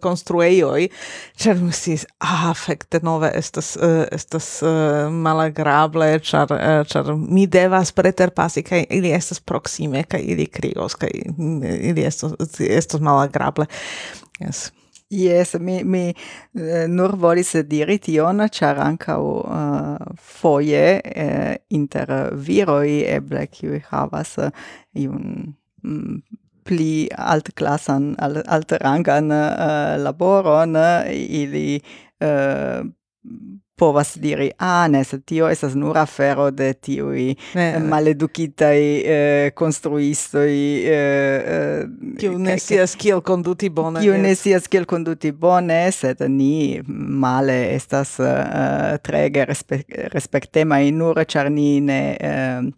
construeioi, 0.00 0.84
eh, 0.84 0.90
char 1.36 1.60
mi 1.60 1.72
sis, 1.72 2.06
ah, 2.24 2.54
fecte 2.56 3.02
nove 3.04 3.28
estas, 3.36 3.74
estas 4.10 4.48
malagrable, 5.12 6.18
char, 6.24 6.48
char 6.88 7.12
mi 7.12 7.44
devas 7.46 7.92
preterpasi, 7.92 8.64
kai 8.64 8.86
ili 8.88 9.12
estas 9.12 9.40
proxime, 9.40 10.06
kai 10.08 10.24
ili 10.32 10.48
krios 10.48 10.96
kai 10.96 11.12
mm, 11.36 11.62
ili 11.92 12.08
estos, 12.08 12.32
estos 12.58 13.04
malagrable. 13.04 13.68
Yes. 14.40 14.70
Yes, 15.12 15.56
mi 15.58 15.82
mi 15.84 16.14
eh, 16.54 16.86
nur 16.86 17.16
volis 17.18 17.56
diri 17.66 17.96
tion, 17.98 18.44
ĉar 18.46 18.78
ankaŭ 18.78 19.22
eh, 19.42 20.12
foje 20.22 20.82
eh, 21.02 21.56
inter 21.74 22.12
viroi 22.46 23.00
eble 23.16 23.42
qui 23.50 23.80
havas 23.90 24.36
iun 24.94 25.24
mm, 25.82 26.20
pli 26.62 27.08
altklasan 27.10 28.14
al 28.22 28.38
uh, 28.38 29.96
laboron 29.98 30.76
ili 31.10 31.80
povas 33.80 34.14
diri 34.20 34.50
ah 34.58 34.88
ne 34.88 35.04
se 35.04 35.20
tio 35.20 35.48
estas 35.48 35.74
nur 35.74 35.98
afero 35.98 36.50
de 36.50 36.72
tiui 36.74 37.28
ne, 37.54 37.66
eh, 37.68 37.78
maledukitai 37.92 38.82
eh, 39.16 39.50
konstruistoj 39.56 40.50
eh, 40.50 41.52
eh 41.54 42.16
kiu 42.20 42.38
ne 42.38 42.58
scias 42.60 42.96
kiel 43.00 43.22
konduti 43.30 43.70
bone 43.80 44.02
kiu 44.04 44.18
ne 44.20 44.34
scias 44.36 44.68
kiel 44.68 44.84
konduti 44.90 45.32
bone 45.32 45.80
sed 45.96 46.20
ni 46.28 46.80
male 47.24 47.58
estas 47.74 48.16
uh, 48.20 48.98
trege 49.04 49.46
respe 49.48 49.80
respektemaj 50.14 50.84
nur 51.00 51.24
ĉar 51.32 51.50
ni 51.52 51.70
ne 51.80 52.00
uh, 52.20 52.68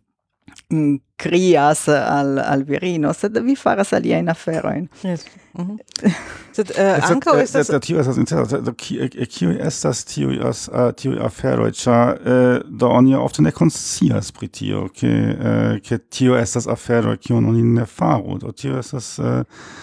Mm, 0.73 1.01
crias 1.17 1.89
al 1.89 2.39
al 2.39 2.65
virino 2.65 3.13
sed 3.13 3.39
vi 3.45 3.57
faras 3.57 3.93
alia 3.93 4.19
in 4.19 4.29
aferoin 4.29 4.89
yes. 5.03 5.27
Mm 5.59 5.79
sed 6.57 6.71
uh, 6.71 7.11
ankaŭ 7.11 7.35
estas 7.41 7.67
sed 7.67 7.83
tio 7.85 8.01
estas 8.01 8.19
interesa 8.21 8.59
do 8.61 8.73
kiu 8.77 9.53
estas 9.67 10.05
tio 10.05 10.33
as 10.49 10.67
tio 10.97 11.15
afero 11.25 11.71
ĉar 11.71 12.19
eh, 12.35 12.61
do 12.69 12.89
oni 12.89 13.15
ofte 13.17 13.43
ne 13.43 13.53
konsias 13.57 14.33
pri 14.33 14.49
tio 14.49 14.83
ke 15.01 15.13
eh, 15.33 15.81
ke 15.89 15.99
tio 15.99 16.37
estas 16.37 16.67
afero 16.67 17.17
kiun 17.17 17.49
oni 17.49 17.63
ne 17.63 17.87
faru. 17.87 18.39
Do 18.39 18.53
tio 18.53 18.79
estas 18.79 19.15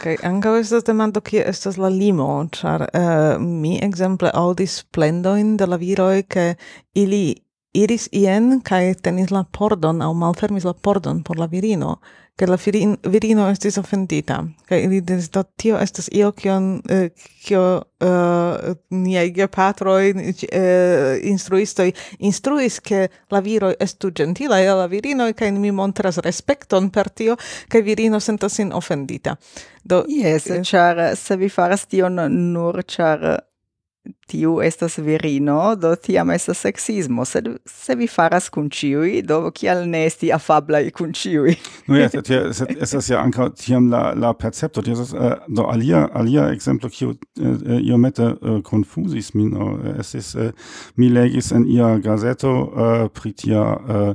kaj 0.04 0.16
ankaŭ 0.24 0.56
estas 0.60 0.86
demando 0.86 1.22
kie 1.22 1.44
estas 1.46 1.78
la 1.78 1.90
limo? 1.90 2.30
Ĉar 2.54 2.86
mi 3.42 3.78
ekzemple 3.82 4.32
aŭdis 4.34 4.84
plendojn 4.94 5.58
de 5.58 5.70
la 5.70 5.82
viroj 5.82 6.24
ke 6.30 6.54
ili 6.94 7.24
iris 7.74 8.10
ien 8.12 8.62
kai 8.66 8.96
tenis 8.96 9.32
la 9.32 9.44
pordon 9.58 10.02
au 10.02 10.14
malfermis 10.14 10.66
la 10.66 10.74
pordon 10.74 11.24
por 11.24 11.38
la 11.38 11.48
virino 11.48 12.00
ke 12.40 12.48
la 12.48 12.56
virin, 12.56 12.96
virino 13.12 13.50
estis 13.52 13.78
offendita 13.78 14.40
kai 14.70 14.80
ili 14.86 15.02
diris 15.04 15.28
do 15.34 15.44
tio 15.60 15.78
estas 15.82 16.08
io 16.16 16.32
kion 16.32 16.70
uh, 16.80 17.08
kio 17.44 17.64
eh, 18.00 18.76
niaj 18.96 19.32
gepatroj 19.36 20.14
uh, 20.16 21.18
instruistoj 21.32 21.92
instruis 22.20 22.80
ke 22.80 23.08
la 23.32 23.42
viroj 23.44 23.74
estu 23.84 24.14
gentila 24.16 24.62
e 24.64 24.70
la 24.72 24.88
virinoj 24.88 25.34
kai 25.34 25.52
mi 25.52 25.72
montras 25.72 26.22
respekton 26.24 26.90
per 26.90 27.10
tio 27.10 27.36
kaj 27.68 27.84
virino 27.84 28.20
sentas 28.20 28.56
sin 28.56 28.72
offendita 28.74 29.36
do 29.84 30.06
jes 30.08 30.48
char 30.64 31.16
se 31.16 31.36
vi 31.36 31.50
faras 31.50 31.86
tion 31.92 32.24
nur 32.54 32.84
ĉar 32.88 33.49
tiu 34.30 34.60
estas 34.62 34.98
virino, 35.02 35.76
do 35.76 35.92
tiam 35.96 36.32
estas 36.32 36.62
sexismo, 36.66 37.26
sed 37.26 37.48
se 37.66 37.96
vi 37.96 38.08
faras 38.08 38.50
kun 38.54 38.70
ciui, 38.74 39.22
do 39.26 39.40
kial 39.56 39.86
ne 39.90 40.06
esti 40.08 40.32
afablai 40.36 40.92
kun 40.96 41.14
ciui? 41.18 41.56
no, 41.88 41.98
ja, 42.00 42.10
sed, 42.14 42.30
ja, 42.30 42.42
sed 42.54 42.76
estas 42.78 43.10
ja 43.10 43.24
anca 43.24 43.50
tiam 43.58 43.90
la, 43.92 44.14
la 44.18 44.34
percepto, 44.38 44.84
estas, 44.86 45.14
uh, 45.14 45.40
do 45.48 45.66
alia, 45.72 46.06
alia 46.14 46.50
exemplo, 46.54 46.92
kiu 46.94 47.16
uh, 47.16 47.80
iomete 47.80 48.32
uh, 48.36 48.60
confusis 48.66 49.34
min, 49.38 49.56
uh, 49.58 49.96
estis, 50.00 50.36
uh, 50.36 50.54
mi 50.98 51.10
legis 51.14 51.52
en 51.56 51.68
ia 51.70 51.96
gazeto 52.04 52.54
uh, 52.70 53.08
pri 53.14 53.34
tia 53.34 53.66
uh, 53.66 54.14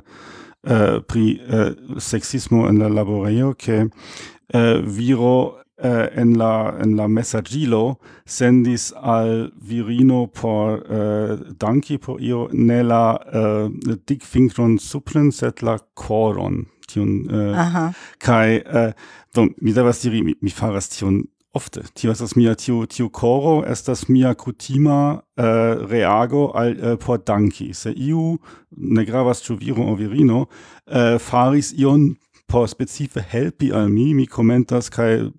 uh, 0.70 1.00
pri 1.08 1.26
uh, 1.40 1.98
sexismo 1.98 2.68
en 2.68 2.80
la 2.82 2.88
laborejo, 2.88 3.54
ke 3.58 3.84
uh, 3.84 4.78
viro 4.84 5.63
uh, 5.82 6.06
en 6.14 6.34
la 6.38 6.74
en 6.80 6.96
la 6.96 7.08
messagilo 7.08 7.98
sendis 8.26 8.92
al 8.92 9.52
virino 9.60 10.26
por 10.26 10.82
uh, 10.90 11.38
danki 11.58 11.98
por 11.98 12.20
io 12.20 12.48
nella 12.52 13.18
uh, 13.32 13.66
eh, 13.90 13.96
dic 14.06 14.24
fingron 14.24 14.78
supren 14.78 15.32
set 15.32 15.62
la 15.62 15.78
coron 15.94 16.66
tiun 16.86 17.26
eh, 17.30 17.90
kai 18.18 18.62
uh, 18.66 18.92
do 19.34 19.48
mi 19.60 19.72
devas 19.72 20.02
diri 20.02 20.22
mi, 20.22 20.34
mi 20.40 20.50
faras 20.50 20.88
tion 20.88 21.24
ofte. 21.54 21.82
Tio 21.94 22.10
estas 22.10 22.34
mia 22.36 22.54
tio 22.54 22.84
tio 22.86 23.08
coro 23.08 23.62
estas 23.70 24.08
mia 24.08 24.34
kutima 24.34 25.22
uh, 25.38 25.86
reago 25.90 26.50
al 26.54 26.74
uh, 26.74 26.96
por 26.98 27.18
danki. 27.18 27.72
Se 27.74 27.92
iu 27.94 28.38
ne 28.76 29.04
gravas 29.04 29.42
ĉu 29.46 29.56
viro 29.60 29.86
o 29.86 29.94
virino 29.94 30.46
uh, 30.86 31.18
faris 31.18 31.72
ion 31.78 32.14
por 32.46 32.68
specife 32.68 33.24
helpi 33.32 33.70
al 33.72 33.88
mi 33.88 34.12
mi 34.14 34.26
commentas 34.26 34.90
kai 34.90 35.30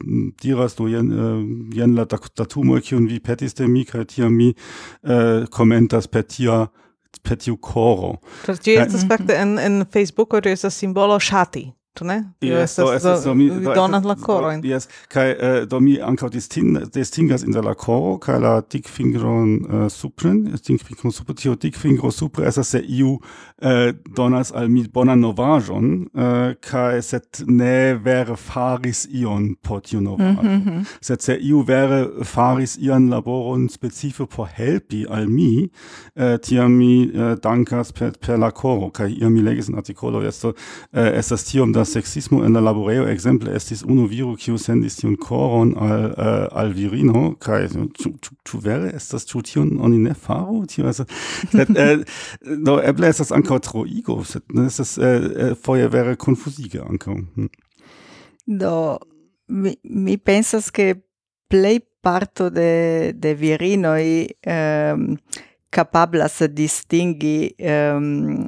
diras 0.41 0.75
do 0.75 0.87
jen 0.87 1.11
uh, 1.11 1.43
jen 1.75 1.95
la 1.95 2.05
datumo 2.05 2.79
kiun 2.81 3.07
vi 3.07 3.19
petis 3.19 3.53
de 3.53 3.67
mi 3.67 3.85
kai 3.85 4.05
tiam 4.05 4.33
mi 4.33 4.49
eh, 4.49 5.13
uh, 5.13 5.45
commentas 5.47 6.07
per 6.07 6.23
tia 6.23 6.65
per 7.23 7.37
tiu 7.37 7.57
coro. 7.57 8.15
Do 8.45 8.53
ĝi 8.53 8.77
estas 8.81 9.05
fakte 9.07 9.37
en 9.39 9.57
en 9.59 9.85
Facebook, 9.91 10.35
ĝi 10.43 10.53
estas 10.57 10.77
simbolo 10.77 11.19
shati. 11.19 11.65
Ne? 12.01 12.23
Yes, 12.41 12.79
oh, 12.79 12.85
do, 12.85 12.93
estas 12.93 13.23
do, 13.23 13.33
mi, 13.33 13.49
do, 13.49 13.73
donas 13.73 14.03
la 14.03 14.15
korojn. 14.15 14.61
yes, 14.65 14.87
kai 15.07 15.31
uh, 15.31 15.63
do 15.69 15.79
mi 15.79 15.95
ankaŭ 16.01 16.29
distin, 16.29 16.75
distingas 16.93 17.43
inter 17.43 17.63
la 17.63 17.73
coro, 17.73 18.17
kai 18.19 18.39
la 18.39 18.61
dikfingron 18.61 19.53
uh, 19.63 19.85
äh, 19.85 19.89
supren, 19.89 20.43
dikfingro 20.55 21.11
supren, 21.11 21.37
tio 21.39 21.55
dikfingro 21.55 22.11
supre 22.11 22.47
estas 22.47 22.73
se 22.75 22.81
iu 22.83 23.15
uh, 23.15 23.93
donas 24.17 24.51
al 24.51 24.67
mi 24.69 24.83
bonan 24.93 25.23
novaĵon 25.23 25.91
uh, 26.13 26.53
kai 26.59 27.01
set 27.01 27.43
ne 27.47 27.95
vere 28.03 28.35
faris 28.35 29.05
ion 29.11 29.53
por 29.61 29.81
tiu 29.81 30.01
mhm, 30.01 30.09
novaĵo. 30.09 30.41
Mm 30.41 30.61
-hmm. 30.65 30.83
Sed 31.01 31.21
se 31.21 31.37
iu 31.41 31.61
vere 31.61 32.07
faris 32.23 32.77
ian 32.77 33.09
laboron 33.09 33.69
specife 33.69 34.25
por 34.25 34.47
helpi 34.55 35.05
al 35.09 35.27
mi, 35.27 35.69
uh, 36.15 36.37
tiam 36.41 36.71
mi 36.71 37.11
uh, 37.13 37.37
dankas 37.43 37.91
per, 37.91 38.11
per 38.19 38.39
la 38.39 38.51
coro, 38.51 38.89
kai 38.89 39.11
iam 39.21 39.33
mi 39.33 39.41
legis 39.41 39.69
in 39.69 39.75
artikolo, 39.75 40.21
esto, 40.27 40.47
uh, 40.47 40.53
estas 40.93 41.43
tiom 41.43 41.71
da 41.71 41.84
sexismo 41.85 42.43
en 42.45 42.53
la 42.53 42.61
laboreo 42.61 43.07
exemple 43.07 43.53
estis 43.55 43.83
unu 43.83 44.07
viro 44.07 44.35
kiu 44.35 44.57
sendis 44.57 44.97
tiun 44.99 45.15
koron 45.21 45.73
al 45.77 46.05
uh, 46.11 46.59
al 46.61 46.73
virino 46.73 47.23
kaj 47.39 47.61
ĉu 48.01 48.11
ĉu 48.47 48.61
vere 48.63 48.91
estas 48.95 49.27
ĉu 49.29 49.41
tion 49.49 49.71
oni 49.79 49.97
ne 50.03 50.13
faru 50.13 50.65
tio 50.69 50.89
estas 50.89 51.07
sed 51.51 51.71
eh, 51.77 51.97
uh, 52.01 52.57
do 52.67 52.77
eble 52.91 53.09
estas 53.13 53.31
ankaŭ 53.35 53.59
troigo 53.69 54.19
sed 54.23 54.43
ne 54.53 54.67
estas 54.71 54.97
uh, 54.97 55.55
foje 55.63 55.87
vere 55.87 56.15
konfuzige 56.15 56.83
ankaŭ 56.83 57.15
hm. 57.15 57.49
do 58.45 58.75
mi, 59.47 59.75
mi 59.83 60.17
pensas 60.17 60.71
ke 60.71 60.93
plej 61.49 61.79
parto 62.05 62.49
de 62.49 63.13
de 63.15 63.33
virinoj 63.33 64.05
um, 64.45 65.09
kapablas 65.69 66.41
distingi 66.49 67.55
um, 67.59 68.45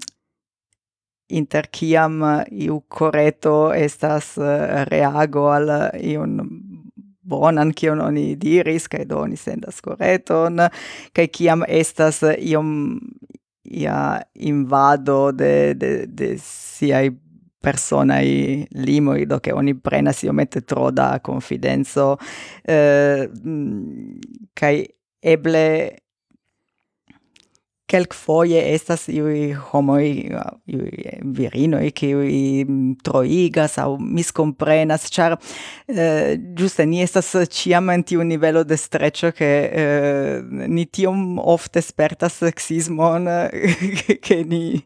inter 1.30 1.67
kiam 1.71 2.21
eh, 2.23 2.45
iu 2.67 2.82
correto 2.88 3.73
estas 3.73 4.38
eh, 4.38 4.86
reago 4.88 5.47
al 5.51 5.69
eh, 5.69 6.13
iun 6.13 6.39
bonan 7.28 7.73
kion 7.75 8.01
oni 8.01 8.36
diris 8.39 8.88
kaj 8.88 9.05
do 9.05 9.19
oni 9.19 9.36
sendas 9.36 9.82
correton 9.84 10.61
kaj 11.13 11.28
kiam 11.28 11.63
estas 11.67 12.23
iom 12.38 12.99
ia 13.67 14.21
invado 14.34 15.32
de 15.32 15.73
de 15.73 16.05
de 16.07 16.38
siai 16.39 17.11
personai 17.59 18.65
limoi 18.71 19.25
do 19.25 19.39
che 19.39 19.51
oni 19.51 19.73
prenas 19.75 20.23
iomete 20.23 20.61
tro 20.61 20.91
da 20.91 21.19
confidenzo 21.19 22.17
eh, 22.63 23.30
mm, 23.43 24.19
kai 24.53 24.88
eble 25.19 25.97
Kelk 27.88 28.11
foje 28.13 28.59
estas 28.73 29.05
iu 29.07 29.29
homoi, 29.71 30.27
iui 30.67 31.11
virinoi, 31.38 31.93
qui 31.95 32.65
troigas 32.99 33.77
au 33.79 33.95
miscomprenas, 33.97 35.05
char 35.07 35.38
eh, 35.88 36.35
giuste 36.57 36.83
ni 36.83 36.99
estas 36.99 37.29
ciam 37.47 37.88
en 37.93 38.03
tiu 38.03 38.25
nivelo 38.27 38.65
de 38.67 38.75
streccio 38.77 39.31
che 39.31 39.51
eh, 39.71 40.41
ni 40.67 40.83
tiom 40.85 41.39
ofte 41.39 41.81
spertas 41.81 42.41
sexismon 42.41 43.29
che 44.21 44.43
ni, 44.51 44.83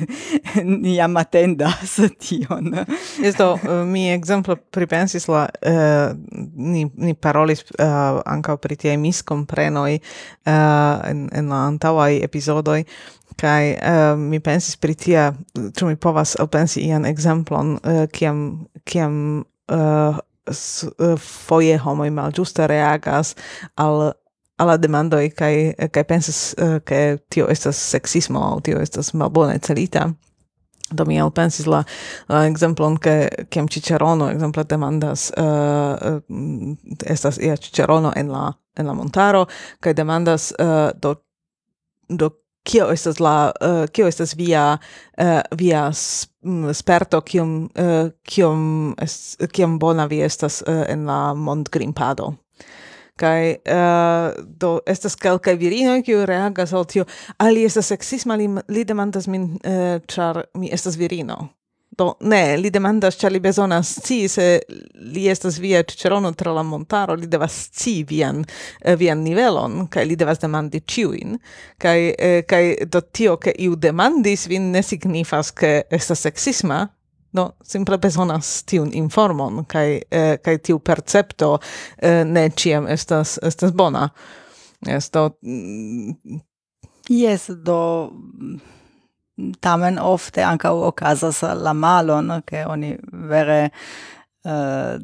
ni 0.82 0.94
jam 0.96 1.16
attendas 1.16 1.96
tion. 2.20 2.84
Esto, 3.22 3.58
eh, 3.62 3.84
mi 3.84 4.10
exemplo 4.12 4.58
pripensis 4.70 5.26
la, 5.28 5.46
eh, 5.60 6.12
ni, 6.54 6.84
ni 6.94 7.14
parolis 7.14 7.64
eh, 7.78 8.20
anca 8.26 8.58
pri 8.60 8.76
tie 8.76 8.96
miscomprenoi 9.00 9.96
eh, 9.96 10.96
en, 11.08 11.28
en 11.32 11.48
la 11.48 11.64
antauai 11.72 12.25
episodoi 12.26 12.82
kai 13.40 13.74
uh, 13.76 14.18
mi 14.18 14.40
pensis 14.40 14.76
pri 14.76 14.94
tia 14.94 15.32
tu 15.76 15.86
mi 15.86 15.96
povas 15.96 16.36
elpensi 16.40 16.80
ian 16.88 17.04
exemplon 17.04 17.76
uh, 17.76 17.90
eh, 17.92 18.06
kiam 18.12 18.66
kiam 18.84 19.44
uh, 19.72 20.18
s, 20.50 20.86
uh, 20.98 21.16
foje 21.20 21.78
homoj 21.78 22.10
malĝuste 22.10 22.66
reagas 22.66 23.34
al 23.76 24.12
alla 24.56 24.76
demando 24.76 25.18
e 25.20 25.28
kai 25.28 25.74
kai 25.92 26.04
pensas 26.04 26.54
uh, 26.58 26.78
ke 26.80 27.18
tio 27.28 27.48
estas 27.52 27.76
seksismo 27.76 28.60
tio 28.64 28.80
estas 28.80 29.12
malbone 29.14 29.58
celita. 29.58 30.12
Do 30.90 31.04
mi 31.04 31.18
elpensis 31.18 31.66
la, 31.66 31.82
la 32.28 32.44
exemplon 32.46 32.96
ke 32.96 33.28
kem 33.50 33.68
Cicerono 33.68 34.30
exemple 34.30 34.64
demandas 34.64 35.32
uh, 35.36 36.20
estas 37.04 37.38
ia 37.38 37.56
Cicerono 37.56 38.12
en 38.16 38.30
la 38.30 38.52
en 38.76 38.86
la 38.86 38.94
montaro 38.94 39.46
kai 39.80 39.94
demandas 39.94 40.52
uh, 40.60 40.90
do 40.94 41.14
do 42.08 42.30
kio 42.66 42.90
estas 42.90 43.20
la 43.20 43.52
uh, 43.62 43.84
kio 43.92 44.06
estas 44.06 44.36
via 44.36 44.78
uh, 45.18 45.40
via 45.58 45.90
mm, 46.42 46.74
sperto 46.74 47.20
kiom 47.20 47.64
uh, 47.64 48.10
kiom 48.22 48.94
kiom 49.52 49.78
bona 49.78 50.06
vi 50.06 50.22
estas 50.22 50.62
uh, 50.66 50.84
en 50.88 51.06
la 51.06 51.34
mondgrimpado? 51.34 52.32
Kai 53.16 53.56
uh, 53.72 54.44
do 54.60 54.80
estas 54.86 55.16
kelka 55.16 55.54
virino 55.56 56.02
kiu 56.04 56.26
reagas 56.26 56.72
al 56.72 56.84
tio 56.84 57.04
ali 57.38 57.64
estas 57.64 57.88
seksisma 57.88 58.36
li, 58.36 58.48
li 58.68 58.84
demandas 58.84 59.26
min 59.26 59.56
uh, 59.64 60.00
char 60.08 60.44
mi 60.54 60.68
estas 60.72 60.98
virino. 60.98 61.48
Do, 61.96 62.10
ne, 62.20 62.58
li 62.60 62.68
demandas, 62.68 63.16
cia 63.16 63.30
li 63.32 63.40
besonas 63.40 63.94
ci, 64.04 64.26
se 64.28 64.60
li 65.00 65.22
estas 65.32 65.56
via 65.58 65.80
cicerono 65.82 66.34
tra 66.36 66.52
la 66.52 66.62
montaro, 66.62 67.14
li 67.16 67.24
devas 67.26 67.70
ci 67.72 68.02
vian, 68.04 68.42
eh, 68.82 68.96
vian 69.00 69.22
nivelon, 69.24 69.86
kai 69.88 70.04
li 70.04 70.16
devas 70.16 70.42
demandi 70.42 70.82
ciuin, 70.84 71.38
kai, 71.80 72.12
eh, 72.12 72.42
kai 72.44 72.76
do 72.84 73.00
tio, 73.00 73.38
che 73.40 73.54
iu 73.56 73.78
demandis 73.80 74.44
vin 74.46 74.70
ne 74.74 74.82
signifas 74.82 75.54
che 75.56 75.86
estas 75.88 76.20
sexisma, 76.20 76.82
no, 77.32 77.48
simple 77.64 77.96
besonas 77.98 78.62
tiun 78.68 78.92
informon, 78.92 79.64
kai, 79.64 80.02
eh, 80.10 80.36
kai 80.44 80.58
tiu 80.60 80.78
percepto 80.78 81.56
eh, 81.96 82.24
ne 82.24 82.50
ciam 82.56 82.86
estas, 82.92 83.38
estas 83.42 83.72
bona. 83.72 84.10
Esto... 84.86 85.38
Yes, 87.08 87.48
do 87.64 88.10
mm, 88.12 88.75
tamen 89.60 89.98
ofte 89.98 90.42
anka 90.44 90.72
okazas 90.72 91.42
la 91.42 91.72
malon, 91.72 92.40
ke 92.46 92.64
oni 92.66 92.96
vere 93.30 93.70
uh, 94.44 94.96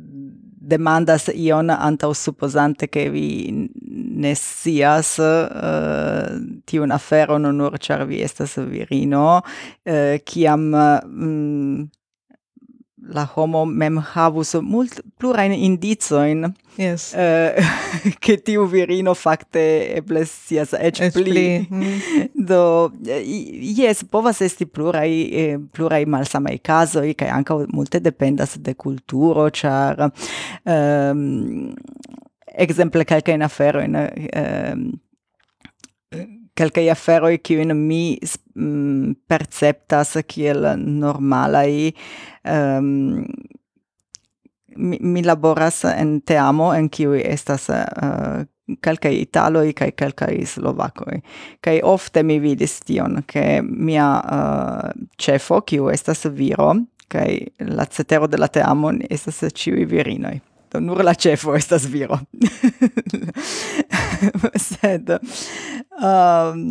demandas 0.62 1.28
ion 1.34 1.70
antaŭ 1.74 2.12
supposante 2.14 2.88
che 2.88 3.08
vi 3.10 3.50
ne 4.22 4.34
sias 4.38 5.16
uh, 5.18 5.48
eh, 5.50 6.36
tiun 6.66 6.92
aferon 6.94 7.48
nur 7.56 7.78
char 7.78 8.04
vi 8.06 8.22
estas 8.22 8.56
virino, 8.56 9.42
uh, 9.42 10.14
kiam 10.24 10.70
mm, 10.70 11.88
la 13.14 13.26
homo 13.34 13.64
mem 13.66 13.98
havus 14.14 14.54
mult 14.62 15.00
plurain 15.18 15.52
indicojn 15.52 16.52
Yes. 16.76 17.12
Uh, 17.12 17.52
che 18.18 18.42
tiu 18.42 18.66
virino 18.66 19.12
e 19.12 19.92
eble 19.96 20.24
scias 20.24 20.72
eĉ 20.72 21.12
pli. 21.12 21.48
Mm. 21.72 22.28
Do, 22.34 22.92
jes, 23.02 24.02
povas 24.10 24.40
esti 24.44 24.66
pluraj, 24.66 25.08
eh, 25.08 25.58
caso 26.60 27.00
e 27.00 27.14
che 27.14 27.26
anche 27.26 27.52
molte 27.52 27.72
multe 27.72 28.00
dependas 28.00 28.56
de 28.58 28.74
kulturo, 28.74 29.48
ĉar 29.48 30.10
um, 30.64 31.72
in 33.34 33.42
ehm 33.42 33.42
aferojn 33.42 33.96
um, 33.96 34.84
kelkaj 36.54 36.90
aferoj 36.92 37.38
in 37.48 37.72
mi 37.76 38.18
mm, 38.56 39.14
perceptas 39.28 40.16
kiel 40.28 40.66
normalaj 40.76 41.92
um, 42.44 43.24
mi, 44.76 44.98
mi 45.00 45.22
laboras 45.22 45.84
en 45.84 46.20
teamo 46.20 46.72
en 46.74 46.88
kiu 46.90 47.14
estas 47.14 47.70
eh, 47.70 47.84
uh, 48.02 48.44
calcai 48.80 49.20
italoi 49.20 49.72
kai 49.72 49.92
calcai 49.92 50.46
slovacoi 50.46 51.20
kai 51.60 51.80
ofte 51.82 52.22
mi 52.22 52.38
vidis 52.40 52.80
tion 52.86 53.22
ke 53.26 53.62
mia 53.62 54.08
eh, 54.22 54.38
uh, 54.38 55.08
cefo 55.18 55.60
kiu 55.60 55.90
estas 55.90 56.26
viro 56.26 56.74
kai 57.08 57.46
la 57.58 57.86
cetero 57.86 58.26
de 58.26 58.38
la 58.38 58.48
teamo 58.48 58.92
estas 59.10 59.44
ciui 59.54 59.84
virinoi 59.84 60.40
do 60.72 60.80
nur 60.80 61.04
la 61.04 61.14
cefo 61.14 61.54
estas 61.54 61.86
viro. 61.86 62.18
Sed 64.68 65.10
um, 65.12 66.62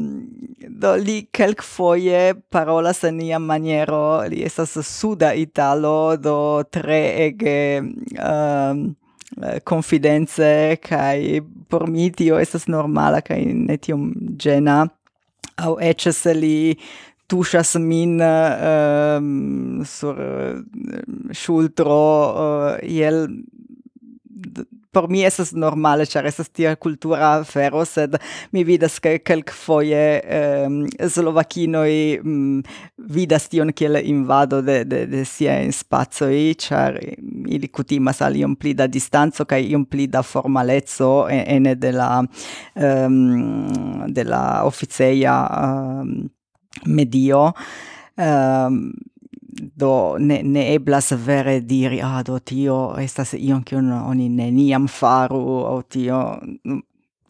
do 0.81 0.95
li 0.97 1.27
kelkfoje 1.33 2.33
parolas 2.49 3.03
en 3.05 3.21
ia 3.21 3.39
maniero, 3.39 4.23
li 4.29 4.41
estas 4.47 4.73
suda 4.87 5.33
italo, 5.37 6.17
do 6.17 6.63
tre 6.71 7.01
ege 7.27 7.81
um, 7.81 8.95
confidence 9.63 10.77
kai 10.83 11.41
por 11.69 11.87
mi 11.87 12.09
tio 12.11 12.39
estas 12.41 12.67
normala 12.67 13.21
kai 13.21 13.45
ne 13.53 13.77
tiom 13.77 14.11
gena 14.37 14.87
au 15.61 15.77
ecce 15.79 16.11
se 16.11 16.33
li 16.33 16.75
tuŝas 17.31 17.77
min 17.79 18.19
um, 18.19 19.85
sur 19.87 20.19
uh, 20.19 20.59
ŝultro 21.31 22.03
uh, 22.27 22.75
iel 22.83 23.23
por 24.91 25.07
mi 25.09 25.23
estas 25.25 25.53
normale, 25.55 26.05
ĉar 26.09 26.25
estas 26.27 26.49
tia 26.51 26.73
kultura 26.75 27.31
afero, 27.39 27.83
sed 27.87 28.17
mi 28.51 28.63
vidas 28.67 28.97
ke 29.03 29.17
kelkfoje 29.23 30.03
ehm, 30.21 30.79
um, 30.83 31.09
slovakinoj 31.15 31.91
um, 32.19 32.31
mm, 32.31 32.79
vidas 33.15 33.47
tion 33.51 33.71
kiel 33.73 34.01
invado 34.03 34.61
de 34.61 34.81
de 34.83 35.05
de 35.11 35.23
siaj 35.25 35.71
spacoj, 35.79 36.35
ĉar 36.65 36.99
ili 37.55 37.69
kutimas 37.71 38.21
al 38.21 38.35
iom 38.35 38.55
pli 38.55 38.73
da 38.73 38.87
distanco 38.87 39.45
kaj 39.45 39.63
iom 39.71 39.85
pli 39.85 40.09
da 40.11 40.23
formaleco 40.23 41.11
ene 41.31 41.75
de 41.75 41.91
la 41.95 42.09
um, 42.21 43.15
de 44.07 44.27
la 44.27 44.43
oficeja 44.67 45.37
um, 45.47 46.11
ehm, 46.11 46.93
medio. 46.99 47.51
Um, 48.17 48.91
do 49.51 50.17
ne 50.19 50.41
ne 50.43 50.73
eblas 50.73 51.11
vere 51.11 51.59
diri 51.59 52.01
ah 52.03 52.21
do 52.23 52.39
tio 52.39 52.95
estas 52.99 53.33
ion 53.33 53.63
kion 53.63 53.91
oni 53.91 54.29
neniam 54.29 54.87
faru 54.87 55.41
o 55.73 55.81
tio. 55.81 56.39
Mm, 56.65 56.81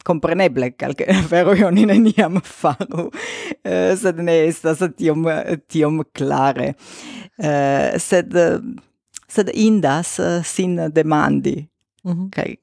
Compreneble 0.03 0.71
calque 0.71 1.05
vero 1.29 1.53
io 1.53 1.69
ni 1.69 1.85
neniam 1.85 2.41
faru 2.41 3.03
uh, 3.07 3.91
sed 3.97 4.17
ne 4.17 4.37
estas 4.47 4.81
tiom 4.97 5.27
tiom 5.67 6.01
clare 6.13 6.73
uh, 6.73 7.45
eh, 7.45 7.99
sed 7.99 8.33
sed 9.27 9.51
indas 9.53 10.19
eh, 10.19 10.41
sin 10.43 10.75
demandi. 10.93 11.67
Mm 12.03 12.11
-hmm. 12.11 12.29
kai 12.31 12.57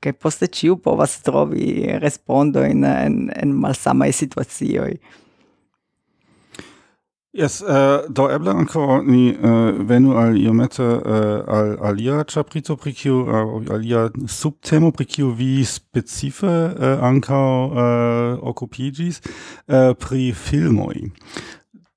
kaj 0.00 0.12
poste 0.12 0.46
ciu 0.46 0.76
povas 0.76 1.22
trovi 1.22 1.98
respondo 1.98 2.62
in 2.64 2.84
en, 2.84 3.30
en 3.36 3.52
malsamaj 3.52 4.12
situacioj. 4.12 4.92
Yes, 7.38 7.60
äh, 7.60 7.66
uh, 7.66 8.08
do 8.08 8.30
eble 8.30 8.50
anko 8.50 9.02
ni 9.02 9.36
uh, 9.36 9.88
venu 9.88 10.16
al 10.16 10.38
iomete 10.38 10.82
uh, 10.82 11.12
äh, 11.12 11.44
al 11.46 11.78
alia 11.82 12.24
chaprito 12.24 12.76
pri 12.76 12.94
kiu 12.94 13.28
uh, 13.28 13.70
alia 13.70 14.08
subtemo 14.26 14.90
pri 14.90 15.04
kiu 15.04 15.34
vi 15.36 15.62
specife 15.64 16.46
uh, 16.48 17.04
anko 17.04 17.36
uh, 17.66 18.40
okupiĝis 18.40 19.20
uh, 19.68 19.92
pri 20.00 20.32
filmoi. 20.32 21.12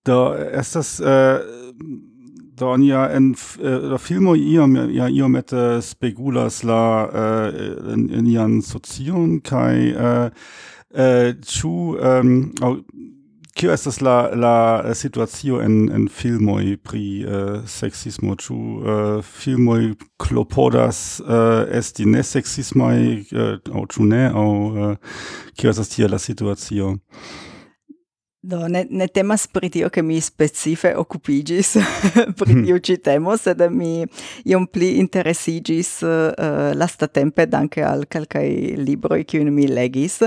Do 0.05 0.35
estas 0.35 0.99
uh, 0.99 1.39
do 2.59 2.73
oni 2.73 2.89
ja 2.91 3.07
en 3.07 3.31
uh, 3.31 3.95
filmo 3.97 4.35
iom 4.35 4.75
ja 4.91 5.07
iomete 5.07 5.79
spegulas 5.81 6.63
la 6.63 7.07
uh, 7.07 7.93
in, 7.93 8.09
in 8.09 8.27
ian 8.27 8.61
socion 8.61 9.39
kai 9.39 9.95
uh, 9.95 10.27
uh, 10.91 11.31
chu 11.47 11.95
um, 11.95 12.03
ähm, 12.03 12.51
au, 12.59 12.75
kio 13.59 13.73
estas 13.73 14.01
la 14.01 14.29
la 14.35 14.93
situacio 14.95 15.61
en 15.61 15.89
en 15.95 16.07
filmoj 16.07 16.77
pri 16.83 17.23
eh, 17.23 17.33
uh, 17.33 17.65
sexismo? 17.67 18.35
ĉu 18.35 18.55
uh, 18.55 19.23
filmoj 19.23 19.95
klopodas 20.17 21.19
uh, 21.19 21.67
esti 21.79 22.05
ne 22.05 22.23
sexismaj 22.23 22.99
uh, 23.19 23.75
aŭ 23.75 23.83
ĉu 23.95 24.07
ne 24.07 24.21
aŭ 24.29 24.47
uh, 24.47 24.95
kio 25.59 25.73
estas 25.73 25.91
tie 25.91 26.07
la 26.07 26.19
situacio 26.19 26.93
Do, 28.49 28.67
ne, 28.67 28.85
ne 28.89 29.05
temas 29.07 29.45
pri 29.47 29.69
tio 29.69 29.89
che 29.89 30.01
mi 30.01 30.19
specife 30.19 30.93
occupigis 30.95 31.77
pri 32.39 32.53
mhm. 32.53 32.63
tio 32.63 32.79
ci 32.79 32.97
temo, 32.97 33.35
sed 33.37 33.61
mi 33.69 34.05
iom 34.49 34.65
pli 34.65 34.97
interesigis 34.97 35.99
uh, 36.01 36.33
eh, 36.33 36.73
lastatempe 36.73 37.45
danke 37.45 37.83
al 37.83 38.07
calcai 38.07 38.73
libroi 38.77 39.25
cui 39.25 39.45
mi 39.51 39.67
legis, 39.67 40.25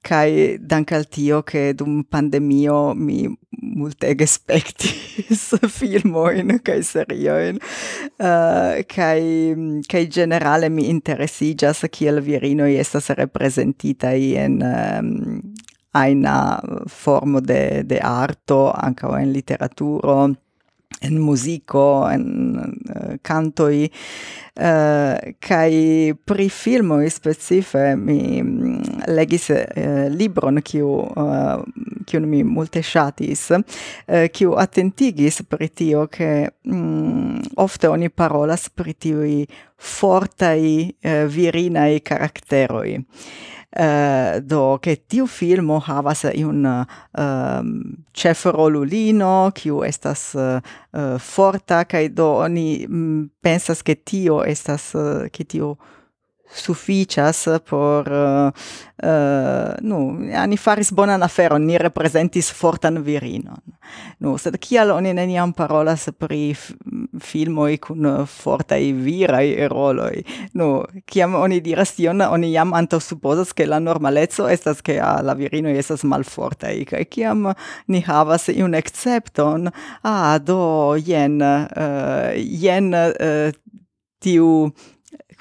kai 0.00 0.56
danke 0.60 0.94
al 0.94 1.08
tio 1.08 1.42
che 1.42 1.74
dum 1.74 2.04
pandemio 2.08 2.94
mi 2.94 3.28
multege 3.50 4.26
spectis 4.26 5.58
filmoin 5.76 6.60
kai 6.62 6.82
serioin 6.82 7.58
uh, 7.58 8.24
eh, 8.24 8.84
kai 8.86 9.82
kai 9.86 10.06
generale 10.08 10.70
mi 10.70 10.88
interesigas 10.88 11.84
kiel 11.90 12.22
virinoi 12.22 12.78
estas 12.78 13.10
representitai 13.18 14.36
en 14.36 14.62
um, 14.62 15.40
aina 15.92 16.60
formo 16.86 17.40
de 17.40 17.82
de 17.84 18.00
arto 18.00 18.72
anca 18.72 19.08
en 19.20 19.32
literaturo 19.32 20.28
en 21.00 21.18
musico 21.18 22.08
en 22.10 22.74
uh, 22.88 23.14
cantoi 23.22 23.90
eh, 24.54 24.64
uh, 24.64 25.34
kai 25.38 26.14
pri 26.24 26.48
filmo 26.48 26.98
specife 27.08 27.94
mi 27.94 28.42
mm, 28.42 29.04
legis 29.06 29.48
uh, 29.50 30.08
libron 30.10 30.58
kiu 30.62 30.88
uh, 31.06 31.62
kiu 32.06 32.20
mi 32.26 32.42
multe 32.42 32.82
shatis 32.82 33.50
uh, 33.54 34.26
kiu 34.32 34.56
attentigis 34.58 35.44
pri 35.46 35.68
tio 35.68 36.08
che 36.08 36.54
mm, 36.66 37.54
ofte 37.56 37.86
oni 37.86 38.10
parolas 38.10 38.68
pri 38.70 38.94
tiui 38.98 39.46
fortai 39.76 40.96
uh, 41.04 41.26
virinai 41.30 42.02
karakteroi 42.02 42.98
uh, 43.76 44.40
do 44.40 44.78
che 44.78 45.04
tiu 45.06 45.26
filmo 45.26 45.78
havas 45.78 46.22
un 46.34 46.64
uh, 46.64 46.84
ehm, 47.20 48.04
chef 48.12 48.44
rolulino 48.44 49.50
kiu 49.54 49.82
estas 49.84 50.34
uh, 50.34 50.60
forta 51.18 51.84
kaj 51.84 52.08
do 52.08 52.26
oni 52.44 52.86
mm, 52.88 53.30
pensas 53.40 53.82
ke 53.82 53.94
tio 53.94 54.42
estas 54.44 54.94
eh, 54.94 55.28
ke 55.30 55.44
tio 55.44 55.76
sufficias 56.50 57.48
por 57.68 58.08
uh, 58.08 58.50
uh, 59.02 59.74
nu 59.80 60.30
ani 60.34 60.56
faris 60.56 60.92
bonan 60.92 61.22
aferon 61.22 61.66
ni 61.66 61.78
representis 61.78 62.50
fortan 62.52 63.02
virinon. 63.04 63.60
Nu 64.18 64.38
sed 64.38 64.56
kial 64.56 64.90
oni 64.90 65.12
neniam 65.14 65.52
parolas 65.52 66.08
pri 66.18 66.54
filmoi 67.20 67.78
cun 67.82 68.06
eh, 68.06 68.26
fortai 68.26 68.92
virai 68.92 69.68
roloi. 69.68 70.24
Nu, 70.58 70.84
ciam 71.10 71.34
oni 71.38 71.60
diras 71.64 71.94
tion, 71.96 72.20
oni 72.20 72.52
jam 72.52 72.74
anto 72.74 73.00
supposas 73.00 73.52
che 73.54 73.66
la 73.66 73.78
normalezzo 73.78 74.48
estas 74.48 74.82
che 74.82 74.98
ah, 75.00 75.20
la 75.22 75.34
virinoi 75.34 75.76
estas 75.78 76.04
malfortai, 76.04 76.84
cae 76.84 77.06
ciam 77.10 77.52
ni 77.88 78.02
havas 78.06 78.48
iun 78.48 78.74
excepton, 78.74 79.70
ah, 80.02 80.38
do, 80.38 80.96
jen, 81.04 81.40
uh, 81.42 82.32
jen 82.36 82.92
uh, 82.94 83.50
tiu 84.20 84.72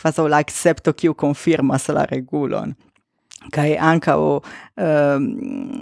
quasi 0.02 0.28
la 0.30 0.38
accepto 0.38 0.94
kiu 0.94 1.14
confirmas 1.14 1.88
la 1.90 2.06
regulon. 2.06 2.76
Kai 3.54 3.78
anka 3.78 4.18
o 4.18 4.38
um, 4.38 4.44
ehm, 4.84 5.82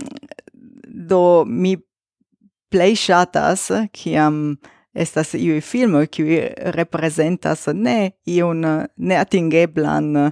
do 1.07 1.45
mi 1.45 1.75
plei 2.69 2.95
shatas 2.95 3.69
kiam 3.93 4.57
estas 4.95 5.33
iu 5.35 5.59
filmo 5.61 6.05
qui 6.07 6.39
representas 6.77 7.67
ne 7.73 8.15
iun 8.25 8.63
neatingeblan 8.95 10.07
uh, 10.15 10.31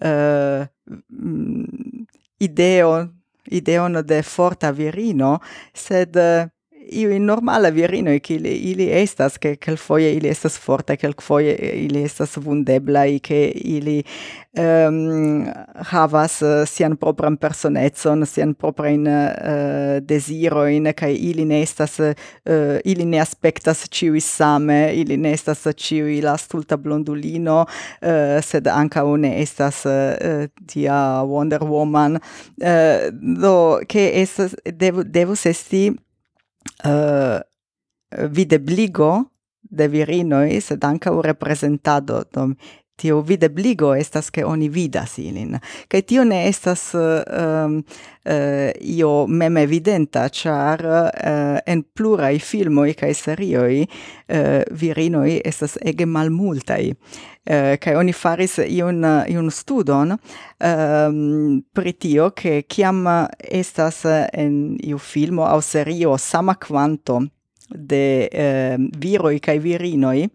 eh, 0.00 0.66
mm, 1.10 2.06
ideo 2.46 2.94
ideon 3.44 4.00
de 4.06 4.22
forta 4.22 4.70
virino, 4.72 5.38
sed 5.74 6.16
uh, 6.16 6.48
in 6.90 7.24
normale 7.24 7.72
virino 7.72 8.10
che 8.20 8.34
ili 8.34 8.90
estas 8.90 9.38
che 9.38 9.58
quel 9.58 9.76
foie 9.76 10.12
ili 10.12 10.28
estas 10.28 10.56
forte 10.58 10.96
quel 10.96 11.14
foie 11.18 11.54
ili 11.54 12.02
estas 12.02 12.36
vundebla 12.36 13.04
e 13.04 13.20
che 13.20 13.52
ili 13.54 14.04
um, 14.52 15.50
havas 15.90 16.42
eh, 16.42 16.64
sian 16.66 16.96
propran 16.96 17.36
personetson 17.36 18.26
sian 18.26 18.54
propran 18.54 19.06
uh, 19.06 19.96
eh, 19.96 20.00
desiro 20.00 20.66
in 20.66 20.92
che 20.94 21.10
ili 21.10 21.44
ne 21.44 21.62
estas 21.62 21.98
uh, 21.98 22.78
ili 22.84 23.04
ne 23.04 23.20
aspectas 23.20 23.86
ciu 23.90 24.20
same 24.20 24.92
ili 24.94 25.16
ne 25.16 25.32
estas 25.32 25.66
ciu 25.76 26.20
la 26.22 26.36
stulta 26.36 26.76
blondulino 26.76 27.66
uh, 28.02 28.40
sed 28.40 28.66
anca 28.66 29.04
une 29.04 29.40
estas 29.40 29.84
uh, 29.84 30.46
tia 30.66 31.22
Wonder 31.22 31.62
Woman. 31.64 32.20
Uh, 32.60 33.10
do 33.12 33.80
che 33.86 34.12
estas 34.14 34.54
devo 34.64 35.02
devo 35.02 35.32
esti 35.32 36.03
Eee, 36.84 37.42
videbligo 38.28 39.10
de 39.60 39.88
virinoj 39.88 40.60
se 40.60 40.76
ankaŭ 40.90 41.14
reprezentado 41.26 42.22
tio 42.96 43.20
videbligo 43.20 43.94
estas 43.94 44.30
ke 44.30 44.44
oni 44.44 44.68
vidas 44.68 45.18
ilin. 45.18 45.58
Kaj 45.88 46.02
tio 46.02 46.24
ne 46.24 46.44
estas 46.48 46.94
uh, 46.94 47.02
uh, 48.24 48.70
io 48.80 49.26
mem 49.28 49.56
evidenta 49.56 50.28
ĉar 50.28 50.84
uh, 50.86 51.08
eh, 51.14 51.58
en 51.66 51.82
pluraj 51.96 52.38
filmoj 52.38 52.94
kaj 52.98 53.12
serioj 53.14 53.82
uh, 53.82 53.88
eh, 54.28 54.62
virinoj 54.70 55.40
estas 55.44 55.76
ege 55.82 56.06
malmultaj 56.06 56.82
uh, 56.90 57.74
kaj 57.80 57.96
oni 58.00 58.12
faris 58.12 58.58
iun 58.64 59.04
iun 59.28 59.50
studon 59.50 60.14
um, 60.14 61.62
pri 61.74 61.92
tio 61.92 62.30
ke 62.30 62.62
kiam 62.62 63.04
estas 63.38 64.04
en 64.32 64.78
iu 64.82 64.98
filmo 64.98 65.44
aŭ 65.44 65.60
serio 65.62 66.18
sama 66.18 66.54
kvanto 66.54 67.20
de 67.70 68.06
uh, 68.30 68.80
viroj 69.00 69.38
kaj 69.38 69.58
virinoj 69.58 70.28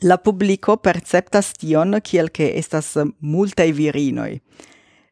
la 0.00 0.16
publico 0.16 0.76
perceptas 0.76 1.52
tion 1.60 2.00
kiel 2.00 2.30
ke 2.32 2.52
estas 2.58 2.96
multaj 3.20 3.72
virinoj. 3.72 4.40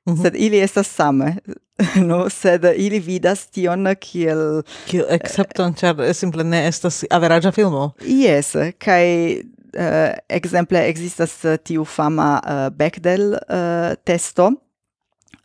Mm 0.07 0.14
-hmm. 0.14 0.22
Sed 0.22 0.35
ili 0.37 0.61
estas 0.61 0.87
same, 0.87 1.37
no? 2.09 2.31
Sed 2.31 2.64
ili 2.76 2.99
vidas 2.99 3.47
tion 3.47 3.95
kiel... 4.01 4.62
Kiel 4.87 5.05
excepton, 5.09 5.74
ĉar 5.74 6.14
simple 6.14 6.45
ne 6.45 6.66
estas 6.68 7.05
averaĝa 7.11 7.53
filmo. 7.53 7.93
Yes, 8.01 8.57
kaj 8.78 9.33
eh, 9.33 9.43
uh, 9.74 10.18
exemple 10.28 10.89
existas 10.89 11.45
tiu 11.64 11.85
fama 11.85 12.41
uh, 12.45 12.76
Bechdel 12.76 13.33
uh, 13.33 13.95
testo, 14.05 14.53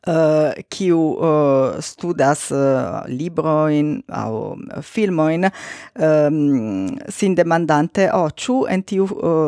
Eh, 0.07 0.53
kiu 0.69 1.17
eh, 1.17 1.81
studas 1.81 2.51
eh, 2.51 2.55
uh, 2.55 3.07
libro 3.07 3.67
in 3.69 4.03
au 4.13 4.55
filmo 4.81 5.29
in 5.29 5.45
um, 5.45 5.51
ehm, 5.95 6.97
sin 7.09 7.33
demandante 7.33 8.11
"Oh, 8.13 8.29
chu 8.29 8.67
en 8.69 8.83
tiu 8.83 9.07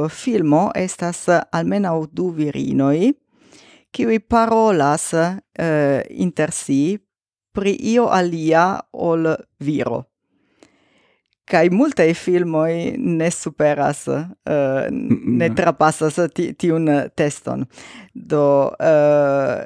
filmo 0.09 0.71
estas 0.73 1.27
almeno 1.51 2.07
du 2.11 2.31
virinoi 2.31 3.13
qui 3.91 4.19
parolas 4.19 5.13
inter 6.09 6.51
si 6.51 6.97
pri 7.53 7.77
io 7.93 8.09
alia 8.09 8.81
ol 8.93 9.35
viro" 9.59 10.07
kai 11.45 11.69
multe 11.69 12.13
filmoi 12.13 12.97
ne 12.97 13.29
superas 13.31 14.07
uh, 14.07 14.87
ne 14.91 15.47
trapassas 15.55 16.19
tiun 16.33 16.89
teston. 17.15 17.63
Do 18.13 18.73
uh, 18.75 19.63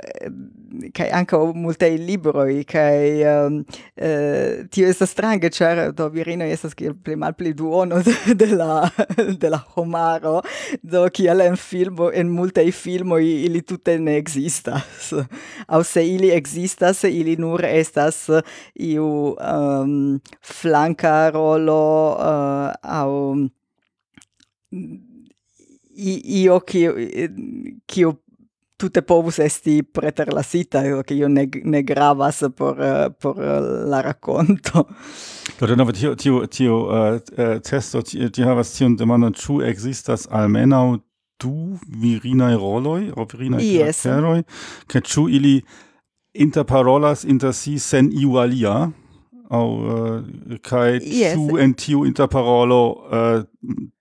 kai 0.92 1.10
anche 1.10 1.38
multe 1.54 1.90
libroi 1.90 2.64
kai 2.64 3.24
um, 3.24 3.64
eh, 3.96 4.66
tio 4.70 4.88
esta 4.88 5.06
strange 5.06 5.50
cer 5.50 5.92
do 5.92 6.10
virino 6.10 6.44
è 6.44 6.58
che 6.74 6.94
pli 6.94 7.16
malpli 7.16 7.54
duono 7.54 8.02
de, 8.02 8.36
de 8.36 8.46
la 8.56 8.92
de 9.38 9.50
la 9.50 9.66
homaro 9.76 10.42
do 10.82 11.08
chi 11.10 11.26
è 11.26 11.48
un 11.48 11.56
film 11.56 12.10
en 12.14 12.28
multe 12.30 12.70
filmo 12.72 13.18
ili 13.18 13.64
tutte 13.64 13.98
ne 13.98 14.16
exista 14.16 14.84
au 15.68 15.84
se 15.84 16.02
ili 16.02 16.30
exista 16.30 16.94
se 16.94 17.10
ili 17.10 17.36
nur 17.36 17.64
estas 17.66 18.30
iu 18.74 19.36
um, 19.38 20.20
flanca 20.40 21.30
rolo 21.30 22.16
uh, 22.18 22.72
au 22.82 23.50
io 25.94 26.60
che 26.62 27.30
che 27.86 28.18
tutte 28.82 29.04
povus 29.04 29.38
esti 29.38 29.84
preterlasita, 29.84 31.04
che 31.04 31.14
io 31.14 31.28
ne, 31.28 31.48
ne 31.64 31.84
gravas 31.84 32.50
por, 32.56 32.80
uh, 32.80 33.14
por 33.14 33.38
la 33.38 34.02
racconto. 34.02 34.88
Do, 35.60 35.68
denove, 35.68 35.94
tio, 35.94 36.16
tio, 36.16 36.48
tio, 36.48 36.76
uh, 36.90 37.60
testo, 37.62 38.02
tio, 38.02 38.30
tio 38.30 38.48
havas 38.50 38.74
tion 38.74 38.96
demandon, 38.98 39.36
ĉu 39.38 39.60
existas 39.70 40.26
almenaŭ 40.34 40.98
du 41.42 41.78
virinae 42.02 42.58
roloi, 42.58 43.12
o 43.14 43.28
virinae 43.30 43.62
yes. 43.62 44.02
karakteroj, 44.02 44.42
ke 44.90 45.02
ĉu 45.06 45.28
ili 45.30 45.60
interparolas 46.34 47.22
inter 47.24 47.54
si 47.54 47.78
sen 47.78 48.10
iu 48.18 48.40
alia, 48.42 48.90
au, 49.52 49.68
uh, 49.78 50.24
eh, 50.50 50.58
kai 50.66 50.98
yes. 50.98 51.38
ĉu 51.38 51.62
en 51.62 51.78
tiu 51.78 52.02
interparolo 52.10 52.82
uh, 52.90 53.46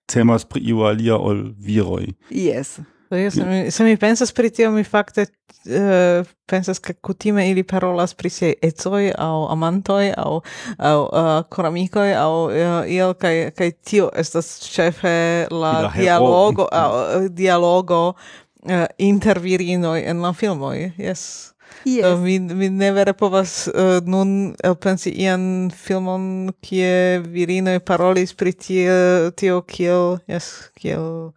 temas 0.09 0.47
pri 0.49 0.65
iu 0.73 0.81
alia 0.89 1.21
ol 1.21 1.51
viroi. 1.53 2.15
Yes. 2.33 2.79
Se 3.11 3.83
mi 3.83 3.97
pensas 3.97 4.31
pri 4.31 4.49
tio, 4.49 4.71
mi 4.71 4.83
fakte 4.83 5.25
uh, 5.65 6.27
pensas 6.45 6.79
ke 6.79 6.93
kutime 6.93 7.49
ili 7.49 7.63
parolas 7.63 8.13
pri 8.13 8.29
siaj 8.29 8.53
ecoj 8.63 9.11
aŭ 9.19 9.51
amantoj 9.51 10.13
aŭ 10.17 10.39
aŭ 10.77 10.99
uh, 11.03 11.31
koramikoj 11.51 12.13
aŭ 12.15 12.31
uh, 12.45 12.53
iel 12.87 13.13
kaj 13.13 13.51
kaj 13.57 13.71
tio 13.83 14.09
estas 14.15 14.53
ĉefe 14.71 15.47
la 15.51 15.91
dialogo 15.97 16.69
uh, 16.71 17.27
dialogo 17.29 18.01
uh, 18.09 18.85
inter 18.97 19.39
virinoj 19.39 19.99
en 20.05 20.23
la 20.23 20.33
filmoj. 20.33 20.91
Yes. 20.97 21.50
Yes. 21.85 22.05
Uh, 22.05 22.19
mi, 22.21 22.39
mi 22.39 22.69
ne 22.69 22.91
vere 22.91 23.13
povas 23.17 23.67
uh, 23.67 23.99
nun 24.05 24.53
pensi 24.83 25.13
ian 25.23 25.71
filmon 25.73 26.51
kie 26.61 27.21
virinoj 27.25 27.79
parolis 27.85 28.35
pri 28.37 28.53
tie, 28.53 28.91
tio 29.35 29.61
kiel, 29.65 30.19
yes, 30.29 30.69
kiel, 30.77 31.31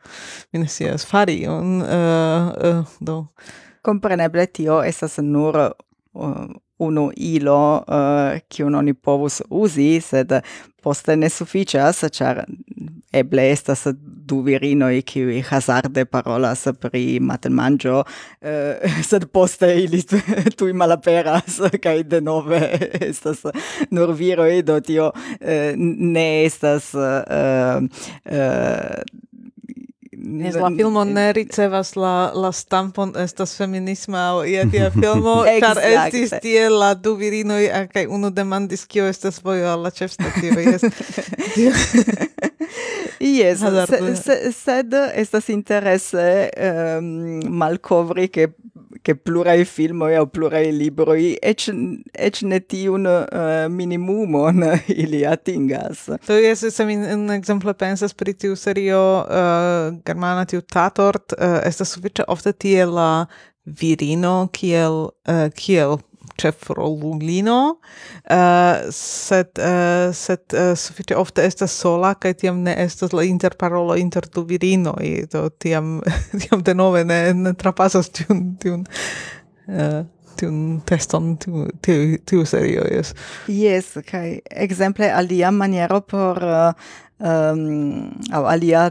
mi 0.52 0.64
ne 0.64 0.68
scias, 0.68 1.06
fari 1.08 1.40
un, 1.48 1.80
uh, 1.80 2.52
uh, 2.52 2.98
do. 3.00 3.22
Compreneble 3.84 4.46
tio 4.52 4.82
estas 4.84 5.18
nur 5.22 5.56
uh, 5.60 6.44
unu 6.78 7.10
ilo 7.16 7.84
eh, 7.88 7.94
uh, 7.94 8.40
kiun 8.48 8.74
oni 8.74 8.94
povus 8.94 9.42
usi 9.50 10.00
sed 10.00 10.32
poste 10.82 11.16
ne 11.16 11.30
suficias, 11.30 12.02
ĉar 12.12 12.42
eble 13.14 13.44
estas 13.52 13.86
du 14.26 14.40
virinoj 14.44 14.98
kiuj 15.06 15.38
hazarde 15.48 16.04
parolas 16.04 16.66
pri 16.80 17.20
matenmanĝo, 17.24 18.02
uh, 18.02 18.96
sed 19.10 19.28
poste 19.32 19.70
ili 19.84 20.02
tuj 20.58 20.72
malaperas 20.72 21.60
kaj 21.84 22.02
denove 22.10 22.62
estas 23.00 23.44
nur 23.90 24.12
viroj, 24.18 24.62
do 24.62 24.80
tio 24.80 25.12
uh, 25.14 25.84
ne 26.16 26.28
estas 26.44 26.90
uh, 26.98 27.84
uh, 28.26 29.32
Nes 30.24 30.54
la 30.56 30.70
filmo 30.72 31.04
ne 31.04 31.32
ricevas 31.36 31.96
la, 32.00 32.32
la 32.34 32.50
stampon 32.52 33.12
estas 33.20 33.52
feminisma 33.58 34.22
o 34.38 34.44
ia 34.48 34.64
tia 34.70 34.88
filmo, 34.94 35.42
car 35.64 35.80
estis 35.84 36.32
tie 36.40 36.68
la 36.72 36.94
du 36.96 37.12
virinoj, 37.20 37.66
kaj 37.92 38.06
unu 38.08 38.30
demandis 38.32 38.86
kio 38.88 39.04
estas 39.10 39.42
vojo 39.44 39.68
alla 39.68 39.90
la 39.90 39.92
ĉefstativo. 39.92 40.64
Yes. 40.64 40.82
Yes, 43.20 43.58
se, 43.90 44.16
se, 44.16 44.52
sed 44.52 44.94
estas 45.14 45.48
interesse 45.48 46.50
um, 46.98 47.40
malkovri 47.48 48.28
che 48.28 48.48
che 49.04 49.14
plurai 49.14 49.64
film 49.64 50.02
o 50.02 50.26
plurai 50.26 50.72
libro 50.72 51.12
ec, 51.14 51.68
ec 52.12 52.42
ne 52.42 52.60
tiun 52.60 53.04
uh, 53.06 53.68
minimumon 53.68 54.64
ili 55.02 55.26
atingas. 55.26 56.08
to 56.26 56.32
yes 56.32 56.64
se 56.74 56.84
mi 56.84 56.96
un 56.96 57.30
exemplo 57.30 57.74
pensas 57.74 58.14
pri 58.14 58.34
tiu 58.34 58.56
serio 58.56 59.26
uh, 59.28 59.94
germana 60.04 60.44
tiu 60.44 60.60
Tatort, 60.60 61.32
uh, 61.32 61.60
estas 61.64 61.92
sufiĉe 61.92 62.24
ofte 62.28 62.52
tie 62.52 62.86
la 62.86 63.26
virino 63.64 64.48
kiel, 64.52 65.10
uh, 65.28 65.48
kiel 65.54 65.98
ĉefrolulino, 66.40 67.58
uh, 67.74 68.88
sed 68.94 69.60
uh, 69.60 70.10
sed 70.16 70.56
uh, 70.56 70.72
sufiĉe 70.78 71.18
ofte 71.18 71.44
estas 71.46 71.76
sola 71.76 72.14
kaj 72.18 72.34
tiam 72.42 72.62
ne 72.66 72.74
estas 72.84 73.14
la 73.16 73.26
interparolo 73.28 73.96
inter 74.00 74.26
du 74.34 74.44
virinoj, 74.48 75.28
do 75.32 75.46
tiam 75.62 76.00
tiam 76.42 76.64
denove 76.66 77.04
ne, 77.08 77.20
ne 77.34 77.54
trapasas 77.58 78.10
tiun 78.14 78.44
tiun 78.62 78.84
uh, 79.68 80.02
tiun 80.38 80.80
teston 80.86 81.34
tiu 81.38 81.68
tiu, 81.84 82.18
tiu 82.26 82.44
serio 82.48 82.84
jes. 82.90 83.14
Jes, 83.48 83.94
kaj 84.08 84.38
ekzemple 84.66 85.10
alia 85.12 85.52
maniero 85.54 86.00
por 86.02 86.42
uh, 86.42 86.92
um, 87.18 88.10
aŭ 88.34 88.44
alia 88.50 88.88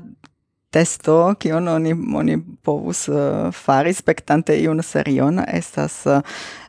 testo 0.73 1.35
kion 1.39 1.67
oni 1.69 1.93
oni 2.17 2.37
povus 2.65 3.05
uh, 3.11 3.51
fari 3.53 3.93
spektante 3.93 4.55
iun 4.57 4.81
serion 4.83 5.41
estas 5.45 5.99
uh, 6.09 6.23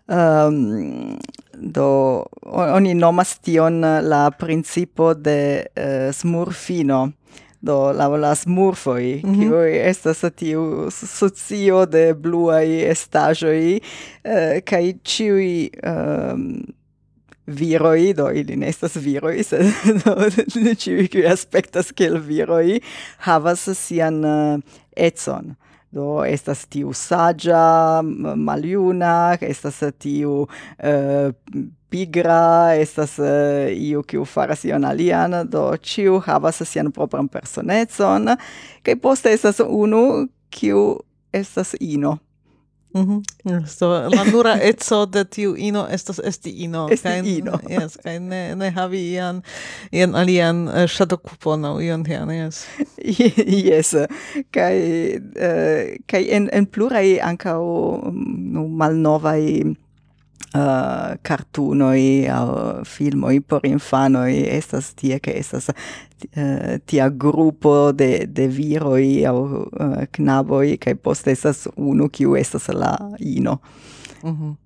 um, 0.08 1.18
do 1.54 2.24
oni 2.44 2.94
nomas 2.94 3.38
tion 3.38 3.84
eh, 3.84 4.00
la 4.02 4.30
principo 4.30 5.14
de 5.14 5.66
uh, 5.76 6.12
smurfino 6.12 7.12
do 7.60 7.92
la 7.92 8.08
la 8.08 8.34
smurfoi 8.34 9.22
mm 9.24 9.30
-hmm. 9.30 9.40
kiu 9.40 9.60
estas 9.88 10.24
tiu 10.36 10.90
socio 10.90 11.86
de 11.86 12.14
bluai 12.14 12.84
estajoi 12.90 13.80
uh, 13.80 14.30
eh, 14.32 14.62
kaj 14.64 14.94
ciui 15.04 15.70
um, 15.82 15.90
ehm, 15.90 16.74
viroi, 17.46 18.14
do 18.14 18.30
ili 18.30 18.56
ne 18.56 18.68
estas 18.68 18.96
viroi, 18.96 19.42
se 19.42 19.58
do 20.04 20.74
ciui 20.78 21.08
qui 21.08 21.26
aspectas 21.26 21.92
kiel 21.92 22.18
viroi, 22.18 22.80
havas 23.18 23.68
sian 23.78 24.24
uh, 24.24 24.60
etson 24.96 25.54
do 25.94 26.24
estas 26.26 26.64
tiu 26.70 26.92
saĝa 26.96 28.02
maljuna 28.36 29.36
estas 29.40 29.82
tiu 30.02 30.44
uh, 30.44 31.30
pigra 31.94 32.74
estas 32.74 33.18
uh, 33.22 33.70
iu 33.70 34.02
kiu 34.02 34.24
faras 34.26 34.64
ion 34.66 34.84
alian. 34.84 35.38
Do 35.48 35.68
ĉiu 35.78 36.18
havas 36.26 36.62
sian 36.66 36.90
propran 36.92 37.28
personecon. 37.28 38.34
Kaj 38.82 38.96
poste 39.02 39.32
estas 39.34 39.62
unu 39.64 40.28
kiu 40.50 40.84
estas 41.32 41.74
ino. 41.80 42.18
Mhm. 42.94 43.22
Mm 43.44 43.66
so 43.66 43.88
la 44.08 44.24
nura 44.24 44.54
etso 44.70 45.06
de 45.06 45.24
tiu 45.24 45.56
ino 45.56 45.86
estas 45.90 46.20
esti 46.24 46.50
ino. 46.64 46.88
Esti 46.90 47.08
kain, 47.08 47.26
ino. 47.26 47.58
Yes, 47.68 47.96
kai 47.96 48.18
ne, 48.18 48.54
ne 48.54 48.70
havi 48.70 49.00
ian, 49.12 49.42
ian 49.92 50.14
alian 50.14 50.68
eh, 50.68 50.84
uh, 50.84 50.88
shadokupon 50.88 51.64
au 51.66 51.80
ion 51.80 52.04
tian, 52.04 52.30
yes. 52.30 52.66
yes, 53.70 53.94
kai, 54.54 54.78
uh, 55.18 55.42
eh, 55.42 55.96
kai 56.06 56.22
en, 56.30 56.48
en 56.52 56.66
plurai 56.66 57.18
ancao 57.20 57.98
mm, 58.12 58.56
um, 58.62 58.70
malnovai 58.78 59.74
uh, 60.54 61.16
cartunoi 61.22 62.28
au 62.28 62.84
filmoi 62.84 63.40
por 63.40 63.66
infanoi 63.66 64.48
estas 64.48 64.94
tie 64.94 65.18
che 65.20 65.38
estas 65.38 65.68
uh, 65.68 66.78
tia 66.86 67.10
gruppo 67.10 67.92
de 67.92 68.26
de 68.26 68.48
viroi 68.48 69.26
au 69.26 69.44
uh, 69.44 70.04
knaboi 70.10 70.78
che 70.78 70.94
poste 70.94 71.30
estas 71.30 71.68
unu 71.76 72.08
kiu 72.08 72.36
estas 72.36 72.68
la 72.68 72.96
ino. 73.18 73.60
Mm-hmm. 74.22 74.56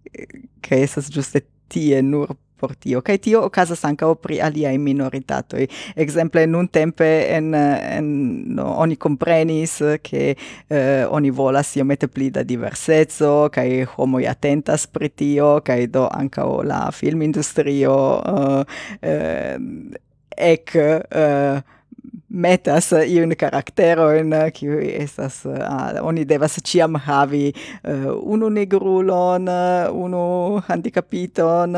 che 0.61 0.77
Mm 0.77 0.81
-hmm. 0.81 0.83
Estas 0.85 1.11
giuste 1.11 1.43
tie 1.69 2.03
nur 2.03 2.37
por 2.61 2.75
tio. 2.75 3.03
Kaj 3.05 3.19
tio 3.25 3.43
okazas 3.47 3.85
ankaŭ 3.89 4.15
pri 4.23 4.41
aliaj 4.45 4.75
minoritatoj. 4.83 5.67
Ekzemple 5.97 6.47
nuntempe 6.51 7.09
en, 7.37 7.55
en 7.55 8.11
no, 8.59 8.67
oni 8.85 8.99
komprenis, 9.01 9.79
ke 10.03 10.35
eh, 10.35 11.07
oni 11.11 11.31
volas 11.31 11.75
iomete 11.77 12.11
pli 12.11 12.31
da 12.35 12.45
diverseco, 12.47 13.49
kaj 13.55 13.69
homoj 13.95 14.27
atentas 14.29 14.87
pri 14.91 15.09
tio, 15.09 15.55
kaj 15.65 15.89
do 15.95 16.09
ankaŭ 16.11 16.51
la 16.67 16.85
filmindustrio 16.95 17.97
eh, 18.37 18.79
eh 19.03 20.07
ek... 20.39 20.77
Eh, 20.77 21.77
metas 22.29 22.93
iun 22.93 23.33
karakteroin, 23.37 24.33
eh, 24.33 24.51
kiui 24.53 24.93
estas, 25.01 25.43
uh, 25.47 25.99
oni 26.03 26.25
devas 26.29 26.59
ciam 26.65 26.97
havi 27.01 27.53
uh, 27.53 28.13
unu 28.23 28.51
negrulon, 28.53 29.49
unu 29.93 30.63
handicapiton, 30.69 31.77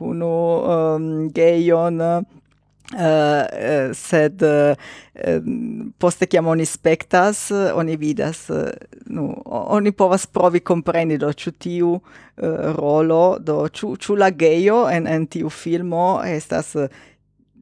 unu 0.00 0.34
um, 0.74 1.08
geion, 1.34 2.24
Uh, 2.88 3.92
sed 3.92 4.40
uh, 4.40 4.72
poste 6.00 6.24
kiam 6.24 6.46
oni 6.48 6.64
spektas 6.64 7.50
oni 7.52 7.98
vidas 8.00 8.46
nu 9.12 9.26
oni 9.44 9.92
povas 9.92 10.24
provi 10.26 10.62
kompreni 10.64 11.18
do 11.20 11.28
ĉu 11.28 11.52
tiu 11.60 11.90
uh, 11.92 12.00
rolo 12.78 13.36
do 13.44 13.58
ĉu 13.68 13.92
ĉu 14.00 14.16
la 14.16 14.30
gejo 14.30 14.78
en 14.88 15.04
en 15.06 15.26
tiu 15.28 15.52
filmo 15.52 16.22
estas 16.24 16.72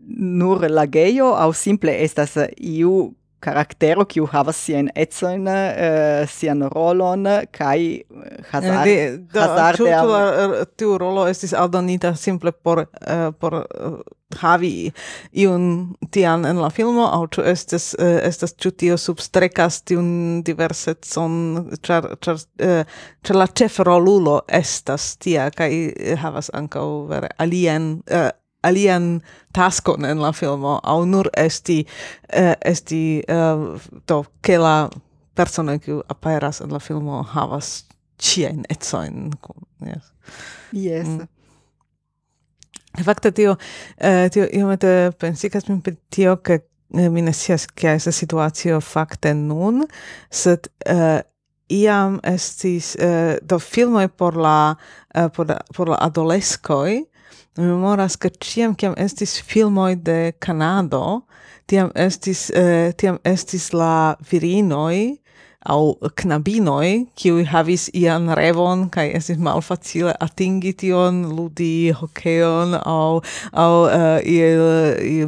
nur 0.07 0.67
lageio 0.71 1.35
au 1.35 1.53
simple 1.53 1.93
estas 2.05 2.37
eh, 2.37 2.51
iu 2.57 3.15
karaktero 3.47 4.07
kiu 4.09 4.27
havas 4.31 4.59
sian 4.65 4.89
ecojn, 4.97 5.47
uh, 5.47 5.57
eh, 5.87 6.27
sian 6.31 6.65
rolon 6.73 7.27
kaj 7.55 7.79
eh, 7.79 8.37
hazard, 8.51 8.89
De, 8.89 8.97
hazarde. 9.37 9.83
Ĉu 9.83 9.89
la, 10.11 10.21
er, 10.43 10.55
tiu 10.79 10.97
rolo 10.99 11.27
estis 11.31 11.55
aldonita 11.55 12.15
simple 12.19 12.53
por 12.53 12.87
uh, 12.87 13.29
por 13.39 13.59
uh, 13.61 13.99
havi 14.41 14.91
iun 15.39 15.69
tian 16.11 16.49
en 16.49 16.59
la 16.59 16.71
filmo 16.75 17.05
aŭ 17.13 17.21
ĉu 17.37 17.45
estes 17.53 17.93
uh, 17.99 18.17
estas 18.27 18.57
tu 18.57 18.73
tio 18.73 18.97
substrekas 18.99 19.83
tiun 19.87 20.09
diversecon 20.47 21.37
char, 21.87 22.09
char, 22.25 22.41
uh, 22.65 22.83
char 23.23 23.39
la 23.39 23.47
ĉefrolulo 23.47 24.41
estas 24.49 25.13
tia 25.23 25.51
kaj 25.55 25.71
havas 26.25 26.51
ankaŭ 26.57 26.89
vere 27.13 27.31
alien 27.39 27.93
uh, 28.11 28.33
alian 28.67 29.21
taskon 29.55 30.05
en 30.05 30.23
la 30.23 30.33
filmo 30.33 30.79
au 30.83 31.05
nur 31.05 31.31
esti 31.37 31.85
uh, 32.37 32.55
esti 32.65 33.23
uh, 33.31 33.81
to 34.07 34.25
ke 34.43 34.59
la 34.59 34.89
persona 35.35 35.79
kiu 35.79 36.03
aperas 36.09 36.61
en 36.61 36.73
la 36.73 36.79
filmo 36.79 37.23
havas 37.23 37.87
cien 38.23 38.65
etsoin 38.71 39.31
yes 39.87 40.13
yes 40.73 41.07
mm. 41.07 41.27
Fakte 43.05 43.29
tio, 43.33 43.57
eh, 44.01 44.31
tio 44.33 44.47
iomete 44.57 45.11
pensikas 45.21 45.67
min 45.69 45.83
per 45.85 45.99
tio, 46.11 46.37
che 46.41 46.55
eh, 46.95 47.11
mi 47.11 47.21
ne 47.21 47.33
scias 47.33 47.67
kia 47.67 47.93
estas 47.93 48.17
situacio 48.17 48.81
fakte 48.81 49.35
nun, 49.35 49.85
sed 50.31 50.71
eh, 50.87 51.21
iam 51.69 52.21
estis 52.25 52.95
eh, 52.97 53.37
do 53.43 53.59
filmoj 53.59 54.09
por 54.17 54.37
la 54.37 54.77
eh, 55.15 55.29
por, 55.29 55.53
por 55.77 55.89
la 55.89 55.99
adoleskoj 56.01 57.03
Mi 57.57 57.65
memoras 57.65 58.19
che 58.19 58.31
ciam 58.39 58.75
ciam 58.77 58.95
estis 58.97 59.41
filmoi 59.41 59.97
de 59.97 60.33
Kanado, 60.39 61.25
tiam 61.67 61.89
estis 61.95 62.51
eh, 62.51 62.93
tiam 62.93 63.17
estis 63.25 63.73
la 63.73 64.17
virinoj 64.31 65.17
au 65.65 65.97
knabinoj 66.21 66.91
kiuj 67.17 67.47
havis 67.49 67.89
ian 67.97 68.29
revon 68.37 68.85
kaj 68.93 69.07
estis 69.19 69.41
malfacile 69.41 70.13
atingi 70.21 70.75
tion 70.83 71.25
ludi 71.33 71.91
hokeon 71.97 72.77
au 72.77 73.23
au 73.65 73.75
uh, 73.87 73.97
eh, 73.97 74.31
iel 74.37 74.63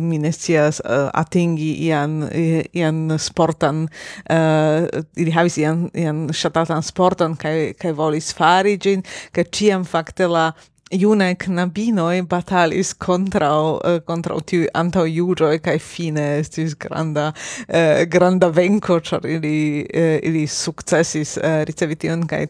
mi 0.04 0.18
minestias 0.18 0.82
uh, 0.84 0.92
eh, 0.92 1.10
atingi 1.24 1.72
ian 1.88 2.28
ian 2.76 3.18
sportan 3.18 3.86
uh, 3.88 4.84
ili 5.16 5.32
havis 5.32 5.56
ian 5.58 5.88
ian 5.94 6.26
ŝatatan 6.28 6.84
sportan, 6.84 7.40
kaj 7.40 7.72
kaj 7.80 7.96
volis 7.96 8.34
fari 8.36 8.76
gin, 8.76 9.06
kaj 9.32 9.48
ciam 9.48 9.88
fakte 9.88 10.28
la 10.28 10.50
iune 10.90 11.34
knabinoi 11.34 12.22
batalis 12.22 12.94
contra 12.94 13.50
uh, 13.60 13.78
eh, 13.84 14.00
kontraŭ 14.06 14.38
anto 14.38 14.64
antaŭjuĝoj 14.80 15.58
kai 15.64 15.76
fine 15.78 16.24
estis 16.38 16.76
granda 16.80 17.30
uh, 17.32 18.04
granda 18.08 18.48
venko 18.48 19.00
char 19.00 19.26
ili 19.26 19.84
uh, 19.84 20.18
ili 20.22 20.46
successis 20.46 21.36
uh, 21.36 21.62
ricevi 21.68 21.96
tion 21.96 22.26
kaj 22.26 22.46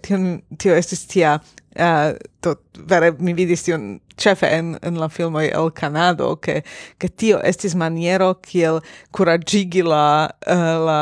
tio 0.58 0.76
estis 0.76 1.06
tia 1.06 1.38
uh, 1.38 2.14
to 2.40 2.54
vere 2.74 3.12
mi 3.18 3.32
vidis 3.34 3.64
tion 3.66 3.98
cefe 4.18 4.46
en, 4.50 4.76
en 4.82 4.98
la 4.98 5.08
filmoj 5.08 5.46
el 5.54 5.70
Kanado, 5.74 6.32
ke, 6.42 6.62
ke 6.98 7.08
tio 7.08 7.38
estis 7.46 7.74
maniero 7.78 8.32
kiel 8.42 8.80
kuragigi 9.14 9.84
la, 9.86 10.28
uh, 10.46 10.66
la 10.88 11.00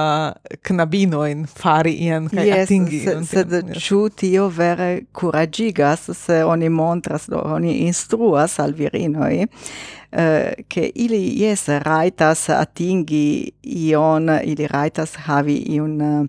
knabinoin 0.69 1.47
fari 1.49 1.97
ien 2.07 2.31
kaj 2.33 2.47
yes, 2.49 2.63
atingi. 2.67 3.03
Se, 3.05 3.17
sed 3.33 3.75
ĉu 3.89 4.01
tio 4.17 4.49
vere 4.53 4.91
kuragigas 5.17 6.09
se 6.17 6.43
oni 6.45 6.73
montras, 6.73 7.29
do, 7.33 7.43
oni 7.57 7.81
instruas 7.89 8.61
al 8.63 8.77
virinoj 8.77 9.47
Uh, 10.13 10.23
eh, 10.77 10.91
ili 10.95 11.43
yes 11.43 11.69
raitas 11.69 12.49
atingi 12.51 13.53
ion 13.63 14.31
ili 14.45 14.67
raitas 14.67 15.17
havi 15.17 15.57
iun 15.75 16.01
uh, 16.01 16.29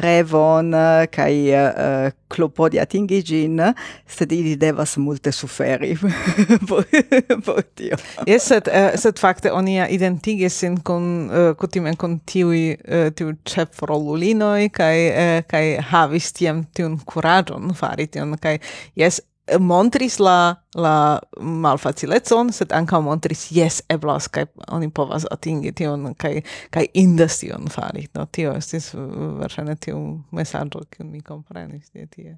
revon 0.00 0.72
kai 1.10 1.54
uh, 1.54 2.10
clopodi 2.28 2.80
atingi 2.80 3.22
gin 3.22 3.62
sed 4.06 4.32
ili 4.32 4.56
devas 4.56 4.96
multe 4.96 5.32
suferi 5.32 5.96
por, 6.68 7.62
tio. 7.74 7.96
Yes, 8.26 8.48
sed, 8.48 8.68
uh, 8.68 9.00
sed 9.00 9.18
fakte 9.18 9.52
oni 9.52 9.78
identigis 9.90 10.58
sin 10.60 10.80
kun, 10.84 11.30
eh, 11.30 11.50
uh, 11.50 11.56
kutime 11.56 11.96
kun 11.96 12.18
tiui, 12.20 12.74
uh, 12.74 12.94
eh, 12.94 13.10
tiu 13.16 13.34
cep 13.48 13.80
rolulinoi, 13.82 14.68
kai, 14.74 14.96
uh, 15.08 15.36
kai 15.48 15.64
havis 15.92 16.32
tiam 16.36 16.64
tiun 16.76 16.98
curagion 17.08 17.72
fari 17.74 18.06
tion, 18.06 18.36
kai 18.40 18.58
yes, 18.98 19.20
montris 19.60 20.18
la 20.18 20.56
la 20.74 21.20
malfacilecon, 21.40 22.52
sed 22.52 22.72
ankaŭ 22.72 23.00
montris 23.04 23.46
jes 23.52 23.82
eblas 23.92 24.28
kaj 24.32 24.46
oni 24.72 24.88
povas 24.90 25.26
atingi 25.30 25.72
tion 25.76 26.14
kaj 26.18 26.40
kaj 26.74 26.86
indas 26.94 27.38
tion 27.42 27.68
fari. 27.70 28.06
No 28.14 28.26
tio 28.26 28.54
estis 28.56 28.90
verŝajne 28.94 29.76
tiu 29.76 30.00
mesaĝo 30.34 30.84
kiun 30.90 31.10
mi 31.12 31.20
komprenis 31.22 31.90
de 31.92 32.06
tie. 32.06 32.36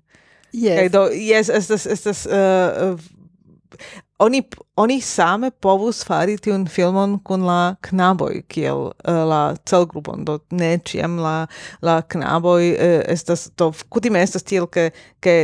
Yes. 0.57 0.79
Kaj 0.81 0.89
do, 0.95 1.05
yes, 1.13 1.51
estas, 1.53 1.85
estas, 1.87 2.25
uh, 2.27 2.95
uh, 2.95 3.81
oni, 4.25 4.41
oni 4.81 5.01
same 5.05 5.51
povus 5.51 6.01
fari 6.09 6.39
tiun 6.41 6.65
filmon 6.73 7.19
kun 7.27 7.45
la 7.45 7.77
knaboj, 7.85 8.41
kiel 8.49 8.89
uh, 8.89 9.19
la 9.29 9.41
celgrupon, 9.69 10.25
do 10.25 10.39
ne 10.57 10.79
ĉiam 10.81 11.19
la, 11.21 11.37
la 11.85 11.99
knaboj 12.01 12.63
uh, 12.73 12.95
estas, 13.13 13.51
do 13.61 13.69
kutime 13.93 14.23
estas 14.25 14.47
tiel, 14.49 14.65
ke, 14.73 14.89
ke 15.21 15.37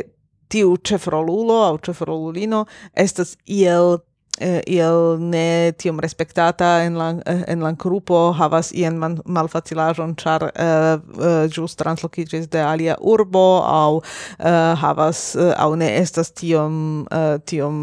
tiu 0.52 0.78
ĉefrolulo 0.80 1.60
au 1.66 1.76
ĉefrolulino 1.84 2.64
estas 2.96 3.36
iel 3.44 3.98
eh, 4.40 4.60
iel 4.66 5.18
ne 5.20 5.72
tiom 5.78 6.00
respektata 6.00 6.84
en 6.84 6.96
la 6.98 7.08
eh, 7.26 7.42
en 7.52 7.62
la 7.62 7.72
grupo 7.72 8.32
havas 8.32 8.72
ien 8.72 8.96
man, 8.98 9.18
malfacilajon 9.26 10.14
char 10.16 10.48
eh, 10.54 10.96
eh, 10.96 11.44
ĵus 11.52 11.76
translokiĝis 11.76 12.48
de 12.52 12.62
alia 12.62 12.96
urbo 13.00 13.62
au 13.66 14.00
eh, 14.38 14.74
havas 14.82 15.34
eh, 15.36 15.52
aŭ 15.56 15.74
ne 15.76 15.90
estas 16.00 16.32
tiom 16.32 17.06
eh, 17.10 17.38
tiom 17.44 17.76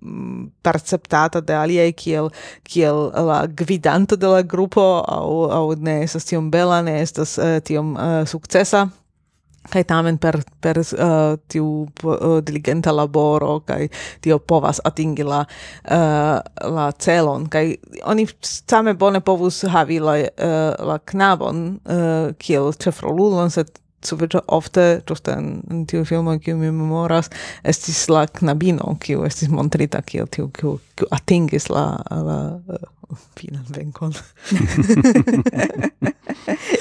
mm, 0.00 0.48
perceptata 0.62 1.40
de 1.40 1.54
alia 1.58 1.90
kiel 1.92 2.30
kiel 2.62 3.10
la 3.26 3.46
gvidanto 3.46 4.16
de 4.16 4.26
la 4.26 4.42
grupo 4.42 5.02
au 5.08 5.50
au 5.50 5.74
ne 5.74 6.02
estas 6.02 6.24
tiom 6.24 6.50
bela 6.50 6.82
ne 6.82 7.00
estas 7.02 7.38
eh, 7.38 7.60
tiom 7.60 7.96
eh, 7.96 8.24
successa 8.26 8.88
kai 9.70 9.84
tamen 9.86 10.18
per 10.18 10.40
per 10.60 10.78
uh, 10.78 11.36
tiu 11.48 11.66
uh, 12.04 12.40
diligenta 12.44 12.92
laboro 12.92 13.60
kai 13.66 13.88
tio 14.20 14.38
povas 14.38 14.80
atingi 14.84 15.26
la 15.26 15.42
uh, 15.44 16.38
la 16.76 16.88
celon 16.98 17.46
kai 17.52 17.76
oni 18.04 18.26
same 18.40 18.94
bone 18.94 19.20
povus 19.20 19.62
havi 19.68 20.00
la 20.00 20.16
uh, 20.18 20.72
la 20.88 20.98
knabon 20.98 21.62
uh, 21.84 22.34
kiel 22.38 22.72
ĉefrolulon 22.72 23.50
sed 23.50 23.70
sufiĉe 24.02 24.40
ofte 24.50 24.84
ĝuste 25.06 25.34
en, 25.38 25.60
en 25.70 25.84
tiu 25.86 26.02
filmo 26.04 26.34
kiu 26.42 26.56
mi 26.58 26.72
memoras 26.74 27.30
estis 27.62 28.08
la 28.10 28.24
knabino 28.26 28.96
kiu 29.02 29.22
estis 29.28 29.52
montrita 29.52 30.02
kiel 30.02 30.26
tiu 30.26 30.48
kiu, 30.50 30.80
kiu 30.98 31.06
atingis 31.14 31.68
la 31.70 31.86
la 32.10 32.38
uh, 32.58 32.90
finan 33.38 33.66
venkon. 33.76 34.12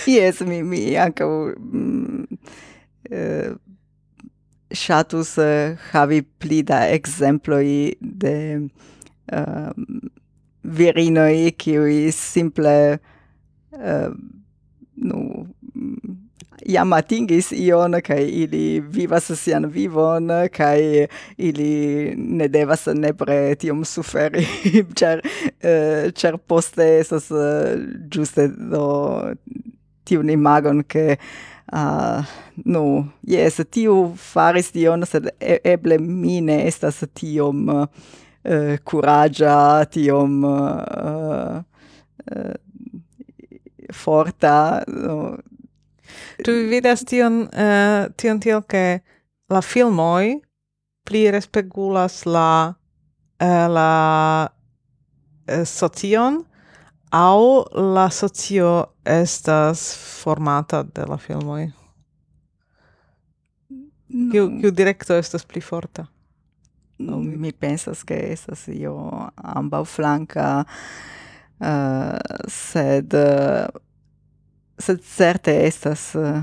Yes, 0.07 0.41
mi 0.41 0.63
mi 0.63 0.79
ankaŭ 0.97 1.27
mm, 1.55 2.25
Eh, 3.11 3.51
ŝatus 4.71 5.35
eh, 5.43 5.75
havi 5.91 6.21
pli 6.39 6.61
da 6.63 6.85
exemploi 6.87 7.91
de 7.99 8.35
um, 9.35 9.87
virinoi 10.63 11.51
qui 11.59 12.11
simple 12.15 12.99
nu 14.95 15.19
iam 16.65 16.93
atingis 16.93 17.51
ion 17.51 17.99
kaj 18.05 18.23
ili 18.43 18.79
vivas 18.79 19.31
sian 19.43 19.65
vivon 19.65 20.31
kaj 20.53 21.07
ili 21.37 22.13
ne 22.15 22.47
devas 22.47 22.87
nepre 22.93 23.55
tiom 23.55 23.83
suferi. 23.85 24.45
Cer, 24.95 25.19
uh, 25.19 26.11
cer 26.15 26.37
poste 26.37 26.87
esas 26.99 27.31
uh, 27.31 27.75
giuste 28.07 28.47
do 28.47 28.85
tiun 30.05 30.29
imagon 30.29 30.83
ke 30.83 31.17
uh, 31.71 32.23
nu, 32.65 33.11
yes, 33.27 33.59
tiu 33.71 34.13
faris 34.17 34.71
tion, 34.71 35.05
sed 35.05 35.31
e 35.39 35.59
eble 35.73 35.97
mi 35.99 36.39
ne 36.41 36.61
estas 36.67 37.01
tiom 37.13 37.69
eh, 37.69 37.85
uh, 38.43 38.75
curagia, 38.83 39.85
tiom 39.91 40.43
uh, 40.43 41.61
uh, 42.31 42.53
forta. 43.93 44.83
No. 44.87 45.37
Tu 46.43 46.55
vidas 46.69 47.05
tion, 47.07 47.43
uh, 47.53 48.11
tion 48.17 48.39
tiel, 48.39 48.63
che 48.67 49.01
la 49.51 49.61
filmoi 49.61 50.39
pli 51.03 51.29
respegulas 51.29 52.23
la 52.25 52.73
uh, 53.41 53.67
la 53.67 54.51
uh, 55.47 55.63
socion 55.65 56.43
au 57.11 57.65
la 57.73 58.09
socio 58.09 58.90
estas 59.05 59.97
formata 60.21 60.83
de 60.83 61.05
la 61.07 61.17
filmoi? 61.17 61.71
Mm, 63.71 63.85
no. 64.09 64.31
Kiu, 64.31 64.49
kiu 64.61 64.71
directo 64.71 65.17
estas 65.17 65.45
pli 65.45 65.61
forta? 65.61 66.05
Mm, 66.99 67.05
no, 67.05 67.17
mi 67.19 67.51
pensas 67.51 68.03
che 68.03 68.17
estas 68.31 68.67
io 68.67 68.93
ambaŭ 69.35 69.85
flanca 69.85 70.65
uh, 71.59 72.17
sed 72.47 73.13
uh, 73.13 73.67
sed 74.77 75.01
certe 75.05 75.55
estas 75.65 76.15
uh, 76.15 76.41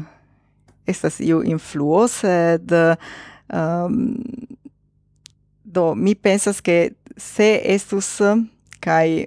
estas 0.86 1.20
io 1.20 1.43
influo 1.43 2.06
sed 2.09 2.72
uh, 2.72 2.94
um, 3.52 4.16
do 5.62 5.94
mi 5.94 6.14
pensas 6.14 6.60
che 6.60 6.97
se 7.16 7.60
estus 7.74 8.20
uh, 8.20 8.43
kai 8.80 9.26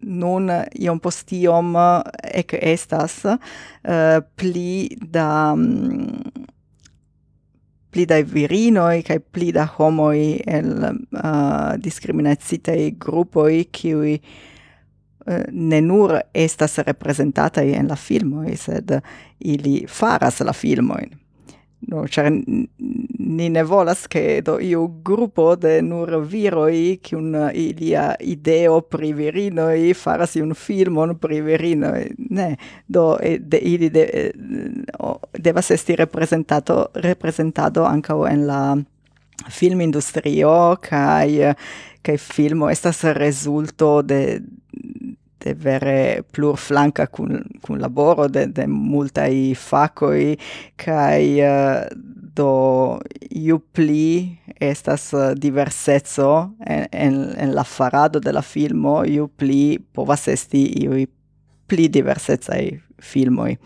nun 0.00 0.50
iom 0.80 1.00
post 1.00 1.32
iom 1.32 1.74
eh, 1.76 2.40
ec 2.42 2.54
estas 2.60 3.22
uh, 3.24 4.20
pli 4.36 4.88
da 5.00 5.52
um, 5.56 6.20
pli 7.92 8.06
da 8.08 8.20
virinoi 8.24 9.02
kai 9.04 9.18
pli 9.20 9.52
da 9.52 9.66
homoi 9.78 10.40
el 10.46 10.72
eh, 10.84 10.94
uh, 11.16 11.72
discriminacitai 11.80 12.94
grupoi 12.98 13.66
qui 13.72 13.94
uh, 13.94 14.18
ne 15.50 15.80
nur 15.80 16.18
estas 16.34 16.78
representatai 16.78 17.72
en 17.74 17.88
la 17.88 17.96
filmoi, 17.96 18.56
sed 18.56 18.92
ili 19.38 19.84
faras 19.88 20.40
la 20.40 20.52
filmoin 20.52 21.21
no 21.88 22.04
char 22.08 22.30
ni 22.30 23.48
ne 23.48 23.62
volas 23.62 24.06
che 24.06 24.42
do 24.42 24.58
io 24.60 25.00
gruppo 25.02 25.56
de 25.56 25.80
nur 25.80 26.24
viroi 26.24 26.98
che 27.00 27.16
un 27.16 27.50
ilia 27.52 28.16
ideo 28.18 28.82
pri 28.82 29.12
virinoi 29.12 29.94
faras 29.94 30.34
un 30.34 30.54
filmon 30.54 31.18
pri 31.18 31.40
virinoi. 31.40 32.14
Ne 32.30 32.56
do 32.86 33.18
de 33.18 33.58
ili 33.58 33.90
de, 33.90 34.32
devas 35.32 35.70
esti 35.70 35.96
representato 35.96 36.90
representado 36.94 37.84
anche 37.84 38.12
en 38.12 38.46
la 38.46 38.78
film 39.48 39.80
industrio 39.80 40.76
kai 40.80 41.54
kai 42.02 42.18
filmo 42.18 42.68
estas 42.68 43.02
resulto 43.02 44.02
de 44.02 44.42
de 45.42 45.54
vere 45.54 46.22
plur 46.32 46.56
flanca 46.56 47.06
cun, 47.06 47.42
cun 47.62 47.80
laboro 47.80 48.28
de, 48.28 48.46
de 48.46 48.66
multai 48.70 49.54
facoi, 49.58 50.36
cae 50.80 51.42
uh, 51.42 51.86
do 52.32 53.00
iu 53.30 53.58
pli 53.74 54.38
estas 54.62 55.10
eh, 55.12 55.32
uh, 55.32 55.34
diversezzo 55.36 56.30
en, 56.64 56.86
en, 56.92 57.18
en 57.36 57.54
la 57.54 57.64
farado 57.64 58.20
de 58.20 58.32
la 58.32 58.42
filmo, 58.42 59.02
iu 59.04 59.28
pli 59.28 59.78
povas 59.92 60.28
esti 60.32 60.64
iu 60.84 61.02
pli 61.68 61.88
diversezai 61.92 62.66
filmoi, 63.02 63.56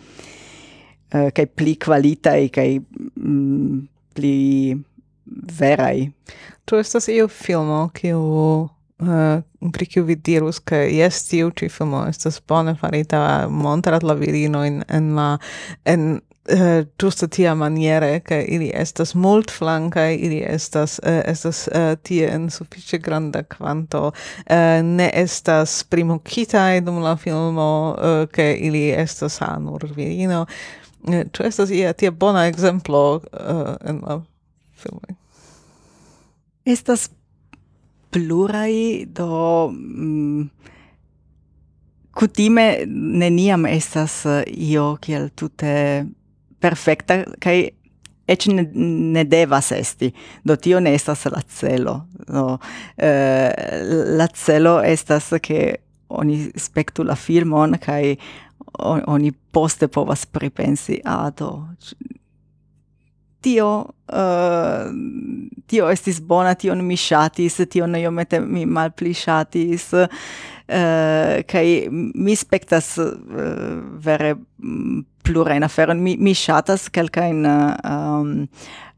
uh, 1.12 1.28
cae 1.35 1.47
pli 1.47 1.77
qualitai, 1.77 2.48
kai 2.51 2.70
mm, 2.81 3.85
pli 4.16 4.36
verai. 5.61 6.09
Tu 6.66 6.81
estas 6.81 7.07
iu 7.12 7.28
filmo, 7.31 7.86
kiu 7.94 8.23
Eh, 8.97 9.43
pri 9.73 9.86
kiu 9.86 10.05
vi 10.09 10.14
dirus 10.16 10.56
ke 10.64 10.78
jes 10.89 11.18
tiu 11.28 11.51
ĉi 11.52 11.66
filmo 11.68 11.98
estas 12.09 12.39
bone 12.48 12.73
farita 12.81 13.18
montrat 13.52 14.05
la 14.09 14.14
virinojn 14.16 14.78
en 14.89 15.10
la 15.18 15.27
en 15.85 16.06
uh, 16.48 17.27
tia 17.31 17.52
maniere 17.55 18.20
ke 18.24 18.39
ili 18.48 18.70
estas 18.74 19.12
multflankaj 19.14 20.14
ili 20.14 20.39
estas 20.48 20.98
uh, 21.05 21.20
estas 21.27 21.68
uh, 21.68 21.98
tie 22.02 22.31
en 22.32 22.48
sufiĉe 22.51 22.98
granda 22.98 23.43
kvanto 23.43 24.06
uh, 24.06 24.55
ne 24.82 25.10
estas 25.12 25.85
primokitaj 25.85 26.81
dum 26.81 27.02
la 27.02 27.16
filmo 27.16 27.97
uh, 27.98 28.24
ke 28.32 28.55
ili 28.55 28.89
estas 28.97 29.39
ha 29.40 29.59
nur 29.59 29.85
virino 29.97 30.47
ĉu 31.05 31.43
uh, 31.43 31.47
estas 31.47 31.70
ia 31.70 31.93
tia 31.93 32.10
bona 32.10 32.47
ekzemplo 32.47 33.05
uh, 33.14 33.77
en 33.85 34.01
la 34.06 34.23
filmo? 34.73 35.01
Estas 36.64 37.10
plurai 38.10 39.06
do 39.06 39.68
mm, 39.72 40.48
kutime 42.16 42.66
neniam 42.86 43.66
estas 43.66 44.24
io 44.46 44.96
kiel 45.00 45.28
tute 45.36 46.06
perfekta 46.60 47.22
kaj 47.42 47.68
ec 48.26 48.46
ne, 48.50 48.64
ne 49.14 49.24
devas 49.24 49.70
esti. 49.72 50.10
Do 50.44 50.56
tio 50.56 50.80
ne 50.80 50.94
estas 50.94 51.24
la 51.30 51.42
celo 51.48 52.00
do 52.26 52.58
eh, 52.96 53.50
la 54.18 54.26
celo 54.34 54.80
estas 54.82 55.32
ke 55.42 55.76
oni 56.08 56.50
spektu 56.56 57.04
la 57.04 57.14
filmon 57.14 57.78
kaj 57.82 58.16
oni 58.78 59.32
poste 59.32 59.88
povas 59.88 60.26
pripensi 60.26 61.00
a 61.04 61.30
do 61.30 61.68
tio 63.47 63.70
uh, 64.10 64.90
tio 65.70 65.90
estis 65.90 66.18
bona 66.20 66.55
tio 66.59 66.74
mi 66.82 66.97
ŝatis 66.98 67.60
tion 67.70 67.94
iomete 67.98 68.40
mi 68.43 68.64
malpli 68.66 69.14
ŝatis 69.14 69.93
uh, 69.94 70.09
kai 71.47 71.66
mi 71.90 72.35
spektas 72.36 72.97
uh, 72.98 73.12
vere 74.02 74.35
mm, 74.35 75.05
plurajn 75.27 75.66
aferojn. 75.66 76.02
Mi 76.02 76.16
mi 76.18 76.35
ŝatas 76.35 76.89
kelkajn 76.94 77.47
um, 77.47 78.35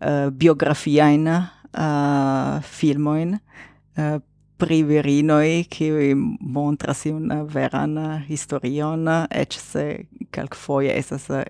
uh, 0.01 0.29
biografiajn 0.33 1.29
uh, 1.29 2.59
filmoin 2.65 3.37
uh, 3.37 4.19
pri 4.59 4.83
virinoi 4.83 5.69
qui 5.71 5.93
montras 6.41 7.05
un 7.07 7.31
uh, 7.31 7.45
veran 7.47 7.97
uh, 7.97 8.21
historion, 8.29 9.07
ec 9.31 9.53
se 9.53 9.89
calc 10.35 10.57
foie 10.57 10.93
esas 10.99 11.29
uh, 11.31 11.45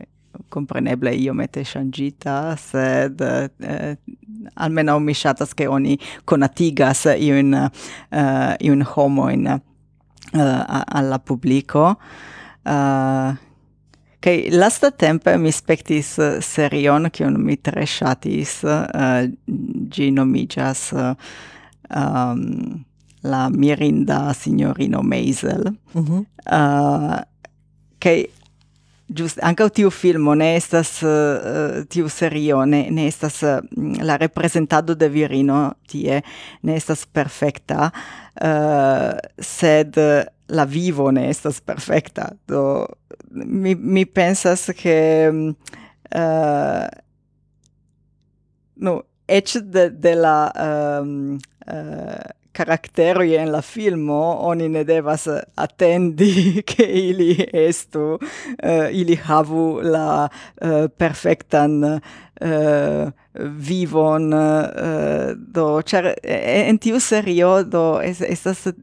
compreneble 0.48 1.14
iomete 1.14 1.64
shangita 1.64 2.56
sed 2.56 3.20
eh, 3.20 3.98
almeno 4.54 4.98
mi 4.98 5.14
shatas 5.14 5.54
che 5.54 5.66
oni 5.66 5.98
conatigas 6.24 7.04
in 7.16 7.52
uh, 8.10 8.54
in 8.58 8.82
homo 8.82 9.28
in 9.28 9.46
uh, 9.46 10.82
alla 10.86 11.18
publico 11.18 11.98
eh, 12.62 12.70
uh, 12.70 13.46
Kai 14.20 14.50
lasta 14.50 14.90
tempe 14.90 15.36
mi 15.38 15.52
spectis 15.54 16.16
serion 16.42 17.06
kiun 17.14 17.36
mi 17.38 17.54
tre 17.62 17.84
shatis 17.86 18.64
uh, 18.66 19.28
gi 19.94 20.10
nomigas 20.10 20.90
uh, 20.90 21.14
um, 21.94 22.84
la 23.22 23.48
mirinda 23.48 24.32
signorino 24.34 25.02
Maisel. 25.02 25.70
Mm 25.94 26.04
-hmm. 26.04 26.24
uh, 26.50 27.22
kai 27.98 28.26
Giusto, 29.10 29.40
anche 29.42 29.62
il 29.62 29.70
tuo 29.70 29.88
film 29.88 30.24
non 30.24 30.42
è 30.42 30.58
stato, 30.58 31.06
uh, 31.06 31.78
eh, 31.80 31.86
eh, 31.88 32.08
serio, 32.10 32.64
ne, 32.64 32.90
ne 32.90 33.06
è 33.06 33.10
stato, 33.10 33.66
mm, 33.80 33.94
la 34.00 34.18
rappresentato 34.18 34.92
da 34.92 35.08
virino, 35.08 35.76
tie, 35.86 36.22
ne 36.60 36.74
è 36.74 36.78
stato 36.78 37.06
perfetta, 37.10 37.90
uh, 37.90 38.44
eh, 38.44 39.16
sed 39.34 40.32
la 40.44 40.64
vivo 40.66 41.08
ne 41.08 41.28
è 41.30 41.32
stato 41.32 41.56
perfetta. 41.64 42.36
Do, 42.44 42.86
mi, 43.30 43.74
mi 43.74 44.06
pensas 44.06 44.72
che, 44.76 45.26
uh, 45.32 46.86
no, 48.74 49.04
ecce 49.24 49.60
de, 49.62 49.98
de 49.98 50.14
la, 50.14 51.00
um, 51.00 51.38
uh, 51.66 52.37
caractero 52.58 53.22
en 53.22 53.52
la 53.52 53.62
filmo 53.62 54.18
oni 54.50 54.68
ne 54.68 54.82
devas 54.84 55.26
eh, 55.26 55.42
attendi 55.54 56.62
che 56.68 56.82
ili 56.82 57.48
estu 57.52 58.18
uh, 58.18 58.88
ili 58.90 59.14
havu 59.16 59.80
la 59.82 60.28
uh, 60.62 60.88
perfectan 60.96 61.82
uh, 61.84 63.12
vivon 63.68 64.32
uh, 64.32 65.36
do 65.36 65.82
char 65.82 66.14
en 66.24 66.78
tiu 66.78 67.00
serio 67.00 67.62
do 67.62 68.00
es, 68.02 68.20
estas 68.20 68.66
uh, 68.66 68.74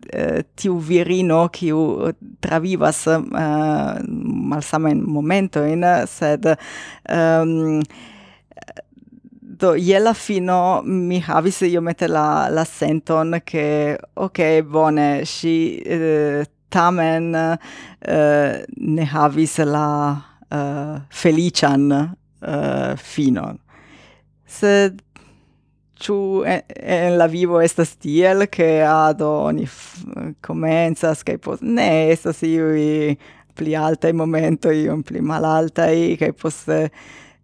tiu 0.56 0.80
virino 0.80 1.47
kiu 1.52 2.14
travivas 2.39 3.06
uh, 3.07 3.19
malsamen 4.07 5.03
momentojn 5.03 5.84
sed 6.07 6.47
um, 6.47 7.81
do 9.60 9.76
je 9.76 9.99
la 9.99 10.14
fino 10.14 10.82
mi 10.84 11.19
havis 11.19 11.61
iomete 11.61 12.07
la 12.07 12.49
la 12.49 12.65
senton 12.65 13.40
che 13.44 13.98
ok 14.14 14.61
bone 14.61 15.26
si 15.26 15.82
uh, 15.86 15.91
eh, 15.91 16.45
tamen 16.69 17.34
uh, 17.36 18.64
ne 18.77 19.06
havis 19.06 19.57
la 19.57 20.22
uh, 20.52 20.99
felician 21.10 21.91
uh, 22.41 22.95
finon. 22.98 23.60
Sed 24.45 25.02
ciu 25.95 26.44
en, 26.45 27.18
la 27.18 27.27
vivo 27.27 27.61
estas 27.61 27.95
tiel 27.95 28.48
che 28.49 28.84
ah, 28.84 29.07
ado 29.07 29.30
oni 29.48 29.68
comenzas 30.41 31.23
che 31.23 31.38
pos 31.38 31.61
ne 31.61 32.11
estas 32.11 32.41
iui 32.44 33.18
pli 33.56 33.76
altai 33.76 34.11
momento 34.14 34.69
iom 34.69 35.02
pli 35.02 35.22
malaltai 35.22 36.11
i 36.11 36.18
che 36.18 36.34
eh, 36.68 36.91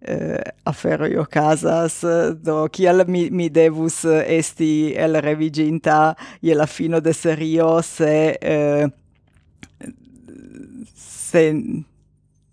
eh, 0.02 1.08
io 1.12 1.26
casas 1.26 2.02
do 2.42 2.68
kial 2.70 3.06
mi, 3.08 3.30
mi 3.30 3.50
devus 3.50 4.04
eh, 4.06 4.38
esti 4.38 4.94
el 4.98 5.22
reviginta 5.22 6.16
je 6.42 6.56
la 6.56 6.66
fino 6.66 7.00
de 7.00 7.14
serio 7.14 7.82
se 7.82 8.38
eh, 8.42 8.88
se 10.96 11.54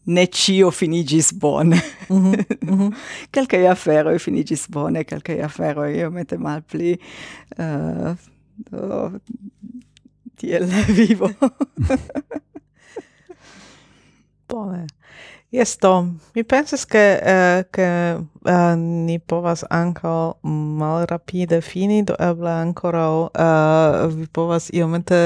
ne 0.09 0.27
cio 0.27 0.71
finigis 0.71 1.33
bone. 1.33 1.81
Mm 2.09 2.17
-hmm. 2.17 2.45
mm 2.61 2.93
-hmm. 3.31 4.19
Finigis 4.19 4.69
bone, 4.69 5.05
calcai 5.05 5.39
io 5.99 6.11
mette 6.11 6.39
mal 6.39 6.63
pli. 6.63 6.99
Uh, 7.59 7.65
eh, 7.65 8.17
do, 8.71 9.21
tiel 10.37 10.65
vivo. 10.97 11.31
bone. 14.49 14.87
Yes, 15.51 15.79
to. 15.79 16.05
Mi 16.35 16.45
pensas 16.45 16.85
che 16.85 17.17
eh, 17.23 17.67
che 17.71 18.17
uh, 18.19 18.49
eh, 18.49 18.77
ni 18.77 19.19
povas 19.19 19.65
mal 20.43 21.07
rapide 21.07 21.63
fini, 21.63 22.05
do 22.05 22.15
eble 22.21 22.51
ankoraŭ 22.51 23.31
eh, 23.33 24.09
vi 24.13 24.27
povas 24.27 24.69
iomete 24.69 25.17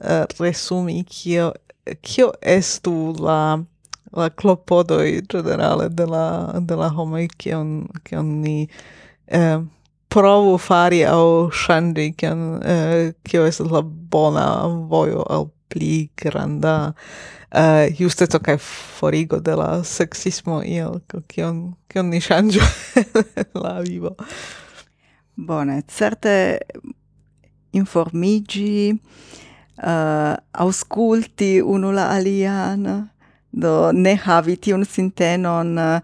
uh, 0.00 0.26
resumi 0.42 1.04
kio 1.04 1.52
kio 2.02 2.32
estu 2.42 3.14
la 3.20 3.62
la 4.12 4.28
klopodoj 4.30 5.22
generale 5.28 5.88
de 5.88 6.06
la 6.06 6.58
de 6.58 6.74
la 6.74 6.88
on 6.88 7.28
che 7.38 7.54
kion 8.02 8.40
ni 8.40 8.68
eh, 9.26 9.58
provo 10.08 10.58
fari 10.58 11.04
aŭ 11.04 11.50
che 11.50 12.10
kion 12.16 12.60
eh, 12.64 13.12
kio 13.22 13.46
estas 13.46 13.70
la 13.70 13.82
bona 13.82 14.66
voio 14.88 15.22
al 15.22 15.48
pli 15.68 16.08
granda 16.16 16.92
eh, 17.50 17.60
uh, 17.60 18.00
justeco 18.00 18.40
kaj 18.44 18.58
forigo 18.98 19.40
de 19.40 19.56
la 19.56 19.84
seksismo 19.84 20.62
iel 20.62 21.00
kion 21.28 21.74
kion 21.88 22.10
ni 22.10 22.20
ŝanĝu 22.20 22.64
la 23.64 23.78
vivo 23.80 24.14
bone 25.36 25.82
certe 25.88 26.58
informigi, 27.72 28.90
eh, 28.90 28.96
uh, 29.86 30.34
ausculti 30.52 31.60
unu 31.62 31.92
la 31.92 32.08
alian 32.16 33.08
do 33.52 33.92
ne 33.92 34.14
havi 34.16 34.56
tiun 34.56 34.84
sintenon 34.84 35.78
ah 35.78 36.00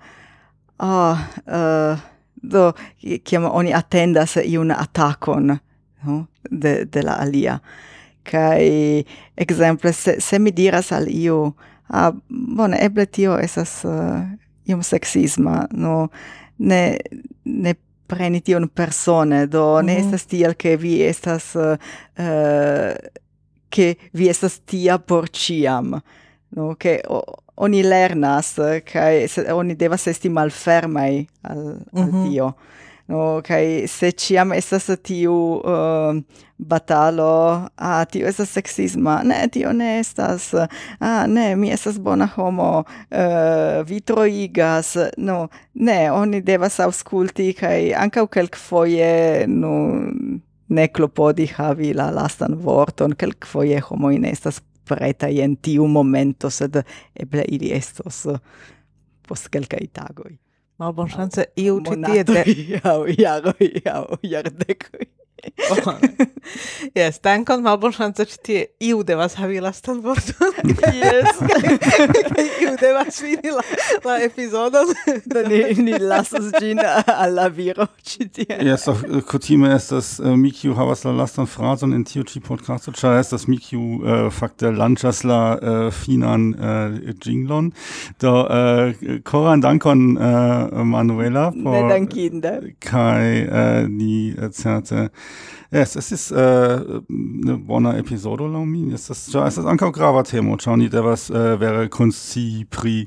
uh, 0.78 1.18
uh, 1.46 1.98
do 2.52 2.72
kiam 3.24 3.44
oni 3.44 3.72
attendas 3.74 4.36
iun 4.44 4.70
atakon 4.70 5.58
no? 6.04 6.26
de 6.50 6.84
de 6.84 7.02
la 7.02 7.12
alia 7.12 7.58
kai 8.24 9.04
exemple 9.36 9.92
se, 9.92 10.20
se 10.20 10.38
mi 10.38 10.50
diras 10.50 10.92
al 10.92 11.08
iu 11.08 11.54
a 11.88 12.06
ah, 12.06 12.12
bone 12.56 12.78
eble 12.80 13.06
tio 13.06 13.36
esas 13.38 13.84
uh, 13.84 14.24
iom 14.64 14.82
sexisma 14.82 15.66
no 15.72 16.08
ne 16.58 16.98
ne 17.44 17.74
preni 18.06 18.40
tion 18.40 18.68
persone 18.68 19.46
do 19.46 19.82
mm 19.82 19.88
-hmm. 19.88 19.98
estas 19.98 20.26
tiel 20.26 20.54
ke 20.54 20.76
vi 20.76 21.02
estas 21.02 21.54
uh, 21.56 21.76
ke 23.68 23.94
vi 24.12 24.28
estas 24.28 24.60
tia 24.60 24.98
por 24.98 25.28
ciam 25.28 26.00
no 26.50 26.74
che 26.74 27.02
oni 27.56 27.82
lernas 27.82 28.58
eh, 28.58 28.80
kai 28.80 29.28
se, 29.28 29.52
oni 29.52 29.74
devas 29.74 30.06
esti 30.06 30.28
malfermai 30.28 31.26
al, 31.42 31.58
al 31.92 32.02
mm 32.02 32.10
-hmm. 32.10 32.30
tio 32.30 32.54
no 33.08 33.40
kai 33.44 33.88
se 33.88 34.12
ciam 34.12 34.52
estas 34.52 34.88
tiu 35.02 35.34
uh, 35.60 36.16
batalo 36.58 37.34
a 37.34 37.68
ah, 37.76 38.04
tio 38.04 38.28
estas 38.28 38.54
sexisma 38.56 39.18
ne 39.24 39.42
tio 39.52 39.72
ne 39.72 39.98
estas 39.98 40.54
a 40.54 40.68
ah, 41.00 41.26
ne 41.26 41.56
mi 41.56 41.72
estas 41.72 41.98
bona 42.00 42.26
homo 42.36 42.70
uh, 42.84 43.82
vitroigas 43.88 44.96
no 45.16 45.48
ne 45.74 46.10
oni 46.12 46.40
devas 46.40 46.80
auskulti 46.80 47.52
kai 47.52 47.92
anka 47.92 48.02
ankaŭ 48.04 48.26
kelkfoje 48.38 49.46
no 49.48 49.74
ne 50.68 50.88
klopodi 50.88 51.46
havi 51.46 51.92
la 51.94 52.10
lastan 52.14 52.56
vorton. 52.64 53.16
Kelkfoje 53.16 53.80
homo 53.90 54.10
in 54.10 54.24
estas 54.24 54.62
preta 54.88 55.28
in 55.28 55.56
tiu 55.56 55.86
momento 55.86 56.50
sed 56.50 56.80
eble 57.20 57.44
ili 57.48 57.72
estos 57.72 58.26
post 59.28 59.48
kelkaj 59.48 59.86
tagoj. 59.92 60.36
Malbonë 60.82 61.12
shanë 61.14 61.36
se 61.36 61.44
i 61.60 61.68
u 61.70 61.76
që 61.86 61.94
bon 67.80 67.92
chance 67.92 68.24
ĉi 68.30 68.38
tie 68.46 68.60
iu 68.80 69.02
devas 69.06 69.34
havi 69.38 69.60
lastan 69.60 70.00
vorton. 70.04 70.52
Yes. 70.94 71.38
Kaj 71.40 72.46
iu 72.62 72.74
devas 72.80 73.18
fini 73.20 73.52
la, 73.52 73.64
la 74.04 74.18
epizodon. 74.24 74.92
Do 75.26 75.42
ni, 75.48 75.60
ni 75.84 75.98
lasas 76.00 76.50
ĝin 76.60 76.80
al 76.80 77.34
la 77.36 77.48
viro 77.52 77.86
ĉi 78.02 78.28
tie. 78.38 78.58
Yes, 78.64 78.86
kutime 79.30 79.74
estas 79.74 80.18
uh, 80.22 80.32
Mikiu 80.38 80.74
havas 80.78 81.04
la 81.04 81.14
lastan 81.16 81.48
frazon 81.50 81.94
in 81.96 82.04
tiu 82.08 82.24
ĉi 82.28 82.42
podcasto, 82.44 82.94
ĉar 82.96 83.18
estas 83.20 83.46
Mikiu 83.50 83.82
uh, 84.00 84.28
fakte 84.34 84.72
lanĉas 84.74 85.24
la 85.28 85.40
uh, 85.54 85.88
finan 85.94 86.50
uh, 86.54 86.98
jinglon. 87.24 87.72
Do 88.22 88.34
uh, 88.44 88.94
koran 89.28 89.64
dankon 89.64 90.16
uh, 90.16 90.82
Manuela 90.84 91.50
por 91.52 91.76
ne 91.76 91.84
dankinde. 91.92 92.54
Kaj 92.84 93.24
uh, 93.44 93.88
ni 93.90 94.32
uh, 94.32 94.48
certe 94.54 95.08
Yes, 95.74 95.96
estis 95.96 96.30
uh, 96.30 96.38
äh, 96.38 97.02
ne 97.08 97.56
bona 97.58 97.96
epizodo 97.98 98.46
laŭ 98.46 98.64
mi. 98.64 98.84
ja, 98.92 98.94
es 98.94 99.08
ist 99.10 99.66
ankaŭ 99.66 99.90
grava 99.90 100.22
temo, 100.22 100.54
ĉar 100.54 100.76
ni 100.78 100.86
devas 100.88 101.30
äh, 101.30 101.56
vere 101.58 101.88
konscii 101.88 102.66
pri 102.70 103.06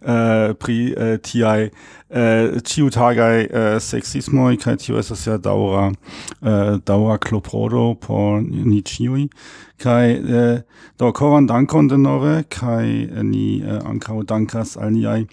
äh, 0.00 0.54
pri 0.54 0.94
uh, 0.96 1.18
tiaj 1.20 1.68
äh, 2.08 2.56
ĉiutagaj 2.62 3.42
äh, 3.42 3.50
uh, 3.50 3.76
äh, 3.76 3.80
seksismoj 3.80 4.56
kaj 4.64 4.76
tio 4.86 4.96
estas 4.96 5.26
ja 5.26 5.36
daŭra 5.36 5.90
äh, 5.92 6.80
daŭra 6.88 7.18
Kloprodo 7.18 7.94
por 8.00 8.40
ni 8.40 8.80
ĉiuj. 8.80 9.28
Kaj 9.76 10.16
uh, 10.16 10.64
do 10.96 11.12
koran 11.12 11.44
dankon 11.46 11.92
denove 11.92 12.46
kaj 12.48 12.86
ni 13.28 13.60
äh, 13.60 13.82
ankaŭ 13.84 14.22
dankas 14.24 14.78
al 14.80 14.96
niaj 14.96 15.26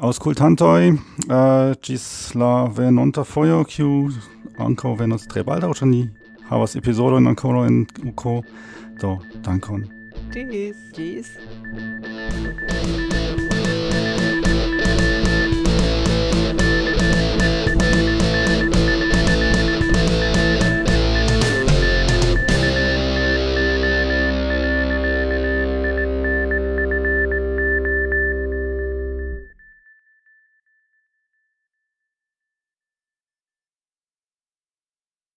aŭskultantoj 0.00 0.94
uh, 0.94 1.76
ĝis 1.84 2.32
la 2.32 2.64
venonta 2.72 3.28
fojo 3.28 3.60
kiu 3.68 4.08
ankaŭ 4.66 4.96
venos 5.00 5.26
tre 5.30 5.44
baldaŭ, 5.46 5.72
ĉar 5.78 5.88
ni 5.90 6.02
havas 6.50 6.76
epizodo 6.76 7.18
in 7.18 7.30
ancora 7.30 7.66
in 7.70 7.86
UK. 8.12 8.26
Do, 9.00 9.18
dankon. 9.46 9.86
Tschüss. 10.30 10.76
Tschüss. 10.92 11.28